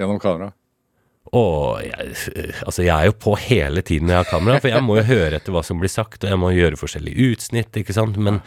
gjennom 0.00 0.18
kamera? 0.22 0.50
Og 1.36 1.82
jeg, 1.84 2.14
altså 2.64 2.84
jeg 2.86 2.94
er 2.94 3.10
jo 3.10 3.16
på 3.20 3.34
hele 3.42 3.82
tiden 3.84 4.08
når 4.08 4.14
jeg 4.14 4.24
har 4.24 4.32
kamera, 4.32 4.60
for 4.62 4.72
jeg 4.72 4.84
må 4.86 4.98
jo 5.00 5.06
høre 5.10 5.38
etter 5.38 5.54
hva 5.54 5.62
som 5.66 5.80
blir 5.82 5.92
sagt, 5.92 6.22
og 6.22 6.32
jeg 6.32 6.40
må 6.40 6.52
gjøre 6.56 6.80
forskjellige 6.80 7.32
utsnitt, 7.32 7.76
ikke 7.76 7.96
sant. 7.96 8.16
Men, 8.16 8.40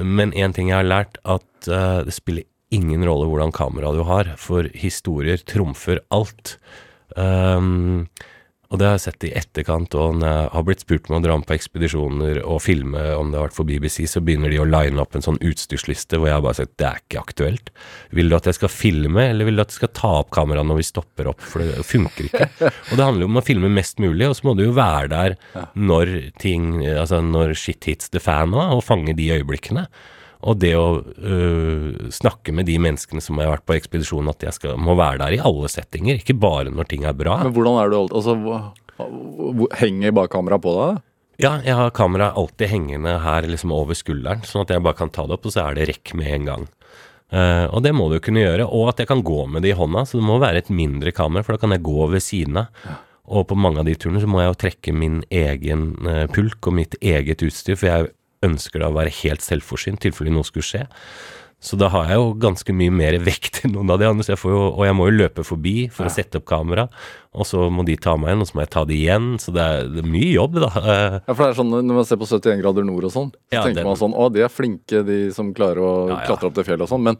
men 0.00 0.32
en 0.32 0.56
ting 0.56 0.70
jeg 0.72 0.80
har 0.80 0.88
lært, 0.88 1.20
at 1.24 1.68
uh, 1.68 2.00
det 2.06 2.14
spiller 2.16 2.48
ingen 2.74 3.04
rolle 3.06 3.28
hvordan 3.30 3.54
kamera 3.54 3.92
du 3.94 4.02
har, 4.08 4.32
for 4.40 4.68
historier 4.74 5.42
trumfer 5.46 6.00
alt. 6.14 6.56
Um, 7.16 8.08
og 8.74 8.80
det 8.80 8.88
har 8.88 8.96
jeg 8.96 9.04
sett 9.04 9.24
i 9.28 9.32
etterkant, 9.38 9.94
og 9.94 10.16
når 10.18 10.26
jeg 10.26 10.46
har 10.50 10.64
blitt 10.66 10.80
spurt 10.82 11.06
om 11.06 11.16
å 11.20 11.22
dra 11.22 11.36
med 11.38 11.46
på 11.46 11.54
ekspedisjoner 11.54 12.40
og 12.42 12.58
filme, 12.64 13.02
om 13.14 13.30
det 13.30 13.38
har 13.38 13.46
vært 13.46 13.54
for 13.54 13.68
BBC, 13.68 14.00
så 14.10 14.22
begynner 14.24 14.50
de 14.50 14.58
å 14.58 14.66
line 14.66 14.98
opp 14.98 15.14
en 15.14 15.22
sånn 15.22 15.38
utstyrsliste 15.38 16.18
hvor 16.18 16.26
jeg 16.26 16.34
har 16.34 16.42
bare 16.42 16.58
sagt 16.58 16.74
det 16.82 16.88
er 16.88 16.98
ikke 17.04 17.22
aktuelt. 17.22 17.70
Vil 18.18 18.32
du 18.32 18.34
at 18.34 18.48
jeg 18.50 18.58
skal 18.58 18.72
filme, 18.74 19.28
eller 19.30 19.46
vil 19.46 19.60
du 19.60 19.62
at 19.62 19.70
jeg 19.70 19.78
skal 19.78 19.92
ta 19.94 20.10
opp 20.24 20.32
kameraet 20.34 20.66
når 20.66 20.80
vi 20.80 20.88
stopper 20.88 21.30
opp? 21.30 21.46
For 21.52 21.62
det 21.62 21.86
funker 21.86 22.26
ikke. 22.26 22.50
Og 22.90 22.98
det 22.98 23.06
handler 23.06 23.26
jo 23.26 23.30
om 23.30 23.38
å 23.38 23.44
filme 23.46 23.70
mest 23.70 24.02
mulig, 24.02 24.26
og 24.26 24.34
så 24.34 24.48
må 24.48 24.56
du 24.58 24.64
jo 24.64 24.74
være 24.74 25.12
der 25.12 25.38
når 25.78 26.12
ting, 26.42 26.82
altså 26.82 27.22
når 27.22 27.54
shit 27.58 27.86
hits 27.86 28.10
the 28.10 28.22
fan 28.22 28.56
òg, 28.58 28.80
og 28.80 28.84
fange 28.86 29.14
de 29.14 29.30
øyeblikkene. 29.36 29.86
Og 30.44 30.58
det 30.60 30.74
å 30.76 31.00
øh, 31.00 32.10
snakke 32.12 32.52
med 32.52 32.68
de 32.68 32.76
menneskene 32.82 33.22
som 33.24 33.40
har 33.40 33.54
vært 33.54 33.66
på 33.68 33.76
ekspedisjon, 33.78 34.28
at 34.28 34.44
jeg 34.44 34.56
skal, 34.58 34.76
må 34.76 34.96
være 34.98 35.22
der 35.22 35.38
i 35.38 35.42
alle 35.42 35.70
settinger, 35.72 36.20
ikke 36.20 36.36
bare 36.36 36.72
når 36.74 36.90
ting 36.90 37.06
er 37.08 37.16
bra. 37.16 37.38
Men 37.46 37.54
hvordan 37.56 37.80
er 37.80 37.92
du 37.92 37.96
holdt? 38.02 38.16
Altså, 38.18 38.36
henger 39.80 40.14
bare 40.16 40.32
kameraet 40.32 40.64
på 40.64 40.76
deg? 40.76 41.02
Ja, 41.42 41.56
jeg 41.66 41.74
har 41.74 41.94
kameraet 41.96 42.36
alltid 42.38 42.70
hengende 42.70 43.16
her 43.24 43.46
liksom 43.48 43.72
over 43.74 43.96
skulderen, 43.98 44.44
sånn 44.46 44.62
at 44.62 44.74
jeg 44.74 44.84
bare 44.84 45.00
kan 45.00 45.10
ta 45.10 45.24
det 45.26 45.38
opp, 45.38 45.48
og 45.48 45.54
så 45.54 45.64
er 45.64 45.78
det 45.78 45.88
rekk 45.90 46.12
med 46.18 46.30
en 46.30 46.50
gang. 46.50 46.68
Uh, 47.34 47.66
og 47.72 47.80
det 47.82 47.90
må 47.96 48.06
du 48.12 48.20
kunne 48.22 48.44
gjøre, 48.44 48.68
og 48.68 48.92
at 48.92 49.00
jeg 49.02 49.10
kan 49.10 49.24
gå 49.26 49.40
med 49.50 49.64
det 49.64 49.72
i 49.72 49.78
hånda, 49.78 50.04
så 50.06 50.20
det 50.20 50.28
må 50.28 50.36
være 50.42 50.60
et 50.62 50.70
mindre 50.70 51.10
kamera, 51.16 51.42
for 51.42 51.56
da 51.56 51.64
kan 51.64 51.74
jeg 51.74 51.82
gå 51.88 52.06
ved 52.12 52.22
siden 52.22 52.60
av. 52.62 52.84
Og 53.34 53.46
på 53.48 53.56
mange 53.58 53.80
av 53.80 53.88
de 53.88 53.96
turene 53.96 54.20
så 54.20 54.28
må 54.28 54.42
jeg 54.42 54.52
jo 54.52 54.60
trekke 54.60 54.92
min 54.92 55.22
egen 55.32 55.94
eh, 56.04 56.26
pulk 56.28 56.68
og 56.68 56.76
mitt 56.76 56.94
eget 57.00 57.40
utstyr, 57.42 57.78
for 57.80 57.88
jeg 57.88 58.10
ønsker 58.44 58.80
da 58.84 58.90
å 58.92 58.96
være 58.98 59.12
helt 59.22 59.42
selvforsynt, 59.44 60.00
tilfelle 60.04 60.32
noe 60.34 60.44
skulle 60.46 60.66
skje. 60.66 60.84
Så 61.64 61.78
da 61.80 61.88
har 61.88 62.10
jeg 62.10 62.18
jo 62.20 62.34
ganske 62.36 62.74
mye 62.76 62.92
mer 62.92 63.14
vekt 63.24 63.62
enn 63.64 63.72
noen 63.72 63.88
av 63.94 63.98
de 64.02 64.04
andre, 64.10 64.24
så 64.26 64.34
jeg 64.34 64.40
får 64.42 64.52
jo, 64.52 64.62
og 64.76 64.82
jeg 64.84 64.96
må 64.98 65.06
jo 65.08 65.14
løpe 65.16 65.44
forbi 65.48 65.72
for 65.94 66.04
å 66.04 66.12
sette 66.12 66.36
opp 66.36 66.44
kamera, 66.50 66.84
og 67.32 67.46
så 67.48 67.70
må 67.72 67.86
de 67.88 67.94
ta 67.96 68.12
meg 68.20 68.34
igjen, 68.34 68.42
og 68.44 68.50
så 68.50 68.58
må 68.58 68.64
jeg 68.66 68.72
ta 68.74 68.82
de 68.90 68.98
igjen, 68.98 69.30
så 69.40 69.54
det 69.56 69.62
er, 69.64 69.88
det 69.94 70.02
er 70.04 70.10
mye 70.12 70.28
jobb, 70.34 70.58
da. 70.60 70.68
Ja, 70.74 71.32
for 71.32 71.40
det 71.40 71.48
er 71.54 71.56
sånn, 71.62 71.72
Når 71.78 71.96
man 72.02 72.04
ser 72.10 72.20
på 72.20 72.28
71 72.28 72.60
grader 72.60 72.84
nord 72.84 73.08
og 73.08 73.14
sånn, 73.16 73.30
så 73.32 73.56
Ja, 73.56 73.62
tenker 73.64 73.80
den- 73.80 73.88
man 73.88 73.96
sånn 74.02 74.12
Å, 74.12 74.28
de 74.34 74.44
er 74.44 74.52
flinke, 74.52 75.00
de 75.08 75.18
som 75.32 75.54
klarer 75.56 75.80
å 75.80 75.94
Ja, 76.10 76.18
ja. 76.20 76.26
klatre 76.28 76.50
opp 76.50 76.58
det 76.60 76.66
fjellet 76.68 76.84
og 76.84 76.92
sånn. 76.92 77.02
Men 77.08 77.16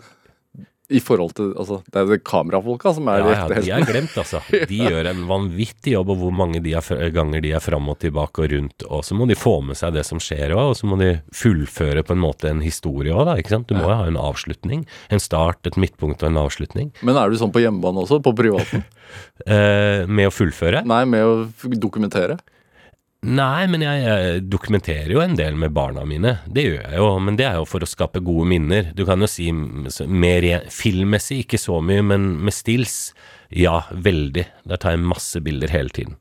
i 0.93 1.01
forhold 1.01 1.33
til 1.39 1.53
Altså, 1.57 1.79
det 1.89 2.01
er 2.01 2.11
jo 2.13 2.19
kamerafolka 2.29 2.93
som 2.97 3.09
er 3.09 3.23
Ja, 3.23 3.35
ja, 3.49 3.61
de 3.63 3.71
er 3.73 3.87
glemt, 3.89 4.17
altså. 4.21 4.41
De 4.71 4.81
gjør 4.81 5.09
en 5.11 5.23
vanvittig 5.29 5.95
jobb, 5.95 6.13
og 6.13 6.21
hvor 6.21 6.35
mange 6.37 6.61
de 6.65 6.75
er, 6.77 7.11
ganger 7.15 7.45
de 7.45 7.55
er 7.57 7.65
fram 7.65 7.89
og 7.89 7.99
tilbake 8.03 8.45
og 8.45 8.53
rundt. 8.53 8.87
Og 8.89 9.05
så 9.07 9.17
må 9.17 9.29
de 9.31 9.39
få 9.39 9.57
med 9.65 9.79
seg 9.81 9.95
det 9.97 10.05
som 10.09 10.21
skjer 10.23 10.55
òg, 10.57 10.73
og 10.73 10.77
så 10.79 10.89
må 10.91 10.99
de 11.01 11.11
fullføre 11.35 12.05
på 12.05 12.17
en 12.17 12.23
måte 12.25 12.51
en 12.51 12.63
historie 12.65 13.15
òg. 13.15 13.33
Ikke 13.41 13.55
sant. 13.55 13.69
Du 13.71 13.79
må 13.79 13.87
jo 13.87 13.95
ha 13.95 14.09
en 14.11 14.21
avslutning. 14.21 14.85
En 15.15 15.23
start, 15.23 15.63
et 15.69 15.79
midtpunkt 15.81 16.25
og 16.25 16.33
en 16.33 16.43
avslutning. 16.45 16.93
Men 17.07 17.21
er 17.21 17.33
du 17.33 17.41
sånn 17.41 17.55
på 17.55 17.65
hjemmebane 17.65 18.05
også? 18.05 18.23
På 18.25 18.37
privaten? 18.37 18.85
Eh, 19.45 20.09
med 20.11 20.27
å 20.27 20.33
fullføre? 20.33 20.81
Nei, 20.89 21.03
med 21.07 21.23
å 21.23 21.35
dokumentere? 21.79 22.39
Nei, 23.25 23.65
men 23.73 23.81
jeg, 23.81 24.01
jeg 24.05 24.41
dokumenterer 24.53 25.13
jo 25.15 25.23
en 25.23 25.37
del 25.39 25.57
med 25.57 25.73
barna 25.73 26.03
mine. 26.09 26.35
Det 26.45 26.65
gjør 26.67 26.83
jeg 26.83 26.99
jo, 27.01 27.07
men 27.25 27.39
det 27.41 27.47
er 27.49 27.57
jo 27.57 27.69
for 27.69 27.85
å 27.85 27.89
skape 27.89 28.21
gode 28.25 28.45
minner. 28.51 28.91
Du 28.97 29.05
kan 29.09 29.23
jo 29.23 29.29
si 29.31 29.47
mer 29.53 30.47
filmmessig, 30.73 31.45
ikke 31.45 31.61
så 31.61 31.79
mye, 31.81 32.05
men 32.05 32.27
med 32.45 32.53
stills, 32.53 33.15
ja, 33.49 33.79
veldig. 33.91 34.45
Der 34.69 34.83
tar 34.83 34.97
jeg 34.97 35.07
masse 35.09 35.41
bilder 35.45 35.73
hele 35.73 35.95
tiden. 35.95 36.19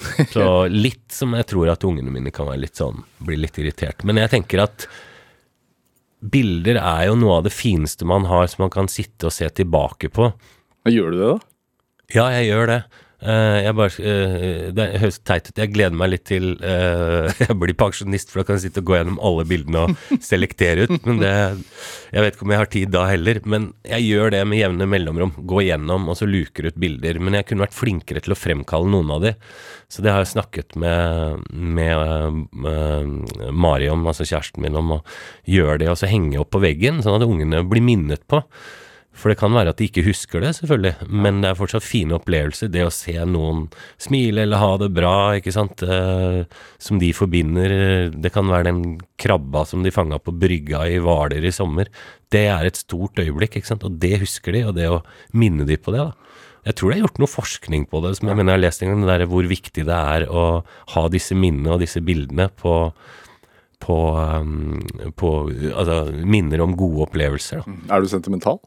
Så 0.32 0.46
litt 0.72 1.12
som 1.12 1.34
jeg 1.36 1.48
tror 1.50 1.68
at 1.74 1.84
ungene 1.84 2.12
mine 2.14 2.32
kan 2.32 2.48
være 2.48 2.62
litt 2.62 2.80
sånn, 2.80 3.02
bli 3.20 3.36
litt 3.36 3.58
irritert. 3.60 4.00
Men 4.08 4.20
jeg 4.22 4.32
tenker 4.32 4.64
at 4.64 4.86
bilder 6.20 6.80
er 6.80 7.06
jo 7.10 7.18
noe 7.20 7.38
av 7.40 7.44
det 7.44 7.52
fineste 7.52 8.08
man 8.08 8.24
har 8.28 8.48
som 8.48 8.64
man 8.64 8.72
kan 8.72 8.88
sitte 8.92 9.28
og 9.28 9.36
se 9.36 9.48
tilbake 9.60 10.08
på. 10.12 10.30
Gjør 10.88 11.12
du 11.12 11.20
det, 11.20 11.30
da? 11.34 11.38
Ja, 12.16 12.26
jeg 12.38 12.48
gjør 12.48 12.72
det. 12.72 12.80
Eh, 13.20 13.58
jeg 13.66 13.76
bare, 13.76 14.04
eh, 14.10 14.68
det 14.72 14.86
høres 15.02 15.18
teit 15.28 15.50
ut. 15.50 15.58
Jeg 15.60 15.72
gleder 15.74 15.96
meg 15.96 16.12
litt 16.14 16.24
til 16.30 16.54
eh, 16.64 17.28
jeg 17.42 17.56
blir 17.60 17.76
pensjonist, 17.76 18.32
for 18.32 18.40
da 18.40 18.46
kan 18.48 18.56
jeg 18.56 18.68
sitte 18.68 18.80
og 18.80 18.88
gå 18.88 18.96
gjennom 18.96 19.18
alle 19.20 19.44
bildene 19.48 19.82
og 19.84 19.98
selektere 20.30 20.86
ut. 20.88 20.96
Men 21.04 21.20
det, 21.20 21.34
jeg 22.14 22.24
vet 22.24 22.36
ikke 22.38 22.46
om 22.48 22.54
jeg 22.54 22.62
har 22.62 22.72
tid 22.72 22.94
da 22.96 23.04
heller. 23.10 23.42
Men 23.44 23.70
jeg 23.84 24.08
gjør 24.08 24.34
det 24.36 24.42
med 24.48 24.62
jevne 24.62 24.88
mellomrom. 24.88 25.34
Gå 25.52 25.66
gjennom 25.68 26.08
og 26.08 26.18
så 26.20 26.28
luker 26.28 26.70
ut 26.70 26.80
bilder. 26.80 27.20
Men 27.20 27.36
jeg 27.36 27.50
kunne 27.50 27.66
vært 27.66 27.76
flinkere 27.76 28.24
til 28.24 28.36
å 28.36 28.40
fremkalle 28.40 28.88
noen 28.94 29.12
av 29.16 29.28
de. 29.28 29.36
Så 29.90 30.04
det 30.06 30.14
har 30.14 30.24
jeg 30.24 30.32
snakket 30.36 30.76
med, 30.80 31.44
med, 31.50 32.44
med 32.54 33.50
Mari 33.52 33.90
om, 33.92 34.06
altså 34.06 34.24
kjæresten 34.24 34.64
min, 34.64 34.78
om 34.78 34.96
å 34.96 35.02
gjøre 35.50 35.80
det 35.82 35.90
og 35.90 35.98
så 35.98 36.08
henge 36.08 36.38
opp 36.40 36.52
på 36.54 36.62
veggen, 36.62 37.02
sånn 37.02 37.18
at 37.18 37.26
ungene 37.26 37.64
blir 37.66 37.84
minnet 37.84 38.22
på. 38.30 38.40
For 39.10 39.32
det 39.32 39.40
kan 39.40 39.52
være 39.52 39.72
at 39.72 39.80
de 39.80 39.88
ikke 39.90 40.04
husker 40.06 40.40
det, 40.40 40.52
selvfølgelig, 40.60 41.08
men 41.10 41.40
det 41.42 41.50
er 41.50 41.58
fortsatt 41.58 41.84
fine 41.84 42.14
opplevelser. 42.16 42.70
Det 42.72 42.84
å 42.86 42.92
se 42.94 43.16
noen 43.28 43.64
smile 44.00 44.44
eller 44.46 44.62
ha 44.62 44.70
det 44.80 44.90
bra, 44.96 45.14
ikke 45.36 45.52
sant, 45.54 45.82
eh, 45.82 46.44
som 46.80 47.00
de 47.02 47.10
forbinder. 47.16 47.74
Det 48.14 48.32
kan 48.32 48.48
være 48.48 48.70
den 48.70 48.84
krabba 49.20 49.66
som 49.68 49.82
de 49.84 49.92
fanga 49.92 50.20
på 50.22 50.36
brygga 50.38 50.86
i 50.88 51.00
Hvaler 51.02 51.44
i 51.44 51.52
sommer. 51.52 51.90
Det 52.30 52.46
er 52.48 52.70
et 52.70 52.80
stort 52.80 53.18
øyeblikk, 53.20 53.58
ikke 53.58 53.72
sant, 53.72 53.84
og 53.84 53.98
det 54.00 54.22
husker 54.22 54.56
de, 54.56 54.64
og 54.70 54.76
det 54.78 54.88
å 54.88 55.02
minne 55.34 55.66
de 55.68 55.76
på 55.76 55.92
det, 55.96 56.06
da. 56.06 56.14
Jeg 56.68 56.76
tror 56.76 56.90
det 56.90 56.98
er 56.98 57.04
gjort 57.06 57.20
noe 57.22 57.32
forskning 57.32 57.86
på 57.90 58.02
det, 58.04 58.16
som 58.18 58.28
jeg 58.28 58.36
mener 58.36 58.52
jeg 58.52 58.58
har 58.58 58.66
lest 58.66 58.82
en 58.84 58.92
gang, 58.92 59.04
det 59.04 59.14
der 59.14 59.30
hvor 59.32 59.46
viktig 59.48 59.84
det 59.88 59.96
er 59.96 60.26
å 60.28 60.44
ha 60.94 61.04
disse 61.12 61.36
minnene 61.36 61.72
og 61.74 61.82
disse 61.82 62.02
bildene 62.04 62.50
på 62.52 62.92
på, 63.80 63.96
um, 64.12 64.76
på 65.16 65.28
altså, 65.72 66.02
minner 66.28 66.60
om 66.60 66.74
gode 66.76 67.06
opplevelser. 67.06 67.62
Da. 67.64 67.96
Er 67.96 68.04
du 68.04 68.10
sentimental? 68.12 68.58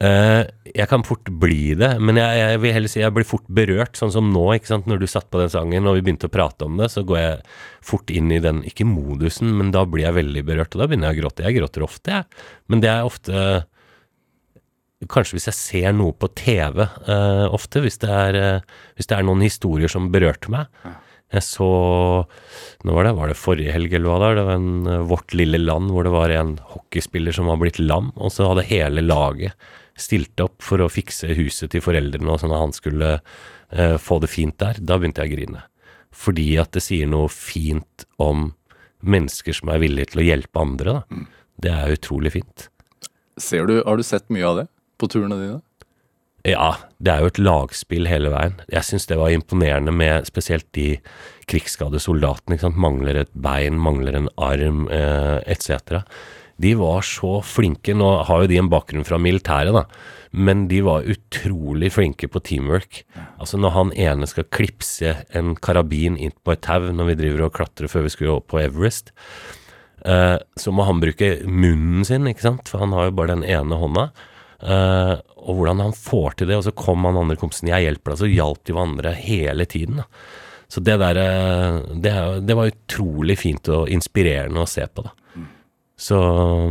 Eh, 0.00 0.42
jeg 0.64 0.88
kan 0.88 1.02
fort 1.04 1.28
bli 1.42 1.74
det, 1.76 1.90
men 2.00 2.16
jeg, 2.16 2.36
jeg 2.40 2.60
vil 2.62 2.72
heller 2.72 2.88
si 2.88 3.02
jeg 3.02 3.12
blir 3.12 3.26
fort 3.28 3.44
berørt, 3.52 3.98
sånn 4.00 4.12
som 4.14 4.30
nå. 4.32 4.46
ikke 4.56 4.70
sant? 4.70 4.86
Når 4.88 5.02
du 5.02 5.08
satt 5.10 5.28
på 5.28 5.42
den 5.42 5.52
sangen 5.52 5.88
og 5.90 5.98
vi 5.98 6.04
begynte 6.06 6.30
å 6.30 6.32
prate 6.32 6.64
om 6.64 6.80
det, 6.80 6.88
så 6.92 7.04
går 7.04 7.18
jeg 7.20 7.42
fort 7.84 8.12
inn 8.14 8.32
i 8.32 8.40
den, 8.40 8.62
ikke 8.64 8.88
modusen, 8.88 9.52
men 9.58 9.74
da 9.74 9.84
blir 9.84 10.06
jeg 10.06 10.16
veldig 10.16 10.44
berørt, 10.48 10.72
og 10.72 10.80
da 10.80 10.88
begynner 10.88 11.12
jeg 11.12 11.20
å 11.20 11.24
gråte. 11.26 11.44
Jeg 11.44 11.58
gråter 11.58 11.84
ofte, 11.84 12.16
jeg. 12.16 12.48
Men 12.72 12.84
det 12.84 12.94
er 12.94 13.10
ofte 13.10 13.44
Kanskje 15.08 15.38
hvis 15.38 15.46
jeg 15.48 15.56
ser 15.56 15.94
noe 15.96 16.12
på 16.12 16.28
TV 16.36 16.82
uh, 16.84 17.46
ofte, 17.56 17.80
hvis 17.80 17.96
det, 18.02 18.10
er, 18.12 18.36
uh, 18.36 18.82
hvis 18.98 19.08
det 19.08 19.16
er 19.16 19.24
noen 19.24 19.40
historier 19.40 19.88
som 19.88 20.10
berørte 20.12 20.52
meg. 20.52 20.68
Jeg 21.30 21.46
så 21.46 21.68
Nå 22.84 22.94
var 22.96 23.06
det, 23.06 23.14
var 23.16 23.30
det 23.30 23.38
forrige 23.38 23.72
helg 23.72 23.94
eller 23.96 24.10
hva 24.10 24.18
det 24.18 24.26
var? 24.26 24.36
Det 24.36 24.44
var 24.48 24.58
en 24.58 24.90
eh, 24.90 25.04
Vårt 25.12 25.34
lille 25.38 25.60
land 25.62 25.92
hvor 25.94 26.04
det 26.04 26.12
var 26.12 26.34
en 26.34 26.56
hockeyspiller 26.72 27.36
som 27.36 27.48
var 27.48 27.60
blitt 27.62 27.78
lam, 27.80 28.10
og 28.18 28.34
så 28.34 28.50
hadde 28.50 28.66
hele 28.68 29.04
laget 29.04 29.54
stilt 29.98 30.40
opp 30.42 30.62
for 30.64 30.82
å 30.82 30.90
fikse 30.92 31.32
huset 31.38 31.72
til 31.72 31.84
foreldrene, 31.84 32.30
og 32.30 32.42
sånn 32.42 32.54
at 32.54 32.64
han 32.64 32.74
skulle 32.76 33.10
eh, 33.18 33.96
få 34.00 34.20
det 34.22 34.30
fint 34.32 34.58
der. 34.62 34.80
Da 34.80 34.98
begynte 35.00 35.24
jeg 35.24 35.32
å 35.32 35.36
grine. 35.36 35.64
Fordi 36.10 36.48
at 36.60 36.72
det 36.74 36.82
sier 36.84 37.10
noe 37.10 37.30
fint 37.32 38.06
om 38.18 38.50
mennesker 39.00 39.56
som 39.56 39.70
er 39.72 39.80
villige 39.82 40.12
til 40.12 40.22
å 40.22 40.28
hjelpe 40.28 40.62
andre. 40.62 40.98
Da. 40.98 41.24
Det 41.60 41.74
er 41.74 41.96
utrolig 41.96 42.34
fint. 42.36 42.68
Ser 43.40 43.68
du, 43.68 43.80
har 43.86 43.96
du 43.96 44.04
sett 44.04 44.28
mye 44.32 44.46
av 44.46 44.62
det 44.62 44.68
på 45.00 45.08
turene 45.08 45.38
dine? 45.40 45.60
Ja, 46.48 46.72
det 46.96 47.12
er 47.12 47.20
jo 47.20 47.28
et 47.28 47.40
lagspill 47.40 48.08
hele 48.08 48.30
veien. 48.32 48.56
Jeg 48.72 48.86
syns 48.88 49.04
det 49.10 49.18
var 49.20 49.32
imponerende 49.32 49.92
med 49.92 50.24
spesielt 50.28 50.66
de 50.76 50.94
krigsskadde 51.50 52.00
soldatene. 52.00 52.56
Mangler 52.80 53.18
et 53.20 53.32
bein, 53.36 53.76
mangler 53.76 54.16
en 54.16 54.30
arm, 54.40 54.86
eh, 54.88 55.40
etc. 55.44 56.00
De 56.60 56.74
var 56.78 57.04
så 57.06 57.38
flinke. 57.46 57.94
Nå 57.96 58.08
har 58.28 58.42
jo 58.42 58.50
de 58.50 58.58
en 58.60 58.70
bakgrunn 58.72 59.06
fra 59.08 59.18
militæret, 59.22 59.72
da. 59.76 59.84
Men 60.30 60.66
de 60.70 60.82
var 60.86 61.06
utrolig 61.10 61.90
flinke 61.94 62.28
på 62.30 62.42
teamwork. 62.46 63.02
Altså 63.40 63.58
Når 63.58 63.74
han 63.74 63.94
ene 63.98 64.28
skal 64.30 64.46
klipse 64.52 65.16
en 65.34 65.56
karabin 65.58 66.18
inn 66.20 66.34
på 66.44 66.54
et 66.54 66.62
tau 66.66 66.90
når 66.92 67.12
vi 67.12 67.18
driver 67.24 67.46
og 67.48 67.56
klatrer 67.56 67.90
før 67.90 68.06
vi 68.06 68.12
skulle 68.14 68.36
opp 68.36 68.50
på 68.52 68.60
Everest, 68.62 69.10
eh, 70.04 70.36
så 70.38 70.74
må 70.74 70.86
han 70.86 71.02
bruke 71.02 71.40
munnen 71.48 72.06
sin, 72.06 72.28
ikke 72.30 72.46
sant? 72.46 72.70
For 72.70 72.84
han 72.84 72.94
har 72.96 73.08
jo 73.08 73.16
bare 73.18 73.34
den 73.34 73.48
ene 73.48 73.80
hånda. 73.80 74.10
Eh, 74.60 75.16
og 75.40 75.56
hvordan 75.56 75.80
han 75.86 75.96
får 75.96 76.38
til 76.38 76.52
det. 76.52 76.60
Og 76.60 76.68
så 76.68 76.76
kom 76.76 77.08
han 77.08 77.18
andre 77.18 77.38
kompisen, 77.40 77.72
jeg 77.72 77.88
hjelper 77.88 78.12
deg, 78.12 78.22
så 78.22 78.30
hjalp 78.30 78.62
de 78.62 78.76
hverandre 78.76 79.16
hele 79.16 79.66
tiden. 79.66 80.02
Da. 80.02 80.08
Så 80.70 80.82
det 80.86 81.00
der 81.02 81.18
eh, 81.18 81.80
det, 82.04 82.14
det 82.46 82.56
var 82.58 82.70
utrolig 82.70 83.40
fint 83.40 83.72
og 83.72 83.90
inspirerende 83.90 84.62
å 84.62 84.70
se 84.70 84.86
på, 84.86 85.08
da. 85.08 85.16
Så 86.00 86.18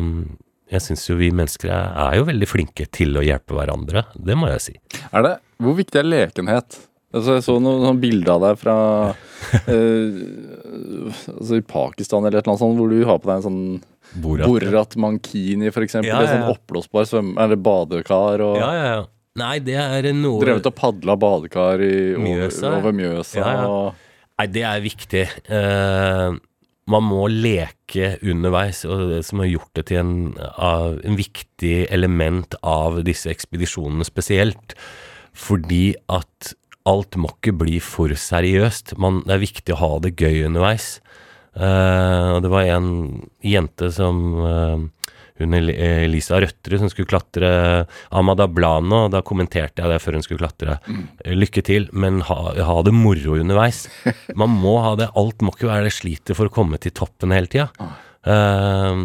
mm, 0.02 0.38
jeg 0.74 0.86
syns 0.86 1.06
jo 1.10 1.18
vi 1.20 1.32
mennesker 1.34 1.72
er, 1.74 1.90
er 2.08 2.20
jo 2.20 2.28
veldig 2.30 2.50
flinke 2.50 2.86
til 2.94 3.18
å 3.18 3.26
hjelpe 3.26 3.58
hverandre. 3.58 4.06
Det 4.18 4.38
må 4.38 4.50
jeg 4.56 4.66
si. 4.66 4.76
Er 5.10 5.26
det, 5.26 5.36
Hvor 5.62 5.78
viktig 5.78 6.02
er 6.02 6.10
lekenhet? 6.10 6.80
Altså, 7.10 7.40
jeg 7.40 7.46
så 7.48 7.56
noen 7.58 7.86
sånn 7.88 8.02
bilder 8.02 8.36
av 8.36 8.44
deg 8.44 8.60
fra 8.62 8.76
eh, 9.74 10.18
altså 11.34 11.58
i 11.58 11.64
Pakistan 11.66 12.22
eller 12.22 12.38
et 12.38 12.44
eller 12.44 12.54
annet 12.54 12.62
sånt, 12.62 12.78
hvor 12.78 12.92
du 12.92 13.00
har 13.10 13.18
på 13.22 13.32
deg 13.32 13.40
en 13.40 13.48
sånn 13.48 13.64
Borat. 14.10 14.50
Borat 14.50 14.96
Mankini, 14.98 15.70
eksempel. 15.70 16.10
Ja, 16.10 16.18
Ja, 16.18 16.26
ja, 16.26 16.26
ja. 16.26 16.34
Sånn 16.34 16.52
oppblåsbar 16.54 17.06
svømme... 17.10 17.36
Eller 17.44 17.60
badekar. 17.62 18.42
Og 18.42 18.58
Ja, 18.58 18.70
ja, 18.74 18.86
ja. 18.96 19.08
Nei, 19.40 19.56
det 19.64 19.78
er 19.80 20.10
noe 20.18 20.42
drevet 20.42 20.66
og 20.68 20.76
padla 20.76 21.16
badekar 21.20 21.82
i, 21.86 21.94
over 22.18 22.26
Mjøsa, 22.26 22.72
over 22.80 22.96
Mjøsa. 22.98 23.38
Ja, 23.40 23.52
ja. 23.54 23.68
Og, 23.70 24.08
Nei, 24.40 24.48
det 24.56 24.64
er 24.66 24.82
viktig. 24.84 25.26
Eh, 25.52 26.40
man 26.90 27.06
må 27.06 27.28
leke 27.32 28.16
underveis, 28.26 28.84
og 28.88 29.10
det 29.12 29.24
som 29.28 29.44
har 29.44 29.52
gjort 29.52 29.72
det 29.78 29.86
til 29.92 30.02
en, 30.02 30.14
en 30.38 31.20
viktig 31.20 31.76
element 31.94 32.58
av 32.66 33.02
disse 33.08 33.30
ekspedisjonene 33.32 34.08
spesielt. 34.08 34.76
Fordi 35.38 35.94
at 36.12 36.54
alt 36.90 37.18
må 37.20 37.32
ikke 37.36 37.56
bli 37.62 37.78
for 37.84 38.14
seriøst. 38.18 38.96
Man, 39.02 39.22
det 39.28 39.36
er 39.36 39.44
viktig 39.44 39.76
å 39.76 39.82
ha 39.84 39.92
det 40.04 40.16
gøy 40.18 40.48
underveis. 40.48 40.98
Uh, 41.54 42.40
det 42.44 42.52
var 42.52 42.70
en 42.70 42.90
jente 43.44 43.90
som 43.92 44.20
eh, 44.46 44.84
hun 45.46 45.56
Elisa 45.58 46.40
Røtterud 46.42 46.82
som 46.84 46.92
skulle 46.92 47.10
klatre 47.10 47.50
Amada 48.12 48.48
Blano, 48.48 49.08
Da 49.12 49.22
kommenterte 49.26 49.84
jeg 49.84 49.92
det 49.94 50.02
før 50.04 50.18
hun 50.20 50.26
skulle 50.26 50.42
klatre. 50.44 50.80
Eh, 51.24 51.36
Lykke 51.38 51.64
til, 51.66 51.90
men 51.94 52.22
ha, 52.28 52.40
ha 52.66 52.78
det 52.86 52.94
moro 52.96 53.38
underveis. 53.40 53.86
Man 54.36 54.54
må 54.60 54.78
ha 54.84 54.96
det. 55.00 55.10
Alt 55.20 55.42
må 55.46 55.54
ikke 55.56 55.70
være 55.72 55.88
det 55.90 55.96
slitet 55.96 56.36
for 56.38 56.50
å 56.50 56.54
komme 56.54 56.80
til 56.82 56.92
toppen 56.96 57.32
hele 57.36 57.48
tida. 57.52 57.70
Eh, 58.28 59.04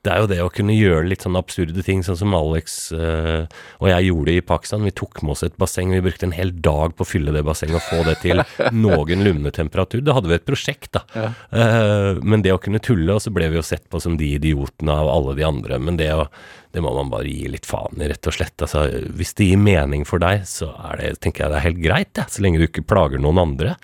det 0.00 0.12
er 0.12 0.22
jo 0.22 0.28
det 0.30 0.38
å 0.40 0.52
kunne 0.52 0.72
gjøre 0.72 1.08
litt 1.10 1.26
sånn 1.26 1.36
absurde 1.36 1.82
ting, 1.84 2.00
sånn 2.04 2.16
som 2.16 2.32
Alex 2.36 2.76
eh, 2.96 3.42
og 3.82 3.88
jeg 3.90 4.06
gjorde 4.06 4.32
i 4.32 4.44
Pakistan. 4.48 4.86
Vi 4.88 4.94
tok 4.96 5.20
med 5.20 5.34
oss 5.34 5.44
et 5.44 5.58
basseng. 5.60 5.92
Vi 5.92 6.00
brukte 6.04 6.24
en 6.24 6.32
hel 6.32 6.54
dag 6.64 6.94
på 6.96 7.04
å 7.04 7.08
fylle 7.08 7.34
det 7.36 7.42
bassenget 7.44 7.76
og 7.76 7.84
få 7.84 8.06
det 8.08 8.14
til 8.22 8.40
noenlunde 8.84 9.52
temperatur. 9.52 10.00
Da 10.06 10.16
hadde 10.16 10.30
vi 10.32 10.38
et 10.38 10.46
prosjekt, 10.48 10.96
da. 10.96 11.04
Eh, 11.52 12.22
men 12.24 12.46
det 12.46 12.54
å 12.56 12.62
kunne 12.62 12.80
tulle, 12.80 13.12
og 13.12 13.20
så 13.20 13.32
ble 13.34 13.50
vi 13.52 13.60
jo 13.60 13.66
sett 13.66 13.84
på 13.92 14.00
som 14.00 14.16
de 14.20 14.32
idiotene 14.38 14.96
av 15.02 15.12
alle 15.12 15.36
de 15.36 15.44
andre. 15.50 15.82
Men 15.84 16.00
det, 16.00 16.08
å, 16.16 16.30
det 16.72 16.86
må 16.86 16.94
man 16.96 17.12
bare 17.12 17.28
gi 17.28 17.52
litt 17.52 17.68
faen 17.68 18.00
i, 18.00 18.08
rett 18.08 18.32
og 18.32 18.38
slett. 18.38 18.56
Altså, 18.56 18.86
hvis 19.20 19.36
det 19.36 19.50
gir 19.52 19.60
mening 19.60 20.08
for 20.08 20.24
deg, 20.24 20.48
så 20.48 20.72
er 20.88 20.96
det, 21.02 21.14
tenker 21.20 21.44
jeg 21.44 21.52
det 21.52 21.60
er 21.60 21.68
helt 21.68 21.84
greit, 21.84 22.14
ja. 22.16 22.24
Så 22.24 22.40
lenge 22.46 22.62
du 22.62 22.70
ikke 22.70 22.88
plager 22.88 23.20
noen 23.20 23.44
andre. 23.44 23.76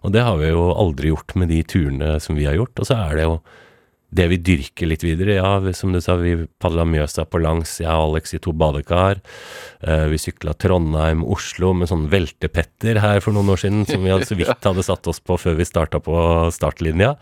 Og 0.00 0.16
det 0.16 0.24
har 0.24 0.40
vi 0.40 0.48
jo 0.48 0.70
aldri 0.72 1.12
gjort 1.12 1.36
med 1.36 1.52
de 1.52 1.60
turene 1.68 2.16
som 2.24 2.40
vi 2.40 2.48
har 2.48 2.56
gjort. 2.56 2.78
Og 2.80 2.88
så 2.88 3.02
er 3.04 3.18
det 3.18 3.28
jo 3.28 3.40
det 4.08 4.24
vi 4.32 4.38
dyrker 4.40 4.88
litt 4.88 5.04
videre, 5.04 5.36
ja, 5.36 5.50
som 5.76 5.92
du 5.92 6.00
sa, 6.00 6.16
vi 6.16 6.34
padla 6.62 6.86
Mjøsa 6.88 7.26
på 7.28 7.42
langs, 7.44 7.74
jeg 7.82 7.92
og 7.92 8.14
Alex 8.14 8.32
i 8.38 8.40
to 8.42 8.54
badekar. 8.56 9.20
Eh, 9.84 10.06
vi 10.08 10.20
sykla 10.20 10.54
Trondheim, 10.56 11.26
Oslo 11.28 11.74
med 11.76 11.90
sånn 11.90 12.08
veltepetter 12.12 13.02
her 13.04 13.20
for 13.24 13.36
noen 13.36 13.52
år 13.52 13.60
siden, 13.66 13.84
som 13.88 14.04
vi 14.04 14.16
så 14.24 14.38
vidt 14.38 14.68
hadde 14.70 14.86
satt 14.86 15.12
oss 15.12 15.20
på 15.20 15.36
før 15.40 15.58
vi 15.60 15.68
starta 15.68 16.00
på 16.00 16.16
startlinja. 16.54 17.14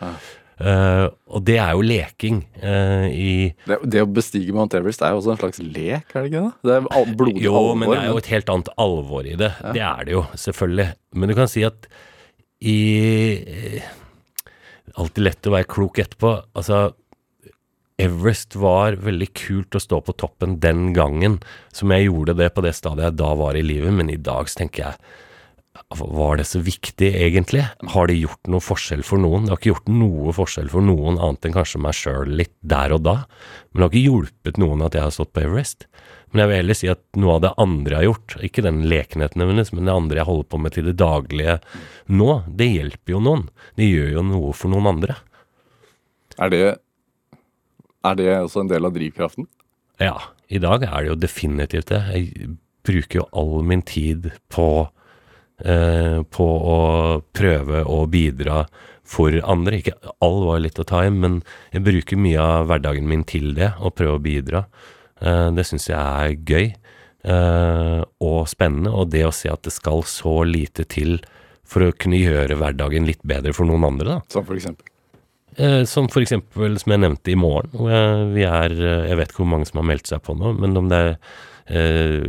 Uh, 0.56 1.12
og 1.36 1.42
det 1.44 1.58
er 1.60 1.74
jo 1.76 1.82
leking 1.84 2.38
uh, 2.62 3.04
i 3.12 3.50
det, 3.68 3.76
det 3.92 4.00
å 4.00 4.06
bestige 4.08 4.54
Mount 4.56 4.72
Everest 4.72 5.02
er 5.04 5.12
jo 5.12 5.18
også 5.20 5.34
en 5.34 5.40
slags 5.42 5.60
lek, 5.60 6.14
er 6.14 6.24
det 6.24 6.30
ikke 6.30 6.44
det? 6.46 6.52
Det 6.64 6.76
er 6.78 7.10
blodig 7.12 7.42
Jo, 7.44 7.52
alvor. 7.58 7.76
men 7.76 7.92
det 7.92 7.98
er 7.98 8.08
jo 8.08 8.22
et 8.22 8.30
helt 8.32 8.52
annet 8.54 8.70
alvor 8.86 9.28
i 9.28 9.34
det. 9.36 9.50
Det 9.76 9.82
er 9.84 10.08
det 10.08 10.14
jo, 10.16 10.22
selvfølgelig. 10.46 10.88
Men 11.12 11.28
du 11.28 11.36
kan 11.36 11.52
si 11.52 11.66
at 11.68 11.90
i 12.64 12.78
Alltid 14.96 15.26
lett 15.26 15.48
å 15.48 15.52
være 15.54 15.68
klok 15.68 16.00
etterpå. 16.00 16.32
Altså, 16.56 16.94
Everest 18.00 18.56
var 18.60 18.98
veldig 19.00 19.28
kult 19.36 19.76
å 19.76 19.80
stå 19.80 20.02
på 20.04 20.14
toppen 20.20 20.58
den 20.60 20.90
gangen, 20.96 21.38
som 21.72 21.92
jeg 21.94 22.10
gjorde 22.10 22.34
det 22.36 22.50
på 22.52 22.64
det 22.64 22.74
stadiet 22.76 23.10
jeg 23.10 23.20
da 23.22 23.30
var 23.40 23.56
i 23.56 23.64
livet, 23.64 23.94
men 23.96 24.12
i 24.12 24.20
dag 24.20 24.50
så 24.52 24.60
tenker 24.60 24.84
jeg 24.84 25.22
var 25.96 26.38
det 26.40 26.46
så 26.48 26.60
viktig, 26.64 27.08
egentlig? 27.14 27.62
Har 27.92 28.08
det 28.08 28.16
gjort 28.18 28.48
noe 28.50 28.64
forskjell 28.64 29.04
for 29.06 29.20
noen? 29.22 29.44
Det 29.46 29.52
har 29.52 29.60
ikke 29.60 29.72
gjort 29.74 29.90
noe 29.92 30.32
forskjell 30.34 30.70
for 30.72 30.84
noen, 30.84 31.18
annet 31.20 31.46
enn 31.46 31.54
kanskje 31.54 31.80
meg 31.84 31.96
sjøl 31.96 32.32
litt 32.40 32.54
der 32.64 32.94
og 32.96 33.04
da. 33.06 33.16
Men 33.70 33.80
det 33.80 33.84
har 33.84 33.92
ikke 33.92 34.10
hjulpet 34.10 34.60
noen 34.62 34.84
at 34.86 34.96
jeg 34.96 35.04
har 35.06 35.14
stått 35.14 35.34
på 35.36 35.44
Everest. 35.44 35.86
Men 36.36 36.42
jeg 36.42 36.50
vil 36.50 36.58
heller 36.60 36.76
si 36.76 36.88
at 36.92 37.00
noe 37.16 37.34
av 37.38 37.44
det 37.46 37.50
andre 37.62 37.94
jeg 37.94 37.96
har 37.96 38.04
gjort, 38.10 38.34
ikke 38.44 38.62
den 38.66 38.80
lekenheten 38.92 39.40
hennes, 39.40 39.70
men 39.72 39.86
det 39.88 39.92
andre 39.96 40.18
jeg 40.18 40.28
holder 40.28 40.48
på 40.52 40.58
med 40.60 40.74
til 40.74 40.84
det 40.84 40.92
daglige 41.00 41.54
nå, 42.12 42.26
det 42.60 42.66
hjelper 42.68 43.14
jo 43.14 43.20
noen. 43.24 43.44
Det 43.80 43.86
gjør 43.88 44.10
jo 44.18 44.24
noe 44.28 44.50
for 44.52 44.68
noen 44.74 44.90
andre. 44.90 45.16
Er 46.36 46.52
det, 46.52 46.58
er 48.04 48.18
det 48.18 48.26
også 48.34 48.66
en 48.66 48.68
del 48.68 48.84
av 48.84 48.92
drivkraften? 48.98 49.48
Ja, 50.04 50.18
i 50.52 50.60
dag 50.60 50.84
er 50.84 51.06
det 51.06 51.08
jo 51.08 51.16
definitivt 51.22 51.88
det. 51.94 52.02
Jeg 52.12 52.50
bruker 52.84 53.22
jo 53.22 53.24
all 53.32 53.64
min 53.64 53.80
tid 53.88 54.28
på, 54.52 54.68
eh, 55.64 56.18
på 56.20 56.48
å 56.74 56.76
prøve 57.32 57.80
å 57.80 58.02
bidra 58.12 58.66
for 59.08 59.40
andre. 59.40 59.80
Ikke 59.80 59.96
all 60.20 60.42
var 60.50 60.60
litt 60.60 60.84
å 60.84 60.84
ta 60.84 61.00
i, 61.06 61.08
men 61.08 61.40
jeg 61.72 61.86
bruker 61.88 62.20
mye 62.20 62.44
av 62.44 62.68
hverdagen 62.68 63.08
min 63.08 63.24
til 63.24 63.54
det, 63.56 63.72
å 63.80 63.88
prøve 63.88 64.20
å 64.20 64.22
bidra. 64.28 64.66
Eh, 65.24 65.48
det 65.56 65.64
syns 65.64 65.88
jeg 65.88 65.96
er 65.96 66.34
gøy 66.44 66.66
eh, 66.68 68.02
og 68.24 68.38
spennende, 68.50 68.92
og 68.92 69.10
det 69.14 69.24
å 69.26 69.34
se 69.34 69.50
at 69.52 69.64
det 69.64 69.72
skal 69.74 70.04
så 70.08 70.42
lite 70.48 70.86
til 70.92 71.18
for 71.66 71.86
å 71.86 71.94
kunne 71.96 72.20
gjøre 72.20 72.58
hverdagen 72.60 73.08
litt 73.08 73.24
bedre 73.26 73.54
for 73.56 73.68
noen 73.68 73.88
andre, 73.88 74.18
da. 74.18 74.18
Som 74.32 74.46
for 74.46 74.58
eksempel. 74.58 74.88
Eh, 75.56 75.82
som 75.88 76.10
for 76.12 76.22
eksempel, 76.22 76.76
som 76.78 76.92
jeg 76.92 77.02
nevnte 77.02 77.32
i 77.32 77.38
morgen, 77.40 77.72
hvor 77.72 78.32
vi 78.34 78.44
er 78.44 78.72
Jeg 78.76 79.16
vet 79.16 79.32
ikke 79.32 79.44
hvor 79.44 79.54
mange 79.54 79.68
som 79.70 79.80
har 79.80 79.88
meldt 79.88 80.10
seg 80.12 80.24
på 80.26 80.36
nå, 80.36 80.52
men 80.60 80.76
om 80.76 80.90
det 80.92 81.02
er 81.02 81.20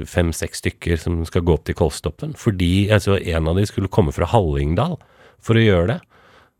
fem-seks 0.10 0.64
stykker 0.64 0.98
som 0.98 1.20
skal 1.30 1.44
gå 1.46 1.54
opp 1.54 1.68
til 1.68 1.76
Kolstoppen. 1.78 2.32
Fordi 2.34 2.90
altså, 2.90 3.20
en 3.22 3.46
av 3.52 3.60
de 3.60 3.68
skulle 3.70 3.92
komme 3.94 4.10
fra 4.10 4.26
Hallingdal 4.32 4.96
for 5.46 5.60
å 5.60 5.62
gjøre 5.62 5.92
det. 5.92 5.98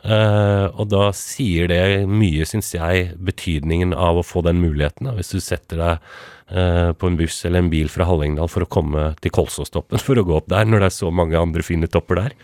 Eh, 0.06 0.66
og 0.78 0.90
da 0.92 1.10
sier 1.18 1.70
det 1.72 1.82
mye, 2.10 2.46
syns 2.46 2.70
jeg, 2.76 3.12
betydningen 3.18 3.96
av 3.98 4.20
å 4.20 4.26
få 4.26 4.44
den 4.46 4.62
muligheten. 4.62 5.10
Da. 5.10 5.16
Hvis 5.18 5.34
du 5.34 5.40
setter 5.42 5.82
deg 5.82 6.10
uh, 6.54 6.92
på 6.94 7.10
en 7.10 7.18
buss 7.20 7.40
eller 7.48 7.64
en 7.64 7.72
bil 7.74 7.90
fra 7.92 8.06
Hallingdal 8.08 8.52
for 8.52 8.66
å 8.66 8.72
komme 8.72 9.10
til 9.24 9.34
Kolsåstoppen 9.34 10.02
for 10.04 10.20
å 10.20 10.26
gå 10.28 10.38
opp 10.38 10.50
der, 10.54 10.68
når 10.70 10.86
det 10.86 10.92
er 10.92 10.98
så 11.00 11.14
mange 11.14 11.40
andre 11.40 11.66
fine 11.66 11.90
topper 11.92 12.22
der. 12.22 12.36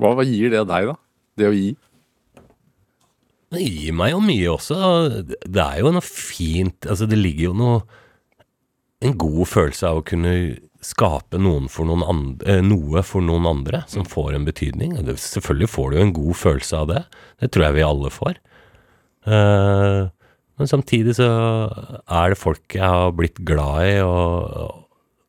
Hva, 0.00 0.12
hva 0.18 0.26
gir 0.26 0.52
det 0.52 0.66
deg, 0.68 0.90
da? 0.92 0.98
Det 1.40 1.48
å 1.48 1.56
gi? 1.56 1.70
Det 3.50 3.64
gir 3.64 3.96
meg 3.98 4.12
jo 4.12 4.20
mye 4.22 4.52
også. 4.52 4.76
Det 5.26 5.64
er 5.64 5.80
jo 5.82 5.90
noe 5.90 6.06
fint 6.06 6.86
Altså, 6.86 7.08
det 7.10 7.18
ligger 7.18 7.48
jo 7.48 7.54
noe 7.58 7.80
En 9.00 9.16
god 9.16 9.48
følelse 9.48 9.88
av 9.88 10.00
å 10.00 10.04
kunne 10.04 10.34
skape 10.84 11.38
for 11.72 11.88
andre, 11.88 12.46
eh, 12.46 12.60
noe 12.60 13.02
for 13.02 13.20
noen 13.20 13.46
andre 13.46 13.84
som 13.88 14.04
får 14.04 14.34
en 14.34 14.44
betydning. 14.44 14.96
Selvfølgelig 15.16 15.68
får 15.68 15.90
du 15.90 15.96
jo 15.96 16.02
en 16.02 16.12
god 16.12 16.36
følelse 16.36 16.76
av 16.76 16.86
det. 16.88 17.04
Det 17.40 17.50
tror 17.52 17.64
jeg 17.64 17.74
vi 17.74 17.82
alle 17.82 18.10
får. 18.10 18.34
Eh, 19.26 20.08
men 20.58 20.68
samtidig 20.68 21.16
så 21.16 21.28
er 22.04 22.28
det 22.28 22.38
folk 22.38 22.76
jeg 22.76 22.84
har 22.84 23.12
blitt 23.16 23.40
glad 23.48 23.88
i, 23.88 24.00
og 24.04 24.86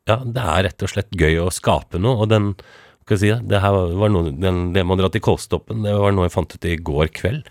ja, 0.10 0.18
det 0.26 0.44
er 0.44 0.64
rett 0.68 0.84
og 0.84 0.92
slett 0.92 1.12
gøy 1.16 1.40
å 1.40 1.52
skape 1.52 2.00
noe. 2.02 2.26
Og 2.26 2.32
den, 2.32 2.52
skal 3.06 3.16
jeg 3.16 3.22
si, 3.24 3.48
det 3.48 3.62
her 3.64 3.72
var 3.72 4.12
noe, 4.12 4.32
den, 4.36 4.74
det 4.76 4.84
med 4.84 4.98
å 4.98 5.04
dra 5.04 5.12
til 5.14 5.24
Kolstoppen, 5.24 5.84
det 5.88 5.96
var 5.96 6.12
noe 6.12 6.28
jeg 6.28 6.36
fant 6.36 6.56
ut 6.56 6.68
i 6.68 6.76
går 6.76 7.12
kveld. 7.16 7.48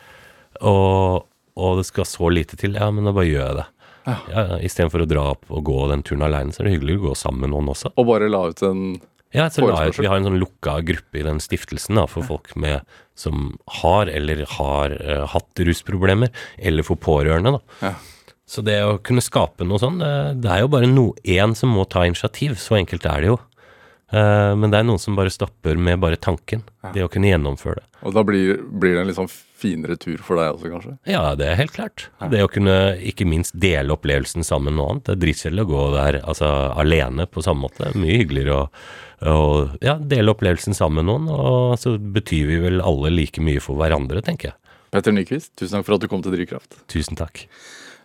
Og, 0.60 1.24
og 1.56 1.80
det 1.80 1.86
skal 1.88 2.08
så 2.08 2.28
lite 2.28 2.60
til. 2.60 2.76
Ja, 2.76 2.90
men 2.92 3.08
da 3.08 3.16
bare 3.16 3.30
gjør 3.30 3.46
jeg 3.46 3.60
det. 3.62 3.68
Ja. 4.06 4.16
Ja, 4.32 4.58
Istedenfor 4.64 5.04
å 5.04 5.08
dra 5.08 5.24
opp 5.34 5.48
og 5.52 5.64
gå 5.68 5.78
den 5.90 6.04
turen 6.06 6.24
aleine, 6.26 6.54
så 6.54 6.62
er 6.62 6.68
det 6.68 6.78
hyggelig 6.78 7.00
å 7.00 7.06
gå 7.08 7.14
sammen 7.18 7.44
med 7.44 7.54
noen 7.54 7.72
også. 7.74 7.92
Og 8.00 8.08
bare 8.08 8.30
la 8.32 8.44
ut 8.50 8.62
en 8.66 8.84
Ja, 9.30 9.46
så 9.52 9.66
la 9.68 9.84
ut, 9.86 9.98
Vi 9.98 10.08
har 10.10 10.18
en 10.18 10.26
sånn 10.26 10.40
lukka 10.42 10.80
gruppe 10.82 11.20
i 11.20 11.26
den 11.26 11.38
stiftelsen 11.42 12.00
da, 12.00 12.06
for 12.10 12.26
folk 12.26 12.54
med, 12.58 12.86
som 13.14 13.52
har 13.80 14.10
eller 14.10 14.42
har 14.56 14.96
uh, 14.98 15.26
hatt 15.30 15.62
rusproblemer, 15.68 16.32
eller 16.58 16.86
for 16.86 16.98
pårørende. 16.98 17.58
da. 17.58 17.90
Ja. 17.90 17.94
Så 18.50 18.64
det 18.66 18.80
å 18.82 18.96
kunne 18.98 19.22
skape 19.22 19.62
noe 19.62 19.78
sånn, 19.78 20.00
det, 20.02 20.10
det 20.42 20.50
er 20.50 20.64
jo 20.64 20.72
bare 20.72 20.88
no, 20.90 21.12
som 21.54 21.70
må 21.70 21.84
ta 21.86 22.02
initiativ. 22.08 22.56
Så 22.58 22.80
enkelt 22.80 23.06
er 23.06 23.22
det 23.22 23.30
jo. 23.30 23.36
Eh, 24.10 24.52
men 24.58 24.72
det 24.72 24.80
er 24.80 24.86
noen 24.88 25.00
som 25.02 25.16
bare 25.18 25.30
stopper 25.32 25.78
med 25.78 26.00
bare 26.02 26.18
tanken. 26.18 26.64
Det 26.94 27.04
å 27.04 27.10
kunne 27.12 27.30
gjennomføre 27.30 27.78
det. 27.78 27.86
Og 28.06 28.16
da 28.16 28.24
blir, 28.26 28.58
blir 28.80 28.96
det 28.96 29.02
en 29.02 29.10
litt 29.10 29.18
sånn 29.18 29.30
finere 29.60 29.98
tur 30.00 30.22
for 30.24 30.40
deg 30.40 30.54
også, 30.54 30.70
kanskje? 30.72 30.94
Ja, 31.10 31.34
det 31.38 31.50
er 31.50 31.58
helt 31.60 31.74
klart. 31.76 32.08
Det 32.32 32.40
å 32.42 32.50
kunne 32.50 32.96
ikke 33.06 33.28
minst 33.28 33.54
dele 33.60 33.94
opplevelsen 33.94 34.46
sammen 34.46 34.72
med 34.72 34.80
noe 34.80 34.94
annet. 34.94 35.04
Det 35.06 35.14
er 35.14 35.22
dritkjedelig 35.26 35.66
å 35.66 35.70
gå 35.70 35.84
der 35.94 36.20
altså, 36.22 36.48
alene 36.80 37.28
på 37.30 37.44
samme 37.44 37.68
måte. 37.68 37.92
Mye 38.00 38.22
hyggeligere 38.22 38.56
å, 38.56 38.64
å 39.28 39.36
ja, 39.84 39.98
dele 40.00 40.34
opplevelsen 40.34 40.76
sammen 40.76 41.04
med 41.04 41.10
noen, 41.12 41.28
og 41.34 41.76
så 41.80 41.94
betyr 42.00 42.48
vi 42.50 42.62
vel 42.64 42.82
alle 42.84 43.12
like 43.12 43.44
mye 43.44 43.62
for 43.62 43.78
hverandre, 43.80 44.24
tenker 44.26 44.52
jeg. 44.52 44.58
Petter 44.90 45.14
Nyquist, 45.14 45.52
tusen 45.60 45.78
takk 45.78 45.86
for 45.86 46.00
at 46.00 46.02
du 46.02 46.10
kom 46.10 46.24
til 46.24 46.34
Drivkraft. 46.34 46.80
Tusen 46.90 47.20
takk. 47.20 47.44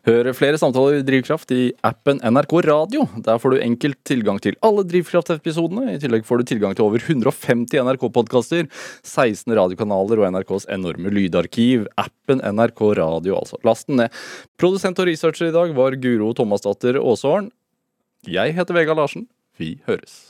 Hør 0.06 0.28
flere 0.38 0.58
samtaler 0.62 1.00
i 1.00 1.06
Drivkraft 1.06 1.50
i 1.56 1.72
appen 1.88 2.20
NRK 2.22 2.52
Radio. 2.68 3.08
Der 3.26 3.40
får 3.42 3.56
du 3.56 3.64
enkelt 3.66 3.98
tilgang 4.06 4.38
til 4.38 4.54
alle 4.62 4.84
Drivkraft-episodene. 4.86 5.96
I 5.96 6.02
tillegg 6.04 6.28
får 6.28 6.44
du 6.44 6.52
tilgang 6.52 6.76
til 6.78 6.86
over 6.86 7.02
150 7.02 7.74
NRK-podkaster, 7.82 8.70
16 9.02 9.56
radiokanaler 9.58 10.22
og 10.22 10.30
NRKs 10.36 10.70
enorme 10.78 11.10
lydarkiv. 11.10 11.88
Appen 11.98 12.46
NRK 12.46 12.86
Radio, 13.02 13.40
altså. 13.40 13.58
Last 13.66 13.90
den 13.90 14.04
ned. 14.04 14.22
Produsent 14.62 15.02
og 15.02 15.10
researcher 15.10 15.50
i 15.50 15.58
dag 15.58 15.74
var 15.74 15.98
Guro 15.98 16.36
Thomasdatter 16.38 17.02
Aasehorn. 17.02 17.50
Jeg 18.30 18.54
heter 18.54 18.78
Vegard 18.78 19.02
Larsen. 19.02 19.26
Vi 19.58 19.80
høres. 19.90 20.28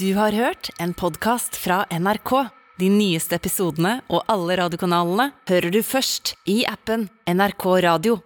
Du 0.00 0.14
har 0.16 0.32
hørt 0.32 0.72
en 0.80 0.96
podkast 0.96 1.60
fra 1.60 1.84
NRK. 1.92 2.38
De 2.80 2.88
nyeste 2.88 3.36
episodene 3.36 3.98
og 4.08 4.24
alle 4.32 4.56
radiokanalene 4.64 5.34
hører 5.50 5.74
du 5.76 5.82
først 5.84 6.38
i 6.48 6.62
appen 6.64 7.10
NRK 7.28 7.74
Radio. 7.84 8.22